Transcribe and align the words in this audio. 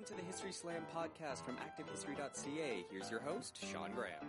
Welcome 0.00 0.16
to 0.16 0.22
the 0.22 0.26
History 0.32 0.52
Slam 0.52 0.82
podcast 0.96 1.44
from 1.44 1.56
ActiveHistory.ca. 1.56 2.86
Here's 2.90 3.10
your 3.10 3.20
host, 3.20 3.58
Sean 3.70 3.90
Graham. 3.94 4.24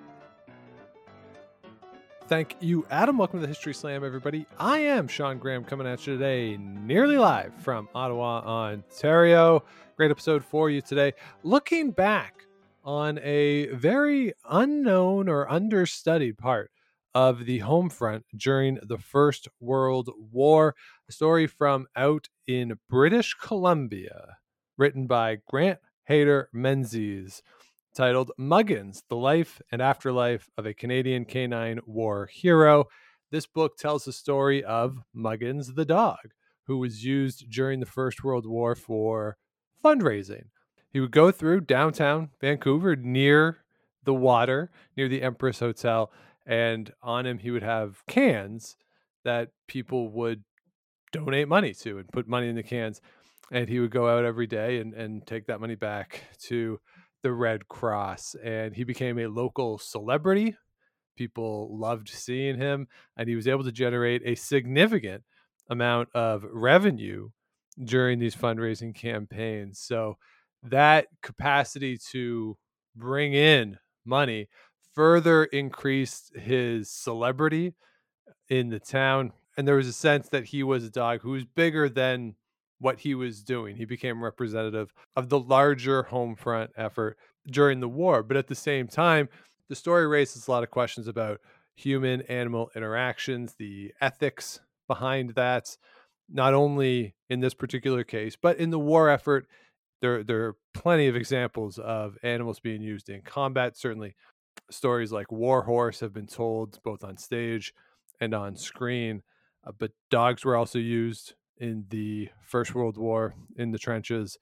Thank 2.28 2.58
you, 2.60 2.86
Adam. 2.92 3.18
Welcome 3.18 3.40
to 3.40 3.42
the 3.44 3.48
History 3.48 3.74
Slam, 3.74 4.04
everybody. 4.04 4.46
I 4.60 4.80
am 4.80 5.08
Sean 5.08 5.38
Graham 5.38 5.64
coming 5.64 5.88
at 5.88 6.06
you 6.06 6.18
today, 6.18 6.58
nearly 6.58 7.18
live 7.18 7.54
from 7.56 7.88
Ottawa, 7.96 8.42
Ontario. 8.42 9.64
Great 9.96 10.12
episode 10.12 10.44
for 10.44 10.70
you 10.70 10.82
today. 10.82 11.14
Looking 11.44 11.92
back 11.92 12.48
on 12.84 13.20
a 13.20 13.68
very 13.68 14.34
unknown 14.50 15.30
or 15.30 15.50
understudied 15.50 16.38
part 16.38 16.70
of 17.16 17.46
the 17.46 17.60
home 17.60 17.90
front 17.90 18.26
during 18.36 18.78
the 18.84 18.98
First 18.98 19.48
World 19.62 20.10
War. 20.34 20.76
A 21.08 21.14
story 21.14 21.48
from 21.48 21.88
out 21.96 22.28
in 22.46 22.78
British 22.90 23.36
Columbia, 23.36 24.36
written 24.82 25.06
by 25.06 25.38
Grant 25.48 25.78
Hayter 26.06 26.50
Menzies, 26.52 27.44
titled 27.94 28.32
Muggins 28.36 29.04
The 29.10 29.16
Life 29.16 29.62
and 29.72 29.80
Afterlife 29.80 30.50
of 30.58 30.66
a 30.66 30.74
Canadian 30.74 31.24
Canine 31.24 31.82
War 31.86 32.26
Hero. 32.26 32.86
This 33.30 33.46
book 33.46 33.78
tells 33.78 34.06
the 34.06 34.12
story 34.12 34.64
of 34.64 34.98
Muggins 35.16 35.76
the 35.76 35.86
dog, 35.86 36.32
who 36.64 36.80
was 36.80 37.06
used 37.06 37.48
during 37.52 37.80
the 37.80 37.86
First 37.86 38.24
World 38.24 38.48
War 38.48 38.74
for 38.74 39.38
fundraising. 39.86 40.46
He 40.90 41.00
would 41.00 41.12
go 41.12 41.30
through 41.30 41.62
downtown 41.62 42.32
Vancouver 42.42 42.96
near 42.96 43.60
the 44.04 44.16
water, 44.16 44.72
near 44.98 45.08
the 45.08 45.22
Empress 45.22 45.60
Hotel, 45.60 46.12
and 46.44 46.92
on 47.04 47.28
him 47.28 47.38
he 47.38 47.52
would 47.52 47.62
have 47.62 48.04
cans 48.08 48.78
that 49.24 49.50
people 49.68 50.10
would 50.10 50.44
donate 51.12 51.48
money 51.48 51.76
to 51.76 52.00
and 52.00 52.12
put 52.12 52.28
money 52.28 52.50
in 52.50 52.56
the 52.56 52.64
cans 52.64 53.00
and 53.52 53.70
he 53.70 53.80
would 53.80 53.92
go 53.92 54.08
out 54.08 54.26
every 54.26 54.48
day 54.48 54.80
and, 54.80 54.94
and 54.94 55.26
take 55.28 55.46
that 55.48 55.62
money 55.62 55.76
back 55.76 56.24
to 56.40 56.80
the 57.22 57.32
red 57.32 57.68
cross 57.68 58.36
and 58.44 58.76
he 58.76 58.84
became 58.84 59.20
a 59.20 59.28
local 59.28 59.78
celebrity 59.78 60.56
people 61.16 61.78
loved 61.78 62.10
seeing 62.10 62.58
him 62.58 62.88
and 63.18 63.30
he 63.30 63.36
was 63.36 63.48
able 63.48 63.64
to 63.64 63.72
generate 63.72 64.22
a 64.26 64.34
significant 64.34 65.24
amount 65.70 66.10
of 66.16 66.44
revenue 66.52 67.30
during 67.84 68.18
these 68.18 68.36
fundraising 68.36 68.96
campaigns 68.96 69.80
so 69.80 70.18
that 70.64 71.08
capacity 71.22 71.98
to 71.98 72.58
bring 72.96 73.34
in 73.34 73.78
money 74.06 74.48
further 74.94 75.46
increased 75.46 76.36
his 76.36 76.90
celebrity 76.90 77.74
in 78.50 78.70
the 78.70 78.80
town. 78.80 79.32
And 79.58 79.68
there 79.68 79.76
was 79.76 79.88
a 79.88 79.94
sense 79.94 80.30
that 80.30 80.46
he 80.46 80.64
was 80.64 80.84
a 80.84 80.90
dog 80.90 81.22
who 81.22 81.32
was 81.32 81.46
bigger 81.46 81.90
than 81.90 82.36
what 82.82 83.00
he 83.00 83.14
was 83.14 83.44
doing. 83.44 83.76
He 83.76 83.86
became 83.86 84.24
representative 84.24 84.92
of 85.16 85.30
the 85.30 85.40
larger 85.40 86.04
home 86.04 86.36
front 86.36 86.72
effort 86.76 87.16
during 87.50 87.80
the 87.80 87.88
war. 87.88 88.24
But 88.24 88.38
at 88.38 88.48
the 88.48 88.56
same 88.56 88.88
time, 88.88 89.30
the 89.70 89.76
story 89.76 90.08
raises 90.08 90.48
a 90.48 90.52
lot 90.52 90.64
of 90.64 90.72
questions 90.72 91.08
about 91.08 91.40
human 91.76 92.22
animal 92.24 92.72
interactions, 92.76 93.54
the 93.58 93.94
ethics 94.02 94.60
behind 94.88 95.36
that, 95.36 95.78
not 96.28 96.56
only 96.56 97.14
in 97.30 97.40
this 97.40 97.54
particular 97.54 98.04
case, 98.04 98.36
but 98.36 98.58
in 98.58 98.72
the 98.72 98.80
war 98.80 99.10
effort. 99.10 99.46
There, 100.02 100.24
there 100.24 100.46
are 100.46 100.56
plenty 100.74 101.08
of 101.08 101.16
examples 101.16 101.78
of 101.78 102.18
animals 102.24 102.60
being 102.60 102.82
used 102.82 103.10
in 103.10 103.22
combat. 103.22 103.78
Certainly, 103.78 104.16
stories 104.72 105.12
like 105.12 105.32
War 105.32 105.62
Horse 105.62 106.00
have 106.00 106.14
been 106.14 106.26
told 106.26 106.80
both 106.84 107.04
on 107.04 107.18
stage 107.18 107.72
and 108.20 108.34
on 108.34 108.56
screen. 108.56 109.22
Uh, 109.64 109.72
but 109.78 109.92
dogs 110.10 110.44
were 110.44 110.56
also 110.56 110.80
used 110.80 111.36
in 111.58 111.86
the 111.90 112.30
First 112.44 112.74
World 112.76 112.98
War 112.98 113.36
in 113.56 113.72
the 113.72 113.78
trenches. 113.78 114.38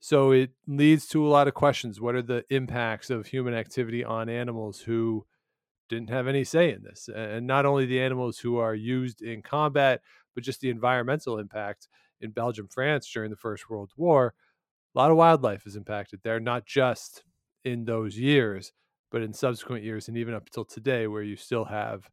So 0.00 0.32
it 0.32 0.50
leads 0.66 1.06
to 1.08 1.26
a 1.26 1.28
lot 1.28 1.48
of 1.48 1.54
questions. 1.54 2.00
What 2.00 2.14
are 2.14 2.22
the 2.22 2.44
impacts 2.50 3.10
of 3.10 3.26
human 3.26 3.54
activity 3.54 4.04
on 4.04 4.28
animals 4.28 4.80
who 4.80 5.24
didn't 5.88 6.10
have 6.10 6.26
any 6.26 6.44
say 6.44 6.72
in 6.72 6.82
this? 6.82 7.08
And 7.14 7.46
not 7.46 7.66
only 7.66 7.86
the 7.86 8.00
animals 8.00 8.38
who 8.38 8.58
are 8.58 8.74
used 8.74 9.22
in 9.22 9.42
combat, 9.42 10.00
but 10.34 10.44
just 10.44 10.60
the 10.60 10.70
environmental 10.70 11.38
impact 11.38 11.88
in 12.20 12.30
Belgium, 12.30 12.68
France 12.68 13.10
during 13.10 13.30
the 13.30 13.36
First 13.36 13.70
World 13.70 13.92
War. 13.96 14.34
A 14.94 14.98
lot 14.98 15.10
of 15.10 15.16
wildlife 15.16 15.66
is 15.66 15.76
impacted 15.76 16.20
there, 16.22 16.40
not 16.40 16.66
just 16.66 17.24
in 17.64 17.84
those 17.84 18.18
years, 18.18 18.72
but 19.10 19.22
in 19.22 19.32
subsequent 19.32 19.84
years 19.84 20.08
and 20.08 20.16
even 20.16 20.34
up 20.34 20.46
until 20.46 20.64
today 20.64 21.06
where 21.06 21.22
you 21.22 21.36
still 21.36 21.64
have 21.64 22.10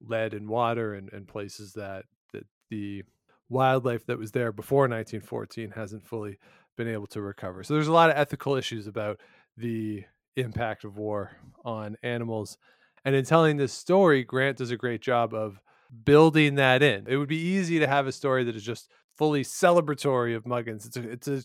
lead 0.00 0.34
in 0.34 0.48
water 0.48 0.94
and, 0.94 1.12
and 1.12 1.28
places 1.28 1.72
that 1.72 2.04
that 2.32 2.44
the 2.70 3.02
wildlife 3.48 4.06
that 4.06 4.18
was 4.18 4.32
there 4.32 4.52
before 4.52 4.82
1914 4.82 5.72
hasn't 5.72 6.06
fully 6.06 6.38
been 6.76 6.88
able 6.88 7.06
to 7.08 7.20
recover. 7.20 7.62
So 7.62 7.74
there's 7.74 7.88
a 7.88 7.92
lot 7.92 8.10
of 8.10 8.16
ethical 8.16 8.56
issues 8.56 8.86
about 8.86 9.20
the 9.56 10.04
impact 10.36 10.84
of 10.84 10.96
war 10.96 11.32
on 11.64 11.96
animals. 12.02 12.58
And 13.04 13.14
in 13.14 13.24
telling 13.24 13.56
this 13.56 13.72
story 13.72 14.24
grant 14.24 14.58
does 14.58 14.70
a 14.70 14.76
great 14.76 15.02
job 15.02 15.34
of 15.34 15.60
building 16.04 16.56
that 16.56 16.82
in. 16.82 17.06
It 17.06 17.16
would 17.16 17.28
be 17.28 17.38
easy 17.38 17.78
to 17.78 17.86
have 17.86 18.06
a 18.06 18.12
story 18.12 18.44
that 18.44 18.56
is 18.56 18.64
just 18.64 18.90
fully 19.16 19.44
celebratory 19.44 20.34
of 20.34 20.46
muggins. 20.46 20.86
It's 20.86 20.96
a, 20.96 21.08
it's 21.08 21.28
a 21.28 21.42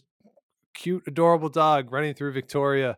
cute 0.73 1.03
adorable 1.05 1.49
dog 1.49 1.91
running 1.91 2.13
through 2.13 2.31
victoria 2.31 2.97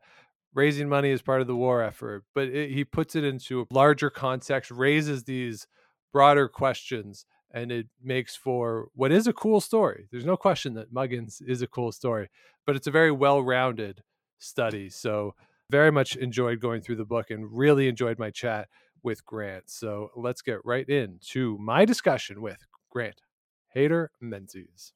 raising 0.53 0.89
money 0.89 1.12
as 1.12 1.22
part 1.22 1.41
of 1.41 1.47
the 1.47 1.56
war 1.56 1.81
effort, 1.81 2.25
but 2.35 2.47
it, 2.50 2.72
he 2.72 2.83
puts 2.83 3.16
it 3.16 3.23
into 3.23 3.62
a 3.62 3.73
larger 3.73 4.09
context, 4.09 4.72
raises 4.72 5.23
these 5.23 5.68
broader 6.12 6.47
questions, 6.47 7.25
and 7.53 7.72
it 7.72 7.88
makes 8.01 8.35
for 8.35 8.89
what 8.94 9.12
is 9.12 9.28
a 9.28 9.34
cool 9.34 9.62
story. 9.62 10.07
There's 10.12 10.25
no 10.25 10.38
question 10.38 10.73
that 10.75 10.94
Muggins 10.94 11.41
is 11.45 11.62
a 11.62 11.67
cool 11.67 11.91
story, 11.91 12.29
but 12.66 12.75
it's 12.75 12.88
a 12.88 12.91
very 12.91 13.12
well 13.12 13.41
rounded 13.41 14.03
study. 14.39 14.89
So, 14.89 15.35
very 15.69 15.91
much 15.91 16.17
enjoyed 16.17 16.59
going 16.59 16.81
through 16.81 16.97
the 16.97 17.06
book 17.06 17.31
and 17.31 17.47
really 17.50 17.88
enjoyed 17.88 18.19
my 18.19 18.29
chat 18.29 18.67
with 19.03 19.25
Grant. 19.25 19.69
So, 19.69 20.12
let's 20.16 20.41
get 20.41 20.59
right 20.66 20.88
into 20.88 21.57
my 21.59 21.85
discussion 21.85 22.41
with 22.41 22.66
Grant 22.89 23.22
Hayter 23.69 24.12
Menzies. 24.19 24.94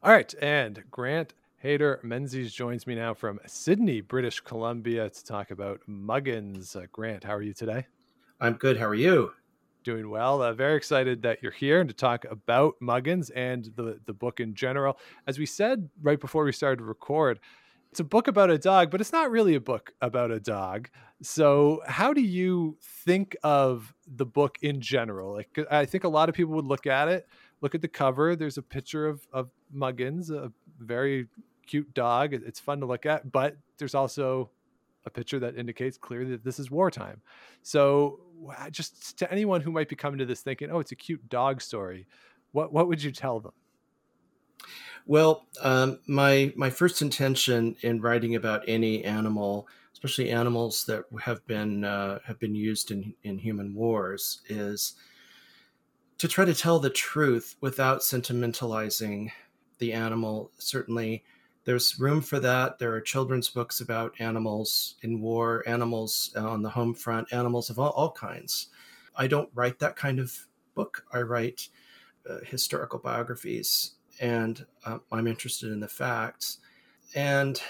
All 0.00 0.12
right, 0.12 0.32
and 0.40 0.84
Grant 0.90 1.34
Hayter 1.58 1.98
Menzies 2.04 2.52
joins 2.52 2.86
me 2.86 2.94
now 2.94 3.14
from 3.14 3.40
Sidney, 3.46 4.00
British 4.00 4.38
Columbia, 4.38 5.10
to 5.10 5.24
talk 5.24 5.50
about 5.50 5.80
Muggins. 5.88 6.76
Uh, 6.76 6.86
Grant, 6.92 7.24
how 7.24 7.34
are 7.34 7.42
you 7.42 7.52
today? 7.52 7.86
I'm 8.40 8.52
good. 8.52 8.76
How 8.76 8.86
are 8.86 8.94
you? 8.94 9.32
Doing 9.88 10.10
well. 10.10 10.42
Uh, 10.42 10.52
very 10.52 10.76
excited 10.76 11.22
that 11.22 11.42
you're 11.42 11.50
here 11.50 11.80
and 11.80 11.88
to 11.88 11.94
talk 11.94 12.26
about 12.30 12.74
Muggins 12.78 13.30
and 13.34 13.64
the, 13.74 13.98
the 14.04 14.12
book 14.12 14.38
in 14.38 14.54
general. 14.54 14.98
As 15.26 15.38
we 15.38 15.46
said 15.46 15.88
right 16.02 16.20
before 16.20 16.44
we 16.44 16.52
started 16.52 16.80
to 16.80 16.84
record, 16.84 17.40
it's 17.90 17.98
a 17.98 18.04
book 18.04 18.28
about 18.28 18.50
a 18.50 18.58
dog, 18.58 18.90
but 18.90 19.00
it's 19.00 19.12
not 19.12 19.30
really 19.30 19.54
a 19.54 19.60
book 19.60 19.94
about 20.02 20.30
a 20.30 20.40
dog. 20.40 20.90
So, 21.22 21.80
how 21.86 22.12
do 22.12 22.20
you 22.20 22.76
think 22.82 23.34
of 23.42 23.94
the 24.06 24.26
book 24.26 24.58
in 24.60 24.82
general? 24.82 25.32
Like, 25.32 25.58
I 25.70 25.86
think 25.86 26.04
a 26.04 26.08
lot 26.10 26.28
of 26.28 26.34
people 26.34 26.52
would 26.56 26.66
look 26.66 26.86
at 26.86 27.08
it, 27.08 27.26
look 27.62 27.74
at 27.74 27.80
the 27.80 27.88
cover. 27.88 28.36
There's 28.36 28.58
a 28.58 28.62
picture 28.62 29.06
of 29.06 29.26
of 29.32 29.48
Muggins, 29.74 30.30
a 30.30 30.52
very 30.78 31.28
cute 31.66 31.94
dog. 31.94 32.34
It's 32.34 32.60
fun 32.60 32.80
to 32.80 32.86
look 32.86 33.06
at, 33.06 33.32
but 33.32 33.56
there's 33.78 33.94
also 33.94 34.50
a 35.04 35.10
picture 35.10 35.38
that 35.38 35.56
indicates 35.56 35.96
clearly 35.96 36.32
that 36.32 36.44
this 36.44 36.58
is 36.58 36.70
wartime. 36.70 37.22
So, 37.62 38.20
just 38.70 39.18
to 39.18 39.32
anyone 39.32 39.60
who 39.60 39.72
might 39.72 39.88
be 39.88 39.96
coming 39.96 40.18
to 40.18 40.26
this 40.26 40.42
thinking, 40.42 40.70
"Oh, 40.70 40.80
it's 40.80 40.92
a 40.92 40.96
cute 40.96 41.28
dog 41.28 41.60
story," 41.60 42.06
what 42.52 42.72
what 42.72 42.88
would 42.88 43.02
you 43.02 43.12
tell 43.12 43.40
them? 43.40 43.52
Well, 45.06 45.46
um, 45.62 46.00
my 46.06 46.52
my 46.56 46.70
first 46.70 47.00
intention 47.00 47.76
in 47.80 48.00
writing 48.00 48.34
about 48.34 48.64
any 48.68 49.04
animal, 49.04 49.68
especially 49.92 50.30
animals 50.30 50.84
that 50.84 51.04
have 51.22 51.46
been 51.46 51.84
uh, 51.84 52.18
have 52.26 52.38
been 52.38 52.54
used 52.54 52.90
in 52.90 53.14
in 53.22 53.38
human 53.38 53.74
wars, 53.74 54.42
is 54.48 54.94
to 56.18 56.28
try 56.28 56.44
to 56.44 56.54
tell 56.54 56.78
the 56.78 56.90
truth 56.90 57.56
without 57.60 58.00
sentimentalizing 58.00 59.30
the 59.78 59.92
animal. 59.92 60.50
Certainly, 60.58 61.24
there's 61.68 62.00
room 62.00 62.22
for 62.22 62.40
that. 62.40 62.78
There 62.78 62.94
are 62.94 63.00
children's 63.02 63.50
books 63.50 63.82
about 63.82 64.18
animals 64.20 64.94
in 65.02 65.20
war, 65.20 65.62
animals 65.66 66.34
on 66.34 66.62
the 66.62 66.70
home 66.70 66.94
front, 66.94 67.30
animals 67.30 67.68
of 67.68 67.78
all, 67.78 67.90
all 67.90 68.10
kinds. 68.10 68.68
I 69.14 69.26
don't 69.26 69.50
write 69.54 69.78
that 69.80 69.94
kind 69.94 70.18
of 70.18 70.34
book. 70.74 71.04
I 71.12 71.20
write 71.20 71.68
uh, 72.26 72.38
historical 72.42 72.98
biographies, 72.98 73.96
and 74.18 74.64
uh, 74.86 74.96
I'm 75.12 75.26
interested 75.26 75.70
in 75.70 75.78
the 75.78 75.88
facts. 75.88 76.60
And 77.14 77.60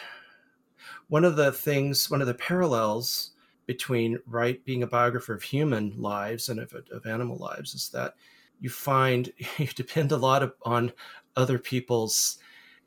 one 1.08 1.24
of 1.24 1.34
the 1.34 1.50
things, 1.50 2.08
one 2.08 2.20
of 2.20 2.28
the 2.28 2.34
parallels 2.34 3.32
between 3.66 4.20
Wright 4.28 4.64
being 4.64 4.84
a 4.84 4.86
biographer 4.86 5.34
of 5.34 5.42
human 5.42 5.92
lives 6.00 6.50
and 6.50 6.60
of, 6.60 6.72
of 6.92 7.04
animal 7.04 7.36
lives 7.36 7.74
is 7.74 7.88
that 7.88 8.14
you 8.60 8.70
find 8.70 9.32
you 9.58 9.66
depend 9.66 10.12
a 10.12 10.16
lot 10.16 10.44
of, 10.44 10.52
on 10.62 10.92
other 11.34 11.58
people's 11.58 12.38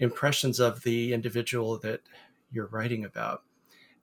impressions 0.01 0.59
of 0.59 0.83
the 0.83 1.13
individual 1.13 1.77
that 1.77 2.01
you're 2.51 2.67
writing 2.67 3.05
about. 3.05 3.43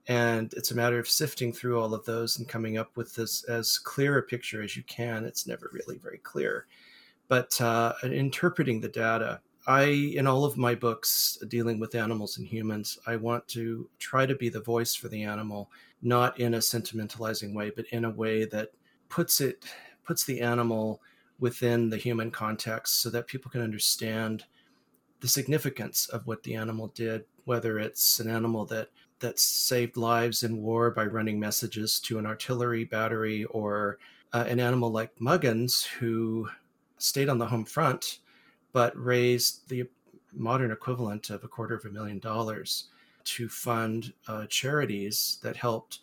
And 0.07 0.55
it's 0.55 0.71
a 0.71 0.75
matter 0.75 0.99
of 0.99 1.09
sifting 1.09 1.53
through 1.53 1.79
all 1.79 1.93
of 1.93 2.07
those 2.07 2.39
and 2.39 2.49
coming 2.49 2.79
up 2.79 2.97
with 2.97 3.15
this 3.15 3.45
as 3.45 3.79
clear 3.79 4.17
a 4.17 4.23
picture 4.23 4.63
as 4.63 4.75
you 4.75 4.83
can. 4.85 5.27
It's 5.27 5.47
never 5.47 5.71
really 5.73 5.99
very 5.99 6.19
clear. 6.19 6.67
But 7.27 7.61
uh, 7.61 7.93
interpreting 8.05 8.81
the 8.81 8.89
data, 8.89 9.41
I, 9.67 9.83
in 9.83 10.27
all 10.27 10.47
of 10.47 10.57
my 10.57 10.75
books 10.75 11.37
dealing 11.49 11.79
with 11.79 11.95
animals 11.95 12.39
and 12.39 12.47
humans, 12.47 12.99
I 13.07 13.17
want 13.17 13.47
to 13.49 13.91
try 13.99 14.25
to 14.25 14.35
be 14.35 14.49
the 14.49 14.63
voice 14.63 14.95
for 14.95 15.09
the 15.09 15.25
animal, 15.25 15.71
not 16.01 16.41
in 16.41 16.55
a 16.55 16.59
sentimentalizing 16.59 17.53
way, 17.53 17.71
but 17.77 17.85
in 17.91 18.07
a 18.07 18.11
way 18.11 18.47
that 18.47 18.71
puts 19.11 19.43
it 19.43 19.65
puts 20.05 20.25
the 20.25 20.41
animal 20.41 21.03
within 21.39 21.91
the 21.91 21.99
human 21.99 22.31
context 22.31 23.03
so 23.03 23.11
that 23.11 23.27
people 23.27 23.51
can 23.51 23.61
understand 23.61 24.45
the 25.21 25.29
significance 25.29 26.09
of 26.09 26.27
what 26.27 26.43
the 26.43 26.55
animal 26.55 26.89
did, 26.89 27.25
whether 27.45 27.79
it's 27.79 28.21
an 28.21 28.31
animal 28.31 28.65
that 28.67 28.91
that 29.21 29.39
saved 29.39 29.97
lives 29.97 30.45
in 30.45 30.63
war 30.63 30.93
by 30.93 31.05
running 31.05 31.41
messages 31.41 31.99
to 31.99 32.19
an 32.19 32.27
artillery 32.27 32.85
battery, 32.85 33.45
or 33.47 33.99
uh, 34.33 34.45
an 34.47 34.61
animal 34.61 34.91
like 34.93 35.19
Muggins 35.19 35.85
who 35.85 36.49
stayed 36.99 37.29
on 37.29 37.39
the 37.39 37.47
home 37.47 37.65
front 37.65 38.21
but 38.73 38.97
raised 38.97 39.69
the 39.69 39.89
modern 40.33 40.71
equivalent 40.71 41.31
of 41.31 41.43
a 41.43 41.49
quarter 41.49 41.75
of 41.75 41.85
a 41.85 41.91
million 41.91 42.19
dollars 42.19 42.89
to 43.25 43.49
fund 43.49 44.13
uh, 44.27 44.47
charities 44.47 45.39
that 45.43 45.57
helped 45.57 46.01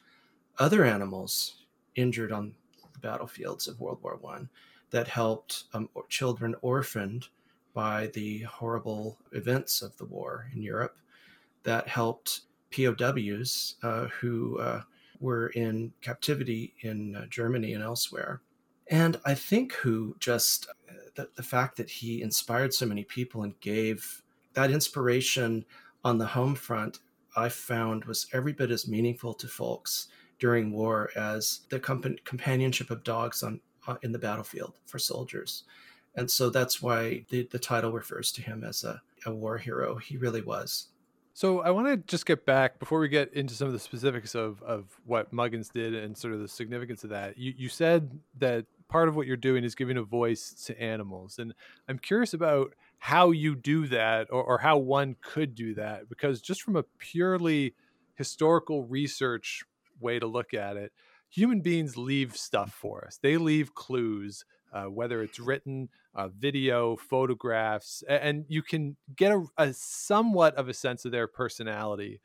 other 0.58 0.84
animals 0.84 1.66
injured 1.96 2.32
on 2.32 2.54
the 2.94 3.00
battlefields 3.00 3.68
of 3.68 3.80
World 3.80 4.00
War 4.02 4.18
One, 4.20 4.50
that 4.92 5.08
helped 5.08 5.66
um, 5.74 5.90
children 6.10 6.56
orphaned 6.62 7.28
by 7.76 8.08
the 8.14 8.40
horrible 8.44 9.20
events 9.34 9.84
of 9.84 9.96
the 9.98 10.06
war 10.06 10.50
in 10.56 10.64
Europe, 10.64 10.98
that 11.64 11.88
helped 11.88 12.42
POWs 12.72 13.76
uh, 13.84 14.08
who 14.20 14.58
uh, 14.60 14.82
were 15.20 15.48
in 15.50 15.94
captivity 16.02 16.74
in 16.82 17.16
uh, 17.16 17.26
Germany 17.28 17.74
and 17.74 17.84
elsewhere. 17.84 18.42
And 18.88 19.20
I 19.26 19.36
think 19.36 19.74
who 19.74 20.16
just 20.20 20.68
uh, 20.90 20.94
the, 21.16 21.30
the 21.36 21.44
fact 21.44 21.76
that 21.78 21.90
he 21.90 22.22
inspired 22.22 22.74
so 22.74 22.86
many 22.86 23.04
people 23.04 23.44
and 23.44 23.60
gave 23.60 24.24
that 24.54 24.72
inspiration 24.72 25.66
on 26.04 26.18
the 26.18 26.26
home 26.26 26.56
front, 26.56 27.00
I 27.36 27.50
found 27.50 28.06
was 28.06 28.28
every 28.32 28.54
bit 28.54 28.72
as 28.72 28.88
meaningful 28.88 29.34
to 29.36 29.48
folks 29.48 30.08
during 30.40 30.72
war 30.72 31.10
as 31.16 31.62
the 31.70 31.80
comp- 31.80 32.24
companionship 32.24 32.90
of 32.90 33.04
dogs 33.04 33.44
on 33.44 33.60
uh, 33.88 33.96
in 34.02 34.12
the 34.12 34.20
battlefield 34.20 34.80
for 34.86 35.00
soldiers. 35.00 35.64
And 36.16 36.32
so 36.32 36.50
that's 36.50 36.82
why 36.82 37.26
the, 37.30 37.48
the 37.52 37.60
title 37.60 37.92
refers 37.92 38.32
to 38.34 38.42
him 38.42 38.64
as 38.64 38.84
a, 38.84 39.02
a 39.26 39.34
war 39.34 39.58
hero. 39.58 39.98
He 39.98 40.18
really 40.18 40.42
was. 40.42 40.88
So 41.34 41.60
I 41.60 41.72
want 41.72 41.88
to 41.88 41.98
just 41.98 42.26
get 42.26 42.46
back 42.46 42.80
before 42.80 43.00
we 43.00 43.10
get 43.10 43.34
into 43.34 43.54
some 43.54 43.68
of 43.68 43.74
the 43.74 43.80
specifics 43.80 44.36
of, 44.36 44.64
of 44.64 44.86
what 45.06 45.34
Muggins 45.34 45.68
did 45.68 45.94
and 45.94 46.18
sort 46.18 46.34
of 46.34 46.40
the 46.40 46.48
significance 46.48 47.04
of 47.04 47.10
that. 47.10 47.38
You, 47.38 47.54
you 47.58 47.68
said 47.68 48.18
that 48.38 48.66
part 48.88 49.10
of 49.10 49.18
what 49.18 49.28
you're 49.28 49.36
doing 49.36 49.66
is 49.66 49.76
giving 49.76 49.98
a 49.98 50.04
voice 50.04 50.54
to 50.68 50.82
animals. 50.82 51.38
And 51.38 51.54
I'm 51.90 52.00
curious 52.00 52.34
about 52.34 52.74
how 53.00 53.32
you 53.32 53.56
do 53.56 53.88
that 53.88 54.28
or, 54.32 54.42
or 54.42 54.58
how 54.60 54.78
one 54.78 55.18
could 55.22 55.56
do 55.56 55.74
that, 55.74 56.08
because 56.08 56.40
just 56.40 56.62
from 56.62 56.78
a 56.78 56.84
purely 57.00 57.76
historical 58.14 58.86
research 58.86 59.66
way 60.00 60.20
to 60.20 60.28
look 60.28 60.54
at 60.54 60.78
it, 60.78 60.94
human 61.30 61.60
beings 61.60 61.98
leave 61.98 62.38
stuff 62.38 62.72
for 62.72 63.04
us. 63.06 63.20
They 63.22 63.36
leave 63.36 63.76
clues, 63.76 64.46
uh, 64.74 64.86
whether 64.86 65.22
it's 65.22 65.40
written, 65.40 65.90
uh, 66.14 66.28
video, 66.28 66.96
photographs, 66.96 68.04
and 68.08 68.46
you 68.48 68.62
can 68.62 68.98
get 69.16 69.32
a, 69.32 69.44
a, 69.58 69.74
somewhat 69.74 70.56
of 70.56 70.70
a 70.70 70.74
sense 70.74 71.06
of 71.06 71.12
their 71.12 71.28
personality, 71.28 72.22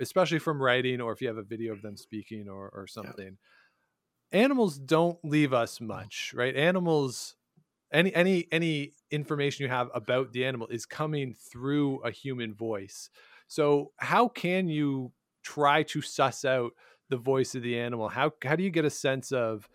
especially 0.00 0.38
from 0.38 0.62
writing 0.62 1.00
or 1.00 1.12
if 1.12 1.20
you 1.20 1.28
have 1.28 1.38
a 1.38 1.42
video 1.42 1.72
of 1.72 1.82
them 1.82 1.96
speaking 1.96 2.48
or, 2.48 2.70
or 2.74 2.86
something. 2.86 3.36
Yeah. 4.32 4.40
Animals 4.40 4.78
don't 4.78 5.18
leave 5.24 5.52
us 5.52 5.80
much, 5.80 6.32
right? 6.34 6.54
Animals, 6.54 7.36
any 7.92 8.14
any 8.14 8.48
any 8.50 8.92
information 9.10 9.62
you 9.62 9.68
have 9.68 9.88
about 9.94 10.32
the 10.32 10.44
animal 10.44 10.66
is 10.68 10.84
coming 10.84 11.34
through 11.34 12.00
a 12.00 12.10
human 12.10 12.52
voice. 12.52 13.08
So 13.46 13.92
how 13.98 14.28
can 14.28 14.68
you 14.68 15.12
try 15.42 15.84
to 15.84 16.02
suss 16.02 16.44
out 16.44 16.72
the 17.08 17.16
voice 17.16 17.54
of 17.54 17.62
the 17.62 17.78
animal? 17.78 18.08
How 18.08 18.32
how 18.42 18.56
do 18.56 18.64
you 18.64 18.70
get 18.70 18.84
a 18.84 18.90
sense 18.90 19.30
of 19.30 19.68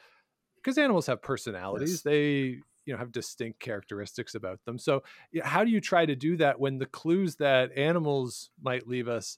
because 0.63 0.78
animals 0.78 1.08
have 1.08 1.22
personalities, 1.22 1.92
yes. 1.92 2.02
they 2.02 2.60
you 2.86 2.94
know 2.94 2.98
have 2.98 3.12
distinct 3.12 3.60
characteristics 3.60 4.36
about 4.36 4.60
them. 4.66 4.78
So 4.78 5.04
how 5.44 5.63
do 5.63 5.72
you 5.72 5.81
try 5.81 6.06
to 6.06 6.16
do 6.16 6.38
that 6.38 6.60
when 6.60 6.78
the 6.78 6.86
clues 6.86 7.36
that 7.38 7.75
animals 7.78 8.50
might 8.62 8.88
leave 8.88 9.08
us 9.08 9.38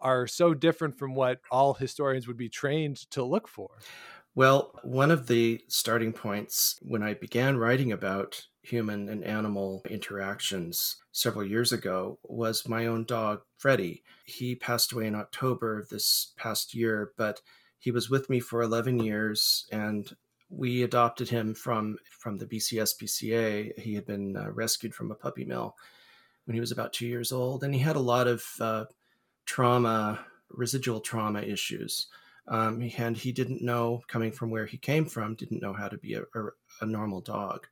are 0.00 0.26
so 0.26 0.54
different 0.54 0.98
from 0.98 1.14
what 1.14 1.40
all 1.50 1.74
historians 1.74 2.26
would 2.26 2.36
be 2.36 2.48
trained 2.48 2.98
to 3.10 3.24
look 3.24 3.48
for? 3.48 3.70
Well, 4.36 4.72
one 4.82 5.12
of 5.12 5.28
the 5.28 5.62
starting 5.68 6.12
points 6.12 6.76
when 6.82 7.04
I 7.04 7.14
began 7.14 7.56
writing 7.56 7.92
about 7.92 8.48
human 8.62 9.08
and 9.08 9.22
animal 9.22 9.82
interactions 9.88 10.96
several 11.12 11.46
years 11.46 11.72
ago 11.72 12.18
was 12.24 12.68
my 12.68 12.86
own 12.86 13.04
dog, 13.04 13.42
Freddie. 13.58 14.02
He 14.24 14.56
passed 14.56 14.90
away 14.90 15.06
in 15.06 15.14
October 15.14 15.78
of 15.78 15.88
this 15.88 16.32
past 16.36 16.74
year, 16.74 17.12
but 17.16 17.42
he 17.78 17.92
was 17.92 18.10
with 18.10 18.28
me 18.28 18.40
for 18.40 18.60
11 18.60 18.98
years 18.98 19.66
and 19.70 20.16
we 20.48 20.82
adopted 20.82 21.28
him 21.28 21.54
from 21.54 21.96
from 22.10 22.38
the 22.38 22.46
BCSPCA. 22.46 23.78
He 23.78 23.94
had 23.94 24.06
been 24.06 24.36
uh, 24.36 24.50
rescued 24.50 24.94
from 24.94 25.10
a 25.10 25.16
puppy 25.16 25.44
mill 25.44 25.76
when 26.44 26.54
he 26.54 26.60
was 26.60 26.72
about 26.72 26.92
two 26.92 27.06
years 27.06 27.32
old, 27.32 27.64
and 27.64 27.74
he 27.74 27.80
had 27.80 27.96
a 27.96 28.00
lot 28.00 28.26
of 28.26 28.44
uh, 28.60 28.84
trauma, 29.46 30.24
residual 30.50 31.00
trauma 31.00 31.40
issues. 31.40 32.08
Um, 32.46 32.90
and 32.98 33.16
he 33.16 33.32
didn't 33.32 33.62
know, 33.62 34.02
coming 34.06 34.30
from 34.30 34.50
where 34.50 34.66
he 34.66 34.76
came 34.76 35.06
from, 35.06 35.34
didn't 35.34 35.62
know 35.62 35.72
how 35.72 35.88
to 35.88 35.96
be 35.96 36.14
a, 36.14 36.20
a, 36.20 36.48
a 36.82 36.86
normal 36.86 37.22
dog. 37.22 37.66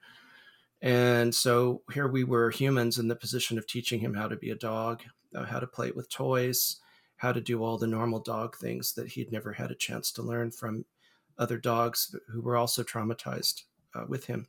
And 0.80 1.34
so 1.34 1.82
here 1.92 2.08
we 2.08 2.24
were, 2.24 2.50
humans, 2.50 2.98
in 2.98 3.06
the 3.06 3.14
position 3.14 3.58
of 3.58 3.66
teaching 3.66 4.00
him 4.00 4.14
how 4.14 4.28
to 4.28 4.36
be 4.36 4.50
a 4.50 4.56
dog, 4.56 5.02
uh, 5.34 5.44
how 5.44 5.60
to 5.60 5.66
play 5.66 5.90
with 5.90 6.10
toys, 6.10 6.80
how 7.16 7.32
to 7.32 7.40
do 7.40 7.62
all 7.62 7.78
the 7.78 7.86
normal 7.86 8.18
dog 8.18 8.56
things 8.56 8.94
that 8.94 9.08
he'd 9.08 9.30
never 9.30 9.52
had 9.52 9.70
a 9.70 9.76
chance 9.76 10.10
to 10.12 10.22
learn 10.22 10.50
from 10.50 10.84
other 11.42 11.58
dogs 11.58 12.14
who 12.28 12.40
were 12.40 12.56
also 12.56 12.82
traumatized 12.82 13.64
uh, 13.94 14.04
with 14.08 14.26
him. 14.26 14.46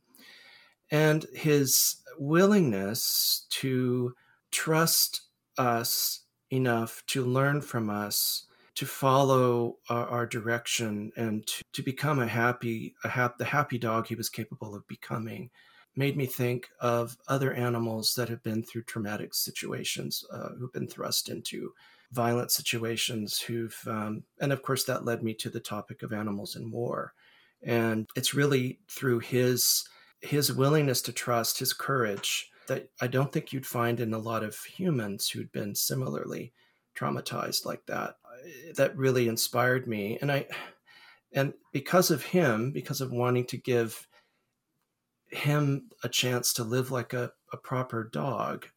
And 0.92 1.26
his 1.34 1.98
willingness 2.18 3.46
to 3.50 4.16
trust 4.52 5.22
us 5.58 6.22
enough 6.52 7.04
to 7.08 7.26
learn 7.26 7.62
from 7.62 7.90
us 7.90 8.46
to 8.76 8.86
follow 8.86 9.78
our, 9.90 10.08
our 10.08 10.26
direction 10.26 11.12
and 11.16 11.46
to, 11.46 11.64
to, 11.74 11.84
become 11.84 12.20
a 12.20 12.28
happy, 12.28 12.96
a 13.04 13.10
hap, 13.10 13.38
the 13.38 13.46
happy 13.46 13.78
dog 13.78 14.08
he 14.08 14.16
was 14.16 14.30
capable 14.30 14.76
of 14.76 14.88
becoming 14.88 15.50
made 15.96 16.18
me 16.18 16.26
think 16.26 16.70
of 16.80 17.18
other 17.28 17.54
animals 17.54 18.16
that 18.16 18.30
have 18.30 18.42
been 18.42 18.64
through 18.64 18.84
traumatic 18.84 19.34
situations, 19.34 20.26
uh, 20.32 20.50
who've 20.58 20.74
been 20.74 20.88
thrust 20.88 21.30
into 21.30 21.72
violent 22.14 22.52
situations, 22.52 23.42
who've, 23.42 23.78
um, 23.88 24.24
and 24.40 24.54
of 24.54 24.62
course, 24.62 24.84
that 24.86 25.06
led 25.06 25.24
me 25.24 25.34
to 25.36 25.50
the 25.50 25.60
topic 25.60 26.04
of 26.04 26.14
animals 26.14 26.56
in 26.56 26.72
war. 26.72 27.14
And 27.62 28.08
it's 28.16 28.34
really 28.34 28.80
through 28.90 29.20
his 29.20 29.86
his 30.22 30.54
willingness 30.54 31.02
to 31.02 31.12
trust, 31.12 31.60
his 31.60 31.74
courage, 31.74 32.50
that 32.68 32.90
I 33.02 33.08
don't 33.08 33.32
think 33.32 33.52
you'd 33.52 33.66
find 33.66 34.00
in 34.00 34.14
a 34.14 34.20
lot 34.20 34.44
of 34.44 34.58
humans 34.64 35.30
who'd 35.30 35.52
been 35.52 35.76
similarly 35.76 36.54
traumatized 36.96 37.66
like 37.66 37.86
that 37.88 38.16
that 38.76 38.96
really 38.96 39.28
inspired 39.28 39.88
me 39.88 40.18
and 40.22 40.32
i 40.32 40.46
and 41.34 41.54
because 41.72 42.12
of 42.12 42.24
him 42.24 42.72
because 42.72 43.02
of 43.02 43.12
wanting 43.12 43.46
to 43.46 43.58
give 43.58 44.08
him 45.30 45.90
a 46.04 46.10
chance 46.10 46.54
to 46.54 46.64
live 46.64 46.92
like 46.92 47.14
a, 47.14 47.32
a 47.52 47.58
proper 47.58 48.04
dog 48.04 48.68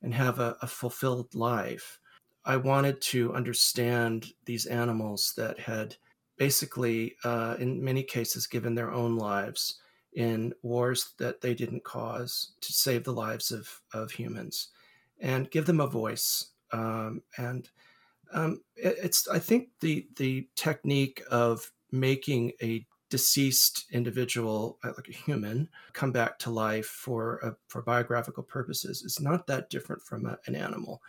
and 0.00 0.14
have 0.14 0.38
a, 0.38 0.56
a 0.62 0.66
fulfilled 0.66 1.34
life 1.34 1.98
i 2.46 2.56
wanted 2.56 3.00
to 3.00 3.34
understand 3.34 4.32
these 4.44 4.66
animals 4.66 5.34
that 5.36 5.58
had 5.58 5.96
basically 6.38 7.16
uh, 7.24 7.56
in 7.58 7.82
many 7.82 8.02
cases 8.02 8.46
given 8.46 8.74
their 8.74 8.92
own 8.92 9.16
lives 9.16 9.80
in 10.14 10.52
wars 10.62 11.12
that 11.18 11.40
they 11.40 11.54
didn't 11.54 11.84
cause 11.84 12.52
to 12.60 12.72
save 12.72 13.04
the 13.04 13.12
lives 13.12 13.50
of, 13.50 13.80
of 13.92 14.10
humans 14.10 14.68
and 15.20 15.50
give 15.50 15.66
them 15.66 15.80
a 15.80 15.86
voice 15.86 16.52
um, 16.72 17.22
and 17.38 17.70
um, 18.32 18.60
it, 18.76 18.96
it's 19.02 19.28
I 19.28 19.38
think 19.38 19.68
the 19.80 20.06
the 20.16 20.48
technique 20.56 21.22
of 21.30 21.72
making 21.92 22.52
a 22.62 22.86
deceased 23.08 23.86
individual, 23.92 24.78
uh, 24.82 24.88
like 24.96 25.08
a 25.08 25.12
human, 25.12 25.68
come 25.92 26.12
back 26.12 26.38
to 26.40 26.50
life 26.50 26.86
for 26.86 27.44
uh, 27.44 27.50
for 27.68 27.82
biographical 27.82 28.42
purposes 28.42 29.02
is 29.02 29.20
not 29.20 29.46
that 29.46 29.70
different 29.70 30.02
from 30.02 30.26
a, 30.26 30.38
an 30.46 30.54
animal. 30.54 31.02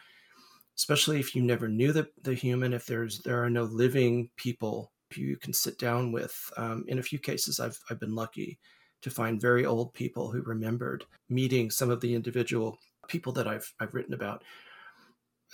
Especially 0.77 1.19
if 1.19 1.35
you 1.35 1.41
never 1.41 1.67
knew 1.67 1.91
the, 1.91 2.07
the 2.21 2.33
human, 2.33 2.73
if 2.73 2.85
there's 2.85 3.19
there 3.19 3.43
are 3.43 3.49
no 3.49 3.63
living 3.63 4.29
people 4.37 4.91
you 5.15 5.37
can 5.37 5.53
sit 5.53 5.79
down 5.79 6.11
with. 6.11 6.51
Um, 6.57 6.83
in 6.87 6.99
a 6.99 7.03
few 7.03 7.19
cases, 7.19 7.59
I've 7.59 7.79
I've 7.89 7.99
been 7.99 8.15
lucky 8.15 8.59
to 9.01 9.09
find 9.09 9.39
very 9.39 9.65
old 9.65 9.93
people 9.93 10.31
who 10.31 10.41
remembered 10.41 11.05
meeting 11.29 11.69
some 11.69 11.89
of 11.89 12.01
the 12.01 12.13
individual 12.13 12.77
people 13.07 13.31
that 13.33 13.47
I've 13.47 13.73
I've 13.79 13.93
written 13.93 14.13
about. 14.13 14.43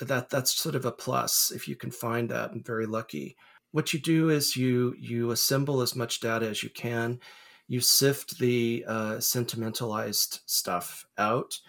That 0.01 0.29
that's 0.29 0.53
sort 0.53 0.75
of 0.75 0.85
a 0.85 0.91
plus 0.91 1.51
if 1.51 1.67
you 1.67 1.75
can 1.75 1.91
find 1.91 2.29
that 2.29 2.51
and 2.51 2.65
very 2.65 2.85
lucky. 2.85 3.37
What 3.71 3.93
you 3.93 3.99
do 3.99 4.29
is 4.29 4.57
you 4.57 4.95
you 4.99 5.31
assemble 5.31 5.81
as 5.81 5.95
much 5.95 6.19
data 6.19 6.47
as 6.47 6.63
you 6.63 6.69
can. 6.69 7.19
You 7.67 7.79
sift 7.79 8.39
the 8.39 8.83
uh, 8.87 9.19
sentimentalized 9.19 10.41
stuff 10.45 11.05
out 11.17 11.59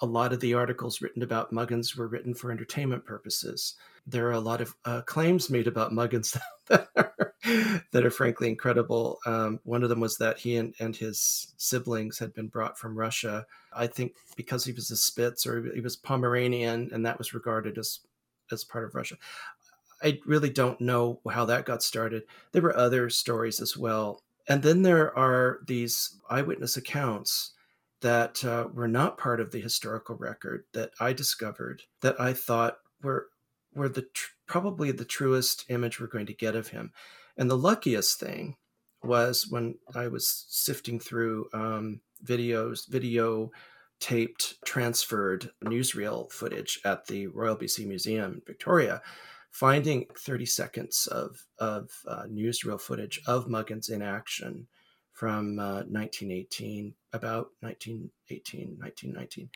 a 0.00 0.06
lot 0.06 0.32
of 0.32 0.40
the 0.40 0.54
articles 0.54 1.00
written 1.00 1.22
about 1.22 1.52
Muggins 1.52 1.96
were 1.96 2.06
written 2.06 2.34
for 2.34 2.52
entertainment 2.52 3.04
purposes. 3.04 3.74
There 4.06 4.26
are 4.28 4.32
a 4.32 4.40
lot 4.40 4.60
of 4.60 4.74
uh, 4.84 5.02
claims 5.02 5.50
made 5.50 5.66
about 5.66 5.92
Muggins 5.92 6.38
that 6.68 6.88
are, 6.96 7.34
that 7.92 8.06
are 8.06 8.10
frankly 8.10 8.48
incredible. 8.48 9.18
Um, 9.26 9.60
one 9.64 9.82
of 9.82 9.88
them 9.88 10.00
was 10.00 10.16
that 10.18 10.38
he 10.38 10.56
and, 10.56 10.74
and 10.78 10.94
his 10.94 11.52
siblings 11.56 12.18
had 12.18 12.32
been 12.32 12.48
brought 12.48 12.78
from 12.78 12.96
Russia. 12.96 13.46
I 13.72 13.86
think 13.88 14.14
because 14.36 14.64
he 14.64 14.72
was 14.72 14.90
a 14.90 14.96
Spitz 14.96 15.46
or 15.46 15.72
he 15.74 15.80
was 15.80 15.96
Pomeranian, 15.96 16.90
and 16.92 17.04
that 17.04 17.18
was 17.18 17.34
regarded 17.34 17.76
as 17.76 18.00
as 18.52 18.64
part 18.64 18.84
of 18.84 18.94
Russia. 18.94 19.16
I 20.02 20.20
really 20.24 20.50
don't 20.50 20.80
know 20.80 21.20
how 21.28 21.44
that 21.46 21.66
got 21.66 21.82
started. 21.82 22.22
There 22.52 22.62
were 22.62 22.76
other 22.76 23.10
stories 23.10 23.60
as 23.60 23.76
well. 23.76 24.22
And 24.48 24.62
then 24.62 24.82
there 24.82 25.16
are 25.18 25.58
these 25.66 26.16
eyewitness 26.30 26.76
accounts 26.76 27.52
that 28.00 28.44
uh, 28.44 28.68
were 28.72 28.88
not 28.88 29.18
part 29.18 29.40
of 29.40 29.50
the 29.50 29.60
historical 29.60 30.16
record 30.16 30.64
that 30.72 30.90
I 31.00 31.12
discovered 31.12 31.82
that 32.00 32.20
I 32.20 32.32
thought 32.32 32.78
were 33.02 33.28
were 33.74 33.88
the 33.88 34.06
tr- 34.14 34.30
probably 34.46 34.92
the 34.92 35.04
truest 35.04 35.64
image 35.68 36.00
we're 36.00 36.06
going 36.06 36.26
to 36.26 36.34
get 36.34 36.56
of 36.56 36.68
him. 36.68 36.92
And 37.36 37.50
the 37.50 37.56
luckiest 37.56 38.18
thing 38.18 38.56
was 39.02 39.46
when 39.48 39.76
I 39.94 40.08
was 40.08 40.46
sifting 40.48 40.98
through 40.98 41.46
um, 41.52 42.00
videos, 42.24 42.88
video 42.88 43.50
taped, 44.00 44.54
transferred 44.64 45.50
newsreel 45.64 46.30
footage 46.32 46.80
at 46.84 47.06
the 47.06 47.26
Royal 47.28 47.56
BC 47.56 47.86
Museum 47.86 48.34
in 48.34 48.42
Victoria, 48.46 49.02
finding 49.50 50.06
30 50.18 50.46
seconds 50.46 51.06
of, 51.08 51.44
of 51.58 51.90
uh, 52.06 52.24
newsreel 52.24 52.80
footage 52.80 53.20
of 53.26 53.46
Muggins 53.46 53.90
in 53.90 54.02
action 54.02 54.66
from 55.12 55.58
uh, 55.58 55.82
1918, 55.88 56.94
about 57.12 57.50
1918, 57.60 58.76
1919. 58.78 59.50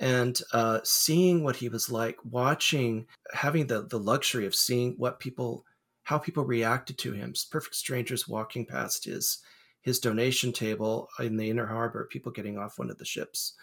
And 0.00 0.40
uh, 0.52 0.80
seeing 0.84 1.42
what 1.42 1.56
he 1.56 1.68
was 1.68 1.90
like, 1.90 2.16
watching, 2.24 3.06
having 3.32 3.66
the, 3.66 3.82
the 3.82 3.98
luxury 3.98 4.46
of 4.46 4.54
seeing 4.54 4.94
what 4.96 5.18
people, 5.18 5.64
how 6.04 6.18
people 6.18 6.44
reacted 6.44 6.98
to 6.98 7.12
him. 7.12 7.34
Perfect 7.50 7.74
strangers 7.74 8.28
walking 8.28 8.64
past 8.64 9.04
his 9.04 9.38
his 9.80 9.98
donation 10.00 10.52
table 10.52 11.08
in 11.18 11.36
the 11.36 11.48
inner 11.48 11.66
harbor, 11.66 12.08
people 12.10 12.32
getting 12.32 12.58
off 12.58 12.78
one 12.78 12.90
of 12.90 12.98
the 12.98 13.04
ships, 13.04 13.54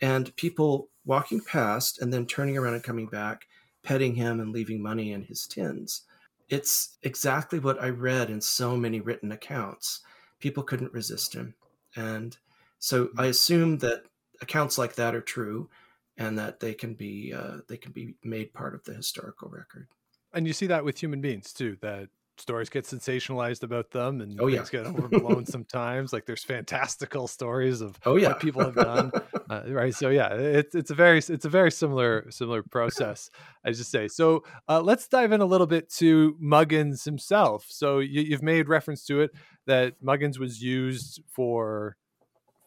and 0.00 0.34
people 0.36 0.88
walking 1.04 1.40
past 1.40 2.00
and 2.00 2.12
then 2.12 2.26
turning 2.26 2.56
around 2.56 2.74
and 2.74 2.82
coming 2.82 3.06
back, 3.06 3.46
petting 3.82 4.14
him 4.14 4.38
and 4.38 4.52
leaving 4.52 4.82
money 4.82 5.12
in 5.12 5.22
his 5.22 5.46
tins. 5.46 6.02
It's 6.48 6.96
exactly 7.02 7.58
what 7.58 7.82
I 7.82 7.88
read 7.88 8.30
in 8.30 8.40
so 8.40 8.76
many 8.76 9.00
written 9.00 9.32
accounts. 9.32 10.00
People 10.38 10.62
couldn't 10.62 10.92
resist 10.92 11.34
him. 11.34 11.54
And 11.96 12.36
so 12.78 13.10
I 13.16 13.26
assume 13.26 13.78
that 13.78 14.04
accounts 14.40 14.78
like 14.78 14.94
that 14.96 15.14
are 15.14 15.20
true 15.20 15.70
and 16.18 16.38
that 16.38 16.60
they 16.60 16.74
can 16.74 16.94
be 16.94 17.32
uh, 17.32 17.58
they 17.68 17.76
can 17.76 17.92
be 17.92 18.14
made 18.24 18.52
part 18.54 18.74
of 18.74 18.84
the 18.84 18.94
historical 18.94 19.48
record. 19.48 19.88
And 20.32 20.46
you 20.46 20.52
see 20.52 20.66
that 20.66 20.84
with 20.84 21.00
human 21.02 21.20
beings 21.20 21.52
too, 21.52 21.76
that 21.82 22.08
stories 22.38 22.68
get 22.68 22.84
sensationalized 22.84 23.62
about 23.62 23.90
them 23.90 24.20
and 24.20 24.38
oh, 24.40 24.46
yeah. 24.46 24.58
things 24.58 24.70
get 24.70 24.86
overblown 24.86 25.46
sometimes. 25.46 26.12
Like 26.12 26.26
there's 26.26 26.44
fantastical 26.44 27.28
stories 27.28 27.80
of 27.80 27.98
oh, 28.04 28.16
yeah. 28.16 28.28
what 28.28 28.40
people 28.40 28.62
have 28.62 28.74
done. 28.74 29.12
Uh, 29.48 29.62
right. 29.68 29.94
So 29.94 30.10
yeah, 30.10 30.32
it's 30.34 30.74
it's 30.74 30.90
a 30.90 30.94
very 30.94 31.18
it's 31.18 31.44
a 31.44 31.48
very 31.48 31.70
similar 31.70 32.30
similar 32.30 32.62
process, 32.62 33.30
I 33.64 33.70
just 33.70 33.90
say. 33.90 34.08
So 34.08 34.44
uh, 34.68 34.80
let's 34.80 35.08
dive 35.08 35.32
in 35.32 35.40
a 35.40 35.46
little 35.46 35.66
bit 35.66 35.90
to 35.94 36.36
Muggins 36.40 37.04
himself. 37.04 37.66
So 37.68 37.98
you, 37.98 38.22
you've 38.22 38.42
made 38.42 38.68
reference 38.68 39.04
to 39.06 39.20
it 39.20 39.30
that 39.66 40.02
Muggins 40.02 40.38
was 40.38 40.62
used 40.62 41.22
for 41.30 41.96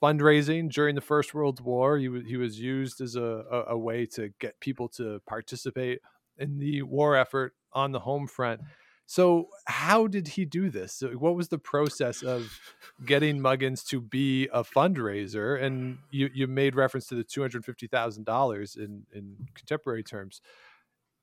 fundraising 0.02 0.72
during 0.72 0.96
the 0.96 1.02
First 1.02 1.34
World 1.34 1.62
War. 1.62 1.98
He 1.98 2.10
was 2.10 2.24
he 2.26 2.38
was 2.38 2.60
used 2.60 3.02
as 3.02 3.16
a, 3.16 3.44
a, 3.52 3.64
a 3.70 3.78
way 3.78 4.06
to 4.08 4.30
get 4.40 4.60
people 4.60 4.88
to 4.90 5.22
participate 5.28 6.00
in 6.38 6.60
the 6.60 6.82
war 6.84 7.16
effort 7.16 7.54
on 7.74 7.92
the 7.92 8.00
home 8.00 8.28
front. 8.28 8.62
So, 9.06 9.48
how 9.66 10.06
did 10.06 10.28
he 10.28 10.46
do 10.46 10.70
this? 10.70 11.02
What 11.02 11.36
was 11.36 11.48
the 11.48 11.58
process 11.58 12.22
of 12.22 12.60
getting 13.04 13.40
Muggins 13.40 13.84
to 13.88 14.00
be 14.00 14.48
a 14.54 14.64
fundraiser? 14.64 15.60
And 15.60 15.98
you, 16.12 16.30
you 16.32 16.46
made 16.46 16.76
reference 16.76 17.08
to 17.08 17.16
the 17.16 17.24
two 17.24 17.42
hundred 17.42 17.66
fifty 17.66 17.88
thousand 17.88 18.26
dollars 18.26 18.76
in 18.76 19.08
in 19.12 19.48
contemporary 19.56 20.04
terms. 20.04 20.42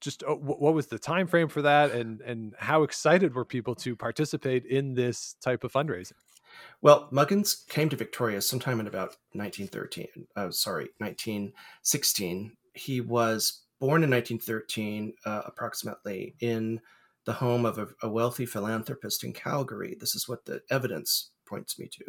Just 0.01 0.25
uh, 0.25 0.35
what 0.35 0.75
was 0.75 0.89
the 0.89 0.99
time 0.99 1.29
frame 1.29 1.47
for 1.47 1.63
that, 1.63 1.93
and 1.93 2.21
and 2.23 2.55
how 2.59 2.83
excited 2.83 3.35
were 3.35 3.45
people 3.45 3.77
to 3.77 3.95
participate 3.95 4.67
in 4.67 4.95
this 4.95 5.37
type 5.41 5.63
of 5.63 5.73
fundraising? 5.73 6.19
Well, 6.83 7.09
Muggins 7.11 7.65
came 7.69 7.89
to 7.89 7.97
Victoria 7.97 8.41
sometime 8.41 8.81
in 8.81 8.87
about 8.87 9.17
1913. 9.33 10.27
Uh, 10.37 10.51
sorry, 10.51 10.91
1916. 10.99 12.53
He 12.75 13.01
was 13.01 13.63
born 13.81 14.03
in 14.03 14.11
1913, 14.11 15.15
uh, 15.25 15.43
approximately 15.47 16.35
in 16.41 16.81
the 17.25 17.33
home 17.33 17.65
of 17.65 17.79
a, 17.79 17.89
a 18.03 18.09
wealthy 18.09 18.47
philanthropist 18.47 19.25
in 19.25 19.33
Calgary. 19.33 19.97
This 19.99 20.15
is 20.15 20.29
what 20.29 20.45
the 20.45 20.63
evidence 20.71 21.31
points 21.47 21.79
me 21.79 21.89
to. 21.93 22.05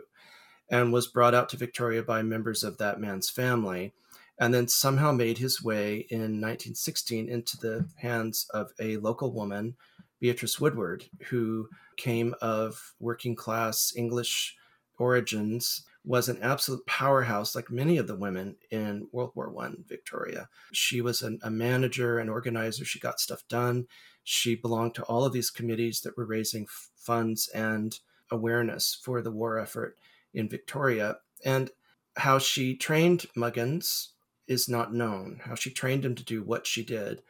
And 0.70 0.94
was 0.94 1.08
brought 1.08 1.34
out 1.34 1.50
to 1.50 1.58
Victoria 1.58 2.04
by 2.04 2.22
members 2.22 2.64
of 2.64 2.78
that 2.78 3.00
man's 3.00 3.30
family, 3.30 3.94
and 4.40 4.54
then 4.54 4.68
somehow 4.68 5.12
made 5.12 5.38
his 5.38 5.64
way 5.64 6.06
in 6.10 6.20
1916 6.20 7.30
into 7.30 7.58
the 7.58 7.88
hands 7.98 8.46
of 8.54 8.72
a 8.80 8.98
local 8.98 9.32
woman, 9.32 9.76
Beatrice 10.20 10.60
Woodward, 10.60 11.06
who 11.30 11.70
came 11.98 12.36
of 12.42 12.94
working 13.00 13.36
class 13.36 13.94
English 13.96 14.56
origins, 14.98 15.84
was 16.04 16.30
an 16.30 16.40
absolute 16.42 16.86
powerhouse, 16.86 17.54
like 17.54 17.70
many 17.70 17.98
of 17.98 18.08
the 18.08 18.16
women 18.16 18.56
in 18.72 19.08
World 19.12 19.32
War 19.36 19.50
One 19.50 19.84
Victoria. 19.88 20.48
She 20.72 21.02
was 21.02 21.22
an, 21.22 21.40
a 21.44 21.52
manager, 21.52 22.18
and 22.18 22.30
organizer. 22.30 22.86
She 22.86 23.00
got 23.00 23.20
stuff 23.20 23.44
done. 23.50 23.88
She 24.24 24.56
belonged 24.56 24.96
to 24.96 25.04
all 25.04 25.26
of 25.26 25.34
these 25.34 25.50
committees 25.50 26.02
that 26.02 26.16
were 26.18 26.26
raising 26.26 26.64
f- 26.64 26.90
funds 26.96 27.50
and 27.50 28.00
awareness 28.32 28.98
for 29.02 29.22
the 29.22 29.32
war 29.32 29.60
effort 29.60 29.98
in 30.34 30.48
Victoria. 30.48 31.18
And 31.44 31.72
how 32.16 32.40
she 32.40 32.76
trained 32.76 33.26
Muggins 33.36 34.10
is 34.48 34.70
not 34.70 34.94
known, 34.94 35.42
how 35.44 35.56
she 35.56 35.70
trained 35.70 36.06
him 36.06 36.16
to 36.16 36.24
do 36.24 36.42
what 36.42 36.66
she 36.66 36.84
did. 36.84 37.22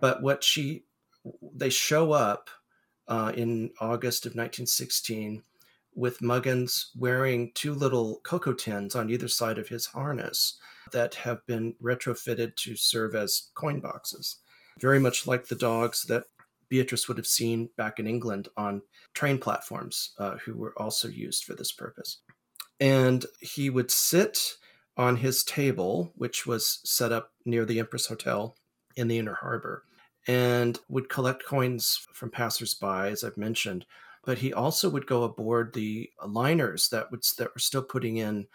But 0.00 0.22
what 0.22 0.42
she, 0.42 0.84
they 1.54 1.70
show 1.70 2.12
up 2.12 2.50
uh, 3.08 3.32
in 3.34 3.70
August 3.80 4.26
of 4.26 4.30
1916 4.30 5.42
with 5.94 6.20
Muggins 6.20 6.90
wearing 6.96 7.50
two 7.54 7.74
little 7.74 8.20
cocoa 8.22 8.52
tins 8.52 8.94
on 8.94 9.10
either 9.10 9.28
side 9.28 9.58
of 9.58 9.68
his 9.68 9.86
harness 9.86 10.58
that 10.92 11.14
have 11.14 11.44
been 11.46 11.74
retrofitted 11.82 12.54
to 12.56 12.76
serve 12.76 13.14
as 13.14 13.50
coin 13.54 13.80
boxes 13.80 14.38
very 14.80 14.98
much 14.98 15.26
like 15.26 15.46
the 15.46 15.54
dogs 15.54 16.04
that 16.04 16.24
Beatrice 16.68 17.08
would 17.08 17.16
have 17.16 17.26
seen 17.26 17.70
back 17.76 17.98
in 17.98 18.06
England 18.06 18.48
on 18.56 18.82
train 19.14 19.38
platforms, 19.38 20.12
uh, 20.18 20.36
who 20.36 20.54
were 20.54 20.74
also 20.76 21.08
used 21.08 21.44
for 21.44 21.54
this 21.54 21.72
purpose. 21.72 22.18
And 22.80 23.24
he 23.40 23.70
would 23.70 23.90
sit 23.90 24.56
on 24.96 25.16
his 25.16 25.42
table, 25.42 26.12
which 26.14 26.46
was 26.46 26.80
set 26.84 27.12
up 27.12 27.32
near 27.44 27.64
the 27.64 27.78
Empress 27.78 28.06
Hotel 28.06 28.56
in 28.96 29.08
the 29.08 29.18
Inner 29.18 29.34
Harbor, 29.34 29.84
and 30.28 30.78
would 30.88 31.08
collect 31.08 31.44
coins 31.44 32.06
from 32.12 32.30
passersby, 32.30 33.10
as 33.10 33.24
I've 33.24 33.38
mentioned. 33.38 33.86
But 34.24 34.38
he 34.38 34.52
also 34.52 34.90
would 34.90 35.06
go 35.06 35.24
aboard 35.24 35.72
the 35.72 36.10
liners 36.24 36.90
that 36.90 37.10
would 37.10 37.24
that 37.38 37.54
were 37.54 37.60
still 37.60 37.82
putting 37.82 38.18
in 38.18 38.46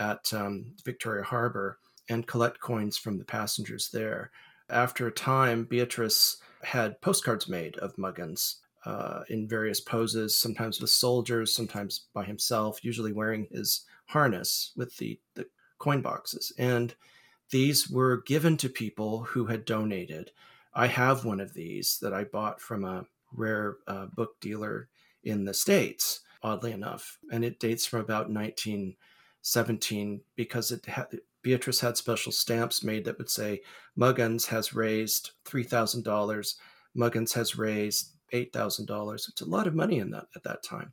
at 0.00 0.32
um, 0.32 0.72
Victoria 0.84 1.22
Harbor 1.22 1.78
and 2.08 2.26
collect 2.26 2.60
coins 2.60 2.96
from 2.96 3.18
the 3.18 3.24
passengers 3.24 3.90
there. 3.92 4.30
After 4.70 5.06
a 5.06 5.12
time, 5.12 5.64
Beatrice 5.64 6.38
had 6.62 7.00
postcards 7.00 7.48
made 7.48 7.76
of 7.76 7.96
Muggins 7.96 8.56
uh, 8.86 9.22
in 9.28 9.48
various 9.48 9.80
poses, 9.80 10.36
sometimes 10.36 10.80
with 10.80 10.90
soldiers, 10.90 11.54
sometimes 11.54 12.06
by 12.14 12.24
himself, 12.24 12.82
usually 12.82 13.12
wearing 13.12 13.46
his 13.50 13.84
harness 14.06 14.72
with 14.76 14.96
the, 14.96 15.20
the 15.34 15.46
coin 15.78 16.00
boxes. 16.00 16.52
And 16.58 16.94
these 17.50 17.90
were 17.90 18.22
given 18.26 18.56
to 18.58 18.68
people 18.68 19.24
who 19.24 19.46
had 19.46 19.64
donated. 19.64 20.30
I 20.78 20.86
have 20.86 21.24
one 21.24 21.40
of 21.40 21.54
these 21.54 21.98
that 22.02 22.14
I 22.14 22.22
bought 22.22 22.60
from 22.60 22.84
a 22.84 23.04
rare 23.32 23.78
uh, 23.88 24.06
book 24.06 24.38
dealer 24.40 24.88
in 25.24 25.44
the 25.44 25.52
States, 25.52 26.20
oddly 26.40 26.70
enough. 26.70 27.18
And 27.32 27.44
it 27.44 27.58
dates 27.58 27.84
from 27.84 27.98
about 27.98 28.30
1917 28.30 30.20
because 30.36 30.70
it 30.70 30.86
Beatrice 31.42 31.80
had 31.80 31.96
special 31.96 32.30
stamps 32.30 32.84
made 32.84 33.04
that 33.06 33.18
would 33.18 33.28
say 33.28 33.62
Muggins 33.98 34.46
has 34.46 34.72
raised 34.72 35.32
$3,000, 35.46 36.54
Muggins 36.96 37.32
has 37.32 37.58
raised 37.58 38.12
$8,000. 38.32 39.28
It's 39.28 39.40
a 39.40 39.48
lot 39.48 39.66
of 39.66 39.74
money 39.74 39.98
in 39.98 40.12
that 40.12 40.26
at 40.36 40.44
that 40.44 40.62
time. 40.62 40.92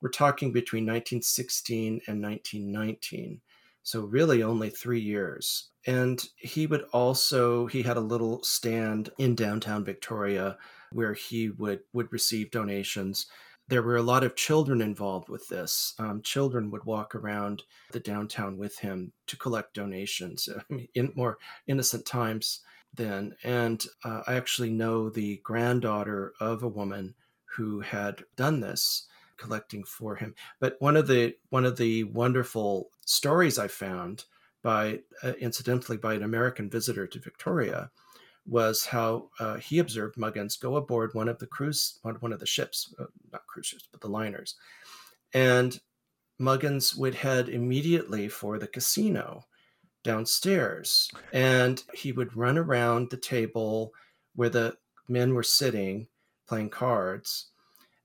We're 0.00 0.10
talking 0.10 0.52
between 0.52 0.84
1916 0.84 2.02
and 2.06 2.22
1919. 2.22 3.40
So 3.84 4.00
really 4.00 4.42
only 4.42 4.70
3 4.70 5.00
years. 5.00 5.70
And 5.86 6.20
he 6.36 6.66
would 6.66 6.84
also 6.92 7.66
he 7.66 7.82
had 7.82 7.96
a 7.96 8.00
little 8.00 8.42
stand 8.42 9.10
in 9.18 9.36
downtown 9.36 9.84
Victoria 9.84 10.58
where 10.90 11.14
he 11.14 11.50
would 11.50 11.80
would 11.92 12.12
receive 12.12 12.50
donations 12.50 13.26
there 13.68 13.82
were 13.82 13.96
a 13.96 14.02
lot 14.02 14.24
of 14.24 14.36
children 14.36 14.80
involved 14.80 15.28
with 15.28 15.48
this. 15.48 15.94
Um, 15.98 16.22
children 16.22 16.70
would 16.70 16.84
walk 16.84 17.14
around 17.14 17.62
the 17.92 18.00
downtown 18.00 18.58
with 18.58 18.78
him 18.78 19.12
to 19.26 19.36
collect 19.36 19.74
donations. 19.74 20.48
In 20.94 21.12
more 21.14 21.38
innocent 21.66 22.04
times 22.04 22.60
then. 22.92 23.34
And 23.42 23.84
uh, 24.04 24.22
I 24.26 24.34
actually 24.34 24.70
know 24.70 25.08
the 25.08 25.40
granddaughter 25.42 26.34
of 26.40 26.62
a 26.62 26.68
woman 26.68 27.14
who 27.56 27.80
had 27.80 28.24
done 28.36 28.60
this, 28.60 29.06
collecting 29.36 29.84
for 29.84 30.16
him. 30.16 30.34
But 30.60 30.76
one 30.80 30.96
of 30.96 31.06
the 31.06 31.34
one 31.48 31.64
of 31.64 31.76
the 31.76 32.04
wonderful 32.04 32.90
stories 33.04 33.58
I 33.58 33.68
found 33.68 34.24
by 34.62 35.00
uh, 35.22 35.32
incidentally 35.40 35.96
by 35.96 36.14
an 36.14 36.22
American 36.22 36.70
visitor 36.70 37.06
to 37.06 37.18
Victoria 37.18 37.90
was 38.46 38.86
how 38.86 39.30
uh, 39.40 39.56
he 39.56 39.78
observed 39.78 40.16
Muggins 40.16 40.56
go 40.56 40.76
aboard 40.76 41.14
one 41.14 41.28
of 41.28 41.38
the 41.38 41.46
cruise, 41.46 41.98
one 42.02 42.32
of 42.32 42.40
the 42.40 42.46
ships, 42.46 42.94
uh, 42.98 43.04
not 43.32 43.46
cruise 43.46 43.66
ships, 43.66 43.88
but 43.90 44.00
the 44.00 44.08
liners. 44.08 44.54
And 45.32 45.78
Muggins 46.38 46.94
would 46.96 47.14
head 47.14 47.48
immediately 47.48 48.28
for 48.28 48.58
the 48.58 48.66
casino 48.66 49.44
downstairs. 50.02 51.10
And 51.32 51.82
he 51.94 52.12
would 52.12 52.36
run 52.36 52.58
around 52.58 53.10
the 53.10 53.16
table 53.16 53.92
where 54.34 54.50
the 54.50 54.76
men 55.08 55.34
were 55.34 55.42
sitting 55.42 56.08
playing 56.46 56.70
cards. 56.70 57.50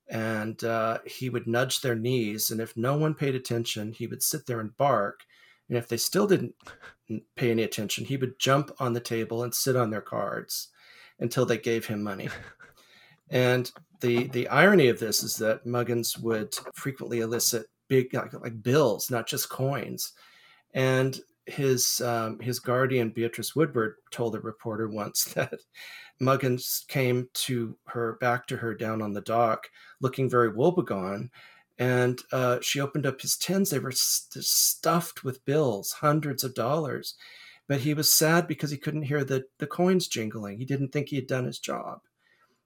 And 0.10 0.64
uh, 0.64 1.00
he 1.06 1.30
would 1.30 1.48
nudge 1.48 1.82
their 1.82 1.96
knees. 1.96 2.50
And 2.50 2.60
if 2.60 2.76
no 2.76 2.98
one 2.98 3.14
paid 3.14 3.36
attention, 3.36 3.92
he 3.92 4.08
would 4.08 4.24
sit 4.24 4.46
there 4.46 4.60
and 4.60 4.76
bark. 4.76 5.22
And 5.68 5.78
if 5.78 5.88
they 5.88 5.98
still 5.98 6.26
didn't 6.26 6.56
pay 7.36 7.52
any 7.52 7.64
attention, 7.64 8.06
he 8.06 8.18
would 8.18 8.40
jump 8.40 8.72
on 8.80 8.94
the 8.94 9.00
table 9.00 9.44
and 9.44 9.54
sit 9.54 9.76
on 9.76 9.92
their 9.92 10.02
cards 10.02 10.70
until 11.20 11.46
they 11.46 11.58
gave 11.58 11.86
him 11.86 12.02
money. 12.02 12.30
and 13.30 13.72
the 14.02 14.28
the 14.28 14.48
irony 14.48 14.88
of 14.88 15.00
this 15.00 15.24
is 15.24 15.36
that 15.38 15.66
Muggins 15.66 16.18
would 16.18 16.56
frequently 16.74 17.20
elicit 17.20 17.68
big 17.88 18.14
like, 18.14 18.34
like 18.34 18.64
bills, 18.64 19.12
not 19.12 19.28
just 19.28 19.50
coins. 19.50 20.14
And 20.74 21.20
his 21.50 22.02
um, 22.02 22.40
his 22.40 22.60
guardian 22.60 23.10
Beatrice 23.10 23.56
Woodward 23.56 23.96
told 24.12 24.36
a 24.36 24.40
reporter 24.40 24.88
once 24.88 25.24
that 25.34 25.60
Muggins 26.22 26.86
came 26.88 27.30
to 27.34 27.76
her 27.88 28.18
back 28.22 28.48
to 28.48 28.58
her 28.58 28.74
down 28.74 29.02
on 29.02 29.14
the 29.14 29.22
dock, 29.22 29.70
looking 30.02 30.30
very 30.30 30.52
woebegone, 30.52 31.30
and 31.78 32.22
uh, 32.32 32.60
she 32.62 32.82
opened 32.82 33.06
up 33.06 33.22
his 33.22 33.38
tins. 33.38 33.70
They 33.70 33.80
were 33.80 33.92
st- 33.92 34.44
stuffed 34.44 35.24
with 35.24 35.46
bills, 35.46 35.94
hundreds 35.94 36.44
of 36.44 36.54
dollars. 36.54 37.16
But 37.68 37.82
he 37.82 37.94
was 37.94 38.10
sad 38.10 38.48
because 38.48 38.72
he 38.72 38.78
couldn't 38.78 39.04
hear 39.04 39.24
the, 39.24 39.46
the 39.60 39.68
coins 39.68 40.08
jingling. 40.08 40.58
He 40.58 40.66
didn't 40.66 40.90
think 40.90 41.08
he 41.08 41.18
had 41.18 41.28
done 41.28 41.46
his 41.46 41.60
job 41.60 42.00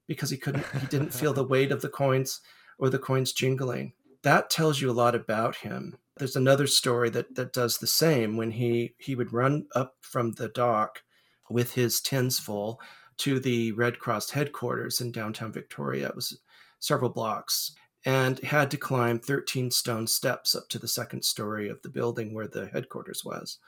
because 0.07 0.29
he 0.29 0.37
couldn't 0.37 0.65
he 0.79 0.87
didn't 0.87 1.13
feel 1.13 1.33
the 1.33 1.43
weight 1.47 1.71
of 1.73 1.81
the 1.81 1.89
coins 1.89 2.39
or 2.79 2.89
the 2.89 2.99
coins 2.99 3.33
jingling. 3.33 3.93
That 4.23 4.49
tells 4.49 4.81
you 4.81 4.89
a 4.89 4.93
lot 4.93 5.15
about 5.15 5.57
him. 5.57 5.97
There's 6.17 6.35
another 6.35 6.67
story 6.67 7.09
that 7.11 7.35
that 7.35 7.53
does 7.53 7.77
the 7.77 7.87
same 7.87 8.37
when 8.37 8.51
he 8.51 8.95
he 8.97 9.15
would 9.15 9.33
run 9.33 9.67
up 9.75 9.95
from 10.01 10.31
the 10.31 10.49
dock 10.49 11.03
with 11.49 11.73
his 11.73 11.99
tins 12.01 12.39
full 12.39 12.79
to 13.17 13.39
the 13.39 13.73
Red 13.73 13.99
Cross 13.99 14.31
headquarters 14.31 15.01
in 15.01 15.11
downtown 15.11 15.51
Victoria. 15.51 16.07
It 16.07 16.15
was 16.15 16.39
several 16.79 17.09
blocks 17.09 17.75
and 18.05 18.39
had 18.39 18.71
to 18.71 18.77
climb 18.77 19.19
13 19.19 19.71
stone 19.71 20.07
steps 20.07 20.55
up 20.55 20.67
to 20.69 20.79
the 20.79 20.87
second 20.87 21.23
story 21.23 21.69
of 21.69 21.81
the 21.81 21.89
building 21.89 22.33
where 22.33 22.47
the 22.47 22.67
headquarters 22.67 23.23
was 23.23 23.59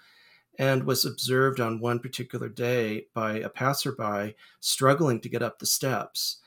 and 0.57 0.83
was 0.83 1.05
observed 1.05 1.59
on 1.59 1.79
one 1.79 1.99
particular 1.99 2.49
day 2.49 3.07
by 3.13 3.39
a 3.39 3.49
passerby 3.49 4.35
struggling 4.61 5.19
to 5.21 5.29
get 5.29 5.43
up 5.43 5.59
the 5.59 5.65
steps 5.65 6.39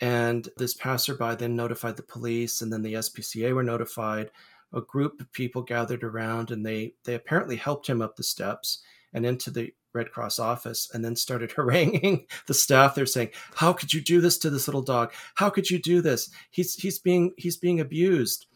and 0.00 0.48
this 0.56 0.74
passerby 0.74 1.34
then 1.34 1.56
notified 1.56 1.96
the 1.96 2.02
police 2.02 2.62
and 2.62 2.72
then 2.72 2.82
the 2.82 2.94
spca 2.94 3.52
were 3.52 3.62
notified 3.62 4.30
a 4.74 4.80
group 4.80 5.20
of 5.20 5.32
people 5.32 5.62
gathered 5.62 6.04
around 6.04 6.50
and 6.50 6.64
they 6.64 6.94
they 7.04 7.14
apparently 7.14 7.56
helped 7.56 7.86
him 7.86 8.02
up 8.02 8.16
the 8.16 8.22
steps 8.22 8.82
and 9.14 9.24
into 9.24 9.50
the 9.50 9.72
Red 9.94 10.12
Cross 10.12 10.38
office 10.38 10.90
and 10.92 11.04
then 11.04 11.16
started 11.16 11.52
haranguing 11.56 12.26
the 12.46 12.54
staff. 12.54 12.94
They're 12.94 13.06
saying, 13.06 13.30
"How 13.54 13.72
could 13.72 13.92
you 13.92 14.00
do 14.00 14.20
this 14.20 14.38
to 14.38 14.50
this 14.50 14.68
little 14.68 14.82
dog? 14.82 15.12
How 15.34 15.50
could 15.50 15.70
you 15.70 15.78
do 15.78 16.00
this? 16.00 16.30
He's 16.50 16.74
he's 16.74 16.98
being 16.98 17.32
he's 17.36 17.56
being 17.56 17.80
abused." 17.80 18.46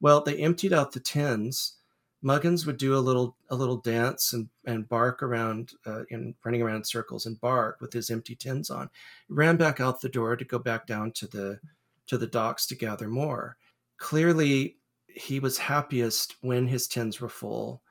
Well, 0.00 0.22
they 0.22 0.36
emptied 0.38 0.72
out 0.72 0.92
the 0.92 1.00
tins. 1.00 1.76
Muggins 2.22 2.64
would 2.64 2.76
do 2.76 2.96
a 2.96 2.98
little 2.98 3.36
a 3.50 3.56
little 3.56 3.76
dance 3.76 4.32
and, 4.32 4.48
and 4.64 4.88
bark 4.88 5.22
around 5.22 5.72
uh, 5.86 6.04
in 6.08 6.34
running 6.44 6.62
around 6.62 6.76
in 6.76 6.84
circles 6.84 7.26
and 7.26 7.40
bark 7.40 7.80
with 7.80 7.92
his 7.92 8.10
empty 8.10 8.36
tins 8.36 8.70
on. 8.70 8.88
He 9.26 9.34
ran 9.34 9.56
back 9.56 9.80
out 9.80 10.00
the 10.00 10.08
door 10.08 10.36
to 10.36 10.44
go 10.44 10.58
back 10.58 10.86
down 10.86 11.12
to 11.12 11.26
the 11.26 11.58
to 12.06 12.16
the 12.16 12.26
docks 12.26 12.66
to 12.66 12.76
gather 12.76 13.08
more. 13.08 13.56
Clearly, 13.98 14.76
he 15.08 15.40
was 15.40 15.58
happiest 15.58 16.36
when 16.40 16.68
his 16.68 16.86
tins 16.86 17.20
were 17.20 17.28
full, 17.28 17.82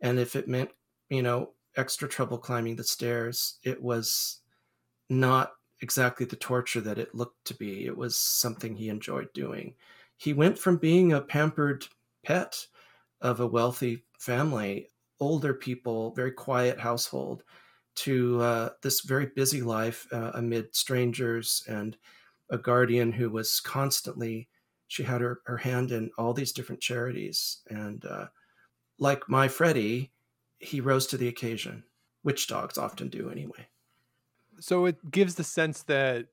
and 0.00 0.18
if 0.18 0.34
it 0.34 0.48
meant 0.48 0.70
you 1.10 1.22
know 1.22 1.50
extra 1.76 2.08
trouble 2.08 2.38
climbing 2.38 2.76
the 2.76 2.84
stairs, 2.84 3.58
it 3.64 3.82
was 3.82 4.40
not 5.10 5.52
exactly 5.82 6.24
the 6.24 6.36
torture 6.36 6.80
that 6.80 6.98
it 6.98 7.14
looked 7.14 7.44
to 7.44 7.54
be. 7.54 7.84
It 7.84 7.96
was 7.96 8.16
something 8.16 8.74
he 8.74 8.88
enjoyed 8.88 9.30
doing. 9.34 9.74
He 10.16 10.32
went 10.32 10.58
from 10.58 10.78
being 10.78 11.12
a 11.12 11.20
pampered 11.20 11.86
pet 12.24 12.66
of 13.24 13.40
a 13.40 13.46
wealthy 13.46 14.04
family, 14.20 14.88
older 15.18 15.54
people, 15.54 16.12
very 16.14 16.30
quiet 16.30 16.78
household, 16.78 17.42
to 17.96 18.40
uh, 18.40 18.68
this 18.82 19.00
very 19.00 19.26
busy 19.34 19.62
life 19.62 20.06
uh, 20.12 20.32
amid 20.34 20.74
strangers 20.74 21.64
and 21.68 21.96
a 22.50 22.58
guardian 22.58 23.10
who 23.10 23.30
was 23.30 23.60
constantly, 23.60 24.48
she 24.88 25.02
had 25.02 25.20
her, 25.20 25.40
her 25.46 25.56
hand 25.56 25.90
in 25.90 26.10
all 26.18 26.34
these 26.34 26.52
different 26.52 26.80
charities. 26.80 27.62
And 27.70 28.04
uh, 28.04 28.26
like 28.98 29.28
my 29.28 29.48
Freddie, 29.48 30.12
he 30.58 30.80
rose 30.80 31.06
to 31.08 31.16
the 31.16 31.28
occasion, 31.28 31.82
which 32.22 32.46
dogs 32.46 32.78
often 32.78 33.08
do 33.08 33.30
anyway. 33.30 33.66
So 34.60 34.84
it 34.86 35.10
gives 35.10 35.34
the 35.34 35.44
sense 35.44 35.82
that 35.84 36.26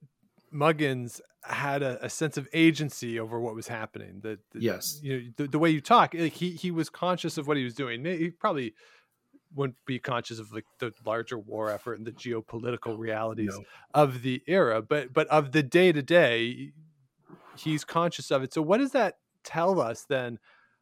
Muggins 0.51 1.21
had 1.43 1.81
a, 1.81 2.05
a 2.05 2.09
sense 2.09 2.37
of 2.37 2.47
agency 2.53 3.19
over 3.19 3.39
what 3.39 3.55
was 3.55 3.67
happening. 3.67 4.19
That 4.21 4.39
yes, 4.53 4.99
you 5.01 5.17
know, 5.17 5.27
the, 5.37 5.47
the, 5.47 5.59
way 5.59 5.69
you 5.69 5.81
talk, 5.81 6.13
like 6.13 6.33
he 6.33 6.51
he 6.51 6.71
was 6.71 6.89
conscious 6.89 7.37
of 7.37 7.47
what 7.47 7.57
he 7.57 7.63
was 7.63 7.73
doing. 7.73 8.05
He 8.05 8.29
probably 8.29 8.73
wouldn't 9.53 9.77
be 9.85 9.99
conscious 9.99 10.39
of 10.39 10.53
like 10.53 10.65
the 10.79 10.93
larger 11.05 11.37
war 11.37 11.69
effort 11.69 11.97
and 11.97 12.07
the 12.07 12.11
geopolitical 12.11 12.97
realities 12.97 13.53
no. 13.57 13.63
of 13.93 14.21
the 14.21 14.43
era, 14.47 14.81
but 14.81 15.13
but 15.13 15.27
of 15.27 15.51
the 15.51 15.63
day 15.63 15.91
to 15.91 16.01
day, 16.01 16.71
he's 17.57 17.83
conscious 17.83 18.31
of 18.31 18.43
it. 18.43 18.53
So 18.53 18.61
what 18.61 18.77
does 18.77 18.91
that 18.91 19.17
tell 19.43 19.79
us 19.81 20.05
then 20.07 20.39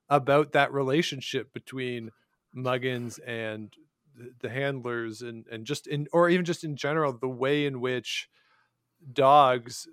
about 0.09 0.51
that 0.51 0.73
relationship 0.73 1.53
between 1.53 2.11
Muggins 2.55 3.19
and 3.25 3.73
the 4.41 4.49
handlers 4.49 5.21
and 5.21 5.45
and 5.47 5.65
just 5.65 5.87
in 5.87 6.07
or 6.11 6.29
even 6.29 6.45
just 6.45 6.63
in 6.63 6.75
general 6.75 7.13
the 7.13 7.29
way 7.29 7.65
in 7.65 7.79
which 7.79 8.27
dogs 9.13 9.87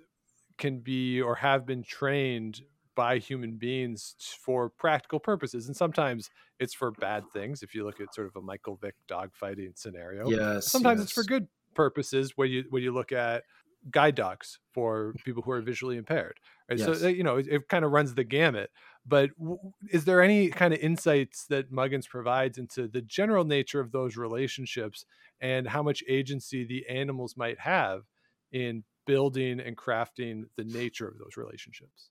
can 0.57 0.79
be 0.79 1.21
or 1.21 1.35
have 1.35 1.65
been 1.65 1.83
trained 1.83 2.61
by 2.95 3.19
human 3.19 3.57
beings 3.57 4.15
for 4.41 4.69
practical 4.69 5.19
purposes 5.19 5.67
and 5.67 5.75
sometimes 5.75 6.31
it's 6.59 6.73
for 6.73 6.91
bad 6.91 7.23
things 7.31 7.61
if 7.61 7.75
you 7.75 7.85
look 7.85 8.01
at 8.01 8.13
sort 8.13 8.27
of 8.27 8.35
a 8.35 8.41
michael 8.41 8.75
vick 8.81 8.95
dog 9.07 9.29
fighting 9.33 9.71
scenario 9.75 10.27
yes 10.27 10.71
sometimes 10.71 10.99
yes. 10.99 11.05
it's 11.05 11.13
for 11.13 11.23
good 11.23 11.47
purposes 11.75 12.33
when 12.35 12.49
you 12.49 12.63
when 12.71 12.81
you 12.81 12.91
look 12.91 13.11
at 13.11 13.43
guide 13.91 14.15
dogs 14.15 14.59
for 14.73 15.13
people 15.23 15.43
who 15.43 15.51
are 15.51 15.61
visually 15.61 15.95
impaired 15.95 16.39
right 16.67 16.79
yes. 16.79 16.99
so 16.99 17.07
you 17.07 17.23
know 17.23 17.37
it, 17.37 17.47
it 17.47 17.69
kind 17.69 17.85
of 17.85 17.91
runs 17.91 18.15
the 18.15 18.23
gamut 18.23 18.71
but 19.05 19.29
w- 19.37 19.59
is 19.91 20.05
there 20.05 20.21
any 20.21 20.49
kind 20.49 20.73
of 20.73 20.79
insights 20.79 21.45
that 21.45 21.71
Muggins 21.71 22.07
provides 22.07 22.57
into 22.57 22.87
the 22.87 23.01
general 23.01 23.45
nature 23.45 23.79
of 23.79 23.91
those 23.91 24.17
relationships 24.17 25.05
and 25.39 25.67
how 25.67 25.81
much 25.81 26.03
agency 26.09 26.65
the 26.65 26.85
animals 26.89 27.37
might 27.37 27.59
have 27.59 28.01
in 28.51 28.83
building 29.07 29.59
and 29.59 29.75
crafting 29.75 30.43
the 30.55 30.63
nature 30.63 31.07
of 31.07 31.17
those 31.17 31.37
relationships? 31.37 32.09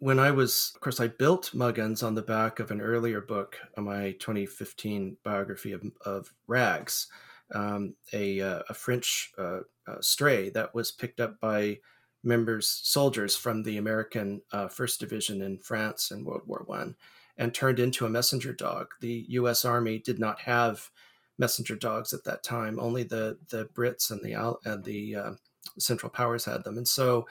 When 0.00 0.18
I 0.18 0.30
was, 0.30 0.72
of 0.74 0.80
course, 0.80 1.00
I 1.00 1.08
built 1.08 1.54
Muggins 1.54 2.02
on 2.02 2.14
the 2.14 2.22
back 2.22 2.60
of 2.60 2.70
an 2.70 2.80
earlier 2.80 3.20
book, 3.20 3.58
my 3.76 4.12
2015 4.12 5.16
biography 5.24 5.72
of, 5.72 5.82
of 6.04 6.32
Rags, 6.46 7.08
um, 7.54 7.94
a, 8.12 8.40
uh, 8.40 8.62
a 8.68 8.74
French 8.74 9.32
uh, 9.38 9.60
uh, 9.86 10.00
stray 10.00 10.50
that 10.50 10.74
was 10.74 10.92
picked 10.92 11.20
up 11.20 11.40
by 11.40 11.78
members, 12.22 12.68
soldiers 12.82 13.36
from 13.36 13.62
the 13.62 13.78
American 13.78 14.42
uh, 14.52 14.68
First 14.68 15.00
Division 15.00 15.42
in 15.42 15.58
France 15.58 16.10
in 16.10 16.24
World 16.24 16.42
War 16.46 16.62
One, 16.66 16.96
and 17.36 17.54
turned 17.54 17.78
into 17.78 18.06
a 18.06 18.10
messenger 18.10 18.52
dog. 18.52 18.88
The 19.00 19.24
U.S. 19.30 19.64
Army 19.64 19.98
did 19.98 20.18
not 20.18 20.40
have 20.40 20.90
messenger 21.38 21.76
dogs 21.76 22.12
at 22.12 22.24
that 22.24 22.42
time; 22.42 22.78
only 22.78 23.02
the 23.02 23.38
the 23.48 23.66
Brits 23.66 24.10
and 24.10 24.20
the 24.22 24.34
and 24.64 24.84
the 24.84 25.16
uh, 25.16 25.32
Central 25.78 26.10
Powers 26.10 26.44
had 26.44 26.64
them. 26.64 26.76
And 26.78 26.88
so, 26.88 27.26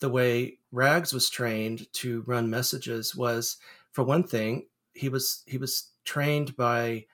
the 0.00 0.08
way 0.08 0.58
Rags 0.72 1.12
was 1.12 1.30
trained 1.30 1.86
to 1.94 2.22
run 2.26 2.50
messages 2.50 3.14
was, 3.14 3.58
for 3.92 4.02
one 4.04 4.24
thing, 4.24 4.66
he 4.94 5.08
was 5.08 5.42
he 5.46 5.58
was 5.58 5.90
trained 6.04 6.56
by 6.56 7.06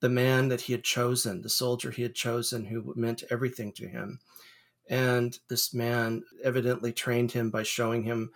the 0.00 0.08
man 0.08 0.48
that 0.48 0.60
he 0.60 0.72
had 0.72 0.84
chosen, 0.84 1.42
the 1.42 1.48
soldier 1.48 1.90
he 1.90 2.02
had 2.02 2.14
chosen, 2.14 2.64
who 2.64 2.92
meant 2.96 3.24
everything 3.30 3.72
to 3.72 3.88
him 3.88 4.20
and 4.88 5.38
this 5.48 5.72
man 5.72 6.22
evidently 6.42 6.92
trained 6.92 7.32
him 7.32 7.50
by 7.50 7.62
showing 7.62 8.02
him 8.02 8.30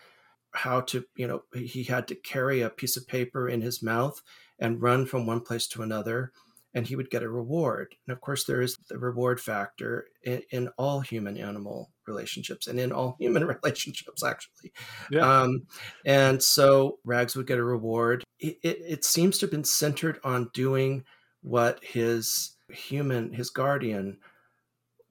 how 0.53 0.81
to, 0.81 1.05
you 1.17 1.27
know, 1.27 1.43
he 1.53 1.85
had 1.85 2.09
to 2.09 2.15
carry 2.15 2.63
a 2.63 2.71
piece 2.71 2.97
of 2.97 3.07
paper 3.07 3.49
in 3.49 3.61
his 3.61 3.83
mouth 3.83 4.21
and 4.59 4.81
run 4.81 5.05
from 5.05 5.27
one 5.27 5.41
place 5.41 5.67
to 5.69 5.83
another, 5.83 6.33
and 6.75 6.87
he 6.87 6.97
would 6.97 7.11
get 7.11 7.23
a 7.23 7.29
reward. 7.29 7.95
And 8.07 8.13
of 8.13 8.21
course, 8.21 8.45
there 8.45 8.61
is 8.61 8.77
the 8.89 8.99
reward 8.99 9.41
factor 9.41 10.07
in, 10.23 10.43
in 10.51 10.69
all 10.77 11.01
human 11.01 11.39
animal 11.39 11.91
relationships 12.07 12.67
and 12.67 12.79
in 12.79 12.93
all 12.93 13.17
human 13.21 13.45
relationships, 13.45 14.23
actually. 14.23 14.73
Yeah. 15.11 15.43
Um, 15.43 15.67
and 16.05 16.43
so 16.43 16.99
Rags 17.05 17.37
would 17.37 17.47
get 17.47 17.59
a 17.59 17.65
reward. 17.65 18.25
It, 18.39 18.59
it, 18.63 18.79
it 18.87 19.05
seems 19.05 19.39
to 19.39 19.47
have 19.47 19.51
been 19.51 19.65
centered 19.65 20.21
on 20.25 20.51
doing 20.53 21.05
what 21.43 21.83
his 21.83 22.57
human, 22.71 23.33
his 23.33 23.51
guardian, 23.51 24.19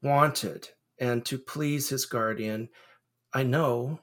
wanted 0.02 0.70
and 1.00 1.26
to 1.26 1.38
please 1.38 1.90
his 1.90 2.06
guardian. 2.06 2.70
I 3.34 3.44
know 3.44 4.00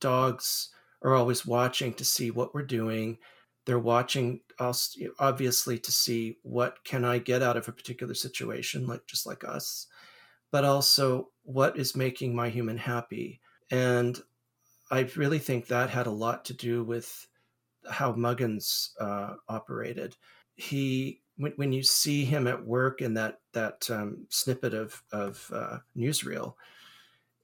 dogs 0.00 0.70
are 1.02 1.14
always 1.14 1.46
watching 1.46 1.94
to 1.94 2.04
see 2.04 2.30
what 2.30 2.54
we're 2.54 2.62
doing. 2.62 3.18
They're 3.66 3.78
watching 3.78 4.40
us 4.62 4.96
obviously 5.18 5.78
to 5.78 5.92
see 5.92 6.38
what 6.42 6.82
can 6.84 7.04
I 7.04 7.18
get 7.18 7.42
out 7.42 7.56
of 7.56 7.68
a 7.68 7.72
particular 7.72 8.14
situation, 8.14 8.86
like 8.86 9.06
just 9.06 9.26
like 9.26 9.44
us, 9.44 9.86
but 10.50 10.64
also 10.64 11.28
what 11.42 11.76
is 11.76 11.96
making 11.96 12.34
my 12.34 12.48
human 12.48 12.78
happy. 12.78 13.40
And 13.70 14.20
I 14.90 15.08
really 15.16 15.38
think 15.38 15.66
that 15.66 15.90
had 15.90 16.06
a 16.06 16.10
lot 16.10 16.44
to 16.46 16.54
do 16.54 16.84
with 16.84 17.26
how 17.90 18.12
Muggins 18.12 18.90
uh, 19.00 19.34
operated. 19.48 20.16
He 20.54 21.20
when, 21.36 21.52
when 21.56 21.72
you 21.72 21.82
see 21.82 22.24
him 22.24 22.46
at 22.46 22.64
work 22.64 23.00
in 23.00 23.14
that 23.14 23.40
that 23.52 23.88
um, 23.90 24.26
snippet 24.28 24.74
of 24.74 25.02
of 25.12 25.50
uh, 25.52 25.78
newsreel, 25.96 26.54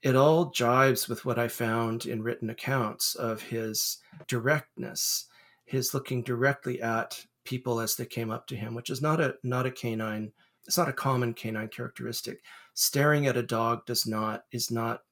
it 0.02 0.14
all 0.14 0.52
jives 0.52 1.08
with 1.08 1.24
what 1.24 1.38
I 1.38 1.48
found 1.48 2.06
in 2.06 2.22
written 2.22 2.50
accounts 2.50 3.14
of 3.14 3.42
his 3.42 3.98
directness, 4.26 5.26
his 5.68 5.94
looking 5.94 6.22
directly 6.22 6.80
at 6.80 7.24
people 7.44 7.80
as 7.80 7.94
they 7.94 8.06
came 8.06 8.30
up 8.30 8.46
to 8.46 8.56
him, 8.56 8.74
which 8.74 8.90
is 8.90 9.02
not 9.02 9.20
a 9.20 9.34
not 9.42 9.66
a 9.66 9.70
canine. 9.70 10.32
It's 10.66 10.78
not 10.78 10.88
a 10.88 10.92
common 10.92 11.34
canine 11.34 11.68
characteristic. 11.68 12.42
Staring 12.74 13.26
at 13.26 13.36
a 13.36 13.42
dog 13.42 13.86
does 13.86 14.06
not 14.06 14.44
is 14.52 14.70
not 14.70 15.02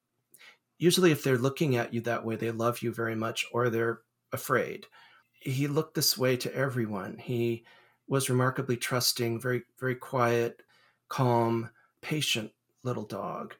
usually 0.77 1.11
if 1.11 1.23
they're 1.23 1.37
looking 1.37 1.75
at 1.75 1.93
you 1.93 2.01
that 2.01 2.23
way, 2.23 2.35
they 2.35 2.51
love 2.51 2.81
you 2.81 2.91
very 2.91 3.15
much 3.15 3.45
or 3.51 3.69
they're 3.69 4.01
afraid. 4.31 4.85
He 5.39 5.67
looked 5.67 5.95
this 5.95 6.17
way 6.17 6.37
to 6.37 6.53
everyone. 6.53 7.17
He 7.17 7.65
was 8.07 8.29
remarkably 8.29 8.77
trusting, 8.77 9.39
very, 9.39 9.63
very 9.79 9.95
quiet, 9.95 10.61
calm, 11.09 11.69
patient 12.01 12.51
little 12.83 13.05
dog, 13.05 13.55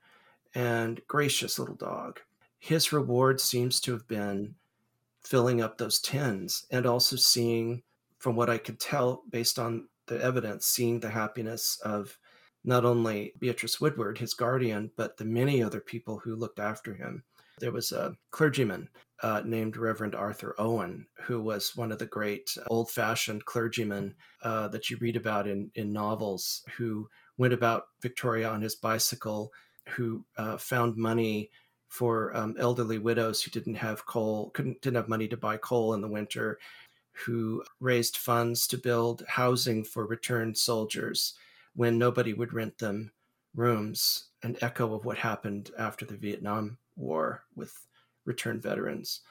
and 0.56 1.02
gracious 1.08 1.60
little 1.60 1.76
dog. 1.76 2.20
His 2.60 2.94
reward 2.94 3.40
seems 3.40 3.80
to 3.82 3.92
have 3.92 4.08
been 4.08 4.56
filling 5.30 5.62
up 5.62 5.78
those 5.78 6.00
tins 6.00 6.66
and 6.72 6.86
also 6.86 7.16
seeing, 7.16 7.84
from 8.20 8.36
what 8.36 8.50
I 8.50 8.58
could 8.58 8.80
tell 8.80 9.24
based 9.30 9.60
on 9.60 9.88
the 10.08 10.22
evidence, 10.24 10.68
seeing 10.68 11.00
the 11.00 11.10
happiness 11.10 11.80
of 11.84 12.18
not 12.64 12.86
only 12.86 13.34
Beatrice 13.40 13.80
Woodward, 13.80 14.18
his 14.18 14.34
guardian, 14.34 14.92
but 14.98 15.18
the 15.18 15.26
many 15.26 15.62
other 15.62 15.80
people 15.82 16.18
who 16.20 16.36
looked 16.36 16.60
after 16.60 16.94
him. 16.94 17.24
There 17.60 17.72
was 17.72 17.92
a 17.92 18.16
clergyman 18.32 18.88
uh, 19.24 19.42
named 19.44 19.78
Reverend 19.78 20.16
Arthur 20.16 20.56
Owen, 20.60 21.08
who 21.22 21.42
was 21.42 21.76
one 21.76 21.92
of 21.92 22.00
the 22.00 22.06
great 22.06 22.50
old 22.68 22.92
fashioned 22.92 23.46
clergymen 23.46 24.16
uh, 24.44 24.68
that 24.70 24.90
you 24.90 24.98
read 25.02 25.16
about 25.16 25.48
in, 25.48 25.72
in 25.76 25.92
novels, 25.92 26.64
who 26.78 27.08
went 27.38 27.54
about 27.54 27.86
Victoria 28.02 28.50
on 28.50 28.62
his 28.62 28.76
bicycle, 28.76 29.52
who 29.90 30.24
uh, 30.38 30.58
found 30.58 30.96
money 30.98 31.50
for 31.88 32.36
um, 32.36 32.56
elderly 32.60 32.98
widows 33.00 33.42
who 33.42 33.52
didn't 33.52 33.76
have 33.76 34.06
coal, 34.06 34.50
couldn't 34.52 34.82
didn't 34.82 34.98
have 34.98 35.10
money 35.10 35.28
to 35.28 35.38
buy 35.38 35.58
coal 35.58 35.94
in 35.94 36.02
the 36.02 36.08
winter, 36.08 36.60
who 37.26 37.64
raised 37.80 38.18
funds 38.18 38.68
to 38.68 38.78
build 38.78 39.24
housing 39.28 39.84
for 39.84 40.06
returned 40.06 40.58
soldiers 40.58 41.34
when 41.76 41.98
nobody 41.98 42.34
would 42.34 42.54
rent 42.54 42.78
them 42.78 43.12
rooms, 43.56 44.30
an 44.44 44.58
echo 44.62 44.94
of 44.94 45.06
what 45.06 45.18
happened 45.18 45.72
after 45.78 46.06
the 46.06 46.16
Vietnam 46.16 46.78
War 46.96 47.44
with 47.56 47.74
returned 48.26 48.62
veterans, 48.62 49.22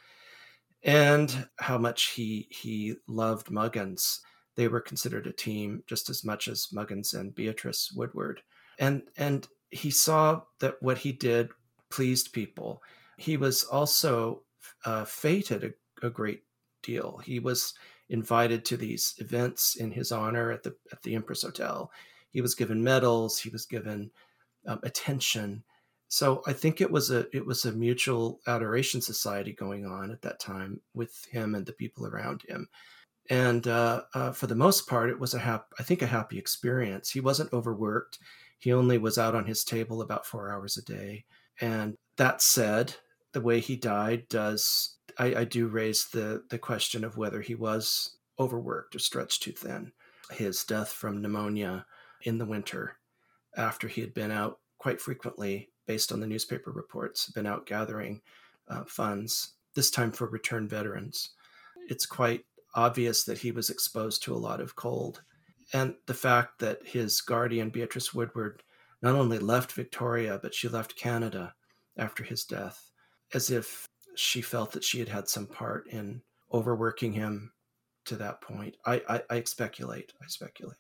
and 0.83 1.49
how 1.59 1.79
much 1.79 2.11
he 2.11 2.49
he 2.51 2.95
loved 3.07 3.49
Muggins. 3.51 4.21
They 4.57 4.69
were 4.69 4.81
considered 4.81 5.27
a 5.27 5.33
team 5.33 5.83
just 5.87 6.09
as 6.09 6.25
much 6.25 6.49
as 6.49 6.69
Muggins 6.73 7.15
and 7.15 7.35
Beatrice 7.35 7.93
Woodward, 7.95 8.43
and 8.79 9.03
and 9.17 9.47
he 9.71 9.91
saw 9.91 10.43
that 10.61 10.81
what 10.83 10.99
he 10.99 11.13
did 11.13 11.51
pleased 11.97 12.33
people. 12.33 12.83
He 13.17 13.37
was 13.37 13.65
also 13.65 14.43
uh, 14.85 15.05
feted 15.05 15.65
a, 15.65 16.07
a 16.07 16.11
great 16.11 16.43
deal. 16.83 17.19
He 17.25 17.39
was 17.39 17.75
invited 18.09 18.65
to 18.67 18.77
these 18.77 19.15
events 19.19 19.77
in 19.77 19.91
his 19.91 20.13
honor 20.13 20.53
at 20.53 20.63
the 20.63 20.77
at 20.93 21.03
the 21.03 21.15
Empress 21.15 21.43
Hotel. 21.43 21.91
He 22.31 22.41
was 22.41 22.55
given 22.55 22.85
medals. 22.85 23.39
He 23.39 23.51
was 23.51 23.67
given 23.67 24.11
um, 24.67 24.81
attention 24.83 25.65
so 26.09 26.43
I 26.47 26.53
think 26.53 26.81
it 26.81 26.91
was 26.91 27.11
a 27.11 27.27
it 27.37 27.45
was 27.45 27.65
a 27.65 27.73
mutual 27.73 28.41
adoration 28.47 29.01
society 29.01 29.53
going 29.53 29.87
on 29.87 30.11
at 30.13 30.23
that 30.23 30.39
time 30.39 30.81
with 30.95 31.25
him 31.27 31.55
and 31.55 31.67
the 31.67 31.73
people 31.73 32.07
around 32.07 32.43
him, 32.43 32.69
and 33.29 33.67
uh, 33.67 34.03
uh, 34.15 34.33
for 34.33 34.47
the 34.47 34.55
most 34.55 34.89
part, 34.89 35.11
it 35.11 35.19
was 35.19 35.35
a 35.35 35.39
hap- 35.41 35.73
I 35.79 35.83
think 35.83 36.03
a 36.03 36.07
happy 36.07 36.39
experience. 36.39 37.11
He 37.11 37.21
wasn't 37.21 37.53
overworked. 37.53 38.19
He 38.59 38.73
only 38.73 38.99
was 38.99 39.19
out 39.19 39.35
on 39.35 39.47
his 39.47 39.65
table 39.65 40.01
about 40.01 40.27
four 40.27 40.51
hours 40.51 40.77
a 40.77 40.83
day. 40.83 41.25
And 41.61 41.97
that 42.17 42.43
said, 42.43 42.97
the 43.33 43.41
way 43.41 43.61
he 43.61 43.77
died 43.77 44.29
does 44.29 44.97
I, 45.19 45.35
I 45.35 45.45
do 45.45 45.67
raise 45.67 46.09
the 46.09 46.45
the 46.49 46.59
question 46.59 47.05
of 47.05 47.17
whether 47.17 47.41
he 47.41 47.55
was 47.55 48.17
overworked 48.39 48.95
or 48.95 48.99
stretched 48.99 49.43
too 49.43 49.53
thin. 49.53 49.93
His 50.31 50.65
death 50.65 50.91
from 50.91 51.23
pneumonia 51.23 51.87
in 52.23 52.39
the 52.39 52.47
winter 52.47 52.99
after 53.57 53.89
he 53.89 54.01
had 54.01 54.15
been 54.15 54.31
out 54.31 54.59
quite 54.79 55.01
frequently 55.01 55.71
based 55.87 56.13
on 56.13 56.21
the 56.21 56.27
newspaper 56.27 56.71
reports, 56.73 57.31
been 57.31 57.47
out 57.47 57.67
gathering 57.67 58.21
uh, 58.69 58.85
funds, 58.85 59.55
this 59.75 59.91
time 59.91 60.13
for 60.13 60.27
returned 60.27 60.69
veterans. 60.69 61.31
It's 61.89 62.07
quite 62.07 62.45
obvious 62.75 63.25
that 63.25 63.39
he 63.39 63.53
was 63.53 63.71
exposed 63.71 64.23
to 64.25 64.35
a 64.35 64.37
lot 64.37 64.61
of 64.61 64.77
cold. 64.77 65.23
And 65.73 65.95
the 66.07 66.15
fact 66.15 66.59
that 66.59 66.87
his 66.87 67.21
guardian, 67.21 67.71
Beatrice 67.71 68.13
Woodward, 68.13 68.63
not 69.03 69.15
only 69.15 69.39
left 69.39 69.73
Victoria, 69.73 70.39
but 70.43 70.55
she 70.55 70.69
left 70.69 70.97
Canada 70.97 71.55
after 71.97 72.25
his 72.25 72.45
death, 72.45 72.91
as 73.35 73.51
if 73.51 73.87
she 74.15 74.41
felt 74.41 74.73
that 74.73 74.85
she 74.85 74.99
had 74.99 75.09
had 75.09 75.29
some 75.29 75.47
part 75.47 75.87
in 75.89 76.23
overworking 76.53 77.13
him 77.13 77.53
to 78.07 78.17
that 78.17 78.41
point. 78.41 78.77
I, 78.87 79.03
I, 79.09 79.23
I 79.31 79.43
speculate. 79.43 80.13
I 80.23 80.27
speculate. 80.29 80.79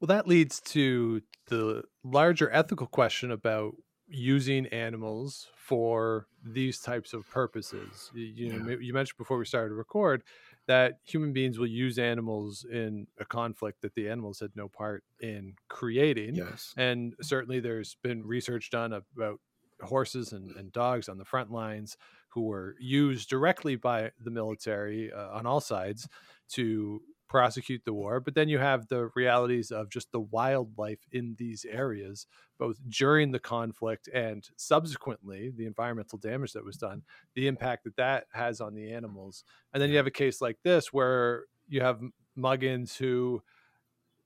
Well, 0.00 0.08
that 0.08 0.26
leads 0.26 0.60
to 0.60 1.22
the 1.46 1.84
larger 2.02 2.50
ethical 2.50 2.86
question 2.86 3.30
about 3.30 3.76
using 4.08 4.66
animals 4.66 5.48
for 5.54 6.26
these 6.44 6.80
types 6.80 7.12
of 7.12 7.28
purposes. 7.28 8.10
You, 8.14 8.24
you 8.24 8.52
know, 8.52 8.76
you 8.80 8.92
mentioned 8.92 9.18
before 9.18 9.38
we 9.38 9.44
started 9.44 9.70
to 9.70 9.74
record 9.74 10.24
that 10.66 10.98
human 11.04 11.32
beings 11.32 11.58
will 11.58 11.66
use 11.66 11.98
animals 11.98 12.64
in 12.70 13.06
a 13.18 13.24
conflict 13.24 13.82
that 13.82 13.94
the 13.94 14.08
animals 14.08 14.40
had 14.40 14.50
no 14.54 14.68
part 14.68 15.02
in 15.20 15.54
creating. 15.68 16.34
Yes. 16.34 16.72
And 16.76 17.14
certainly 17.20 17.60
there's 17.60 17.96
been 18.02 18.24
research 18.24 18.70
done 18.70 18.92
about 18.92 19.40
horses 19.82 20.32
and, 20.32 20.54
and 20.56 20.72
dogs 20.72 21.08
on 21.08 21.18
the 21.18 21.24
front 21.24 21.50
lines 21.50 21.96
who 22.28 22.42
were 22.42 22.76
used 22.80 23.28
directly 23.28 23.76
by 23.76 24.10
the 24.20 24.30
military 24.30 25.12
uh, 25.12 25.30
on 25.30 25.46
all 25.46 25.60
sides 25.60 26.08
to 26.50 27.02
prosecute 27.32 27.82
the 27.86 27.94
war. 27.94 28.20
But 28.20 28.34
then 28.34 28.50
you 28.50 28.58
have 28.58 28.88
the 28.88 29.08
realities 29.14 29.70
of 29.70 29.88
just 29.88 30.12
the 30.12 30.20
wildlife 30.20 30.98
in 31.12 31.34
these 31.38 31.64
areas, 31.64 32.26
both 32.58 32.76
during 32.86 33.32
the 33.32 33.38
conflict 33.38 34.06
and 34.12 34.46
subsequently, 34.58 35.50
the 35.50 35.64
environmental 35.64 36.18
damage 36.18 36.52
that 36.52 36.62
was 36.62 36.76
done, 36.76 37.04
the 37.34 37.46
impact 37.48 37.84
that 37.84 37.96
that 37.96 38.26
has 38.34 38.60
on 38.60 38.74
the 38.74 38.92
animals. 38.92 39.44
And 39.72 39.82
then 39.82 39.88
you 39.88 39.96
have 39.96 40.06
a 40.06 40.10
case 40.10 40.42
like 40.42 40.58
this 40.62 40.92
where 40.92 41.44
you 41.66 41.80
have 41.80 42.02
Muggins 42.36 42.98
who 42.98 43.42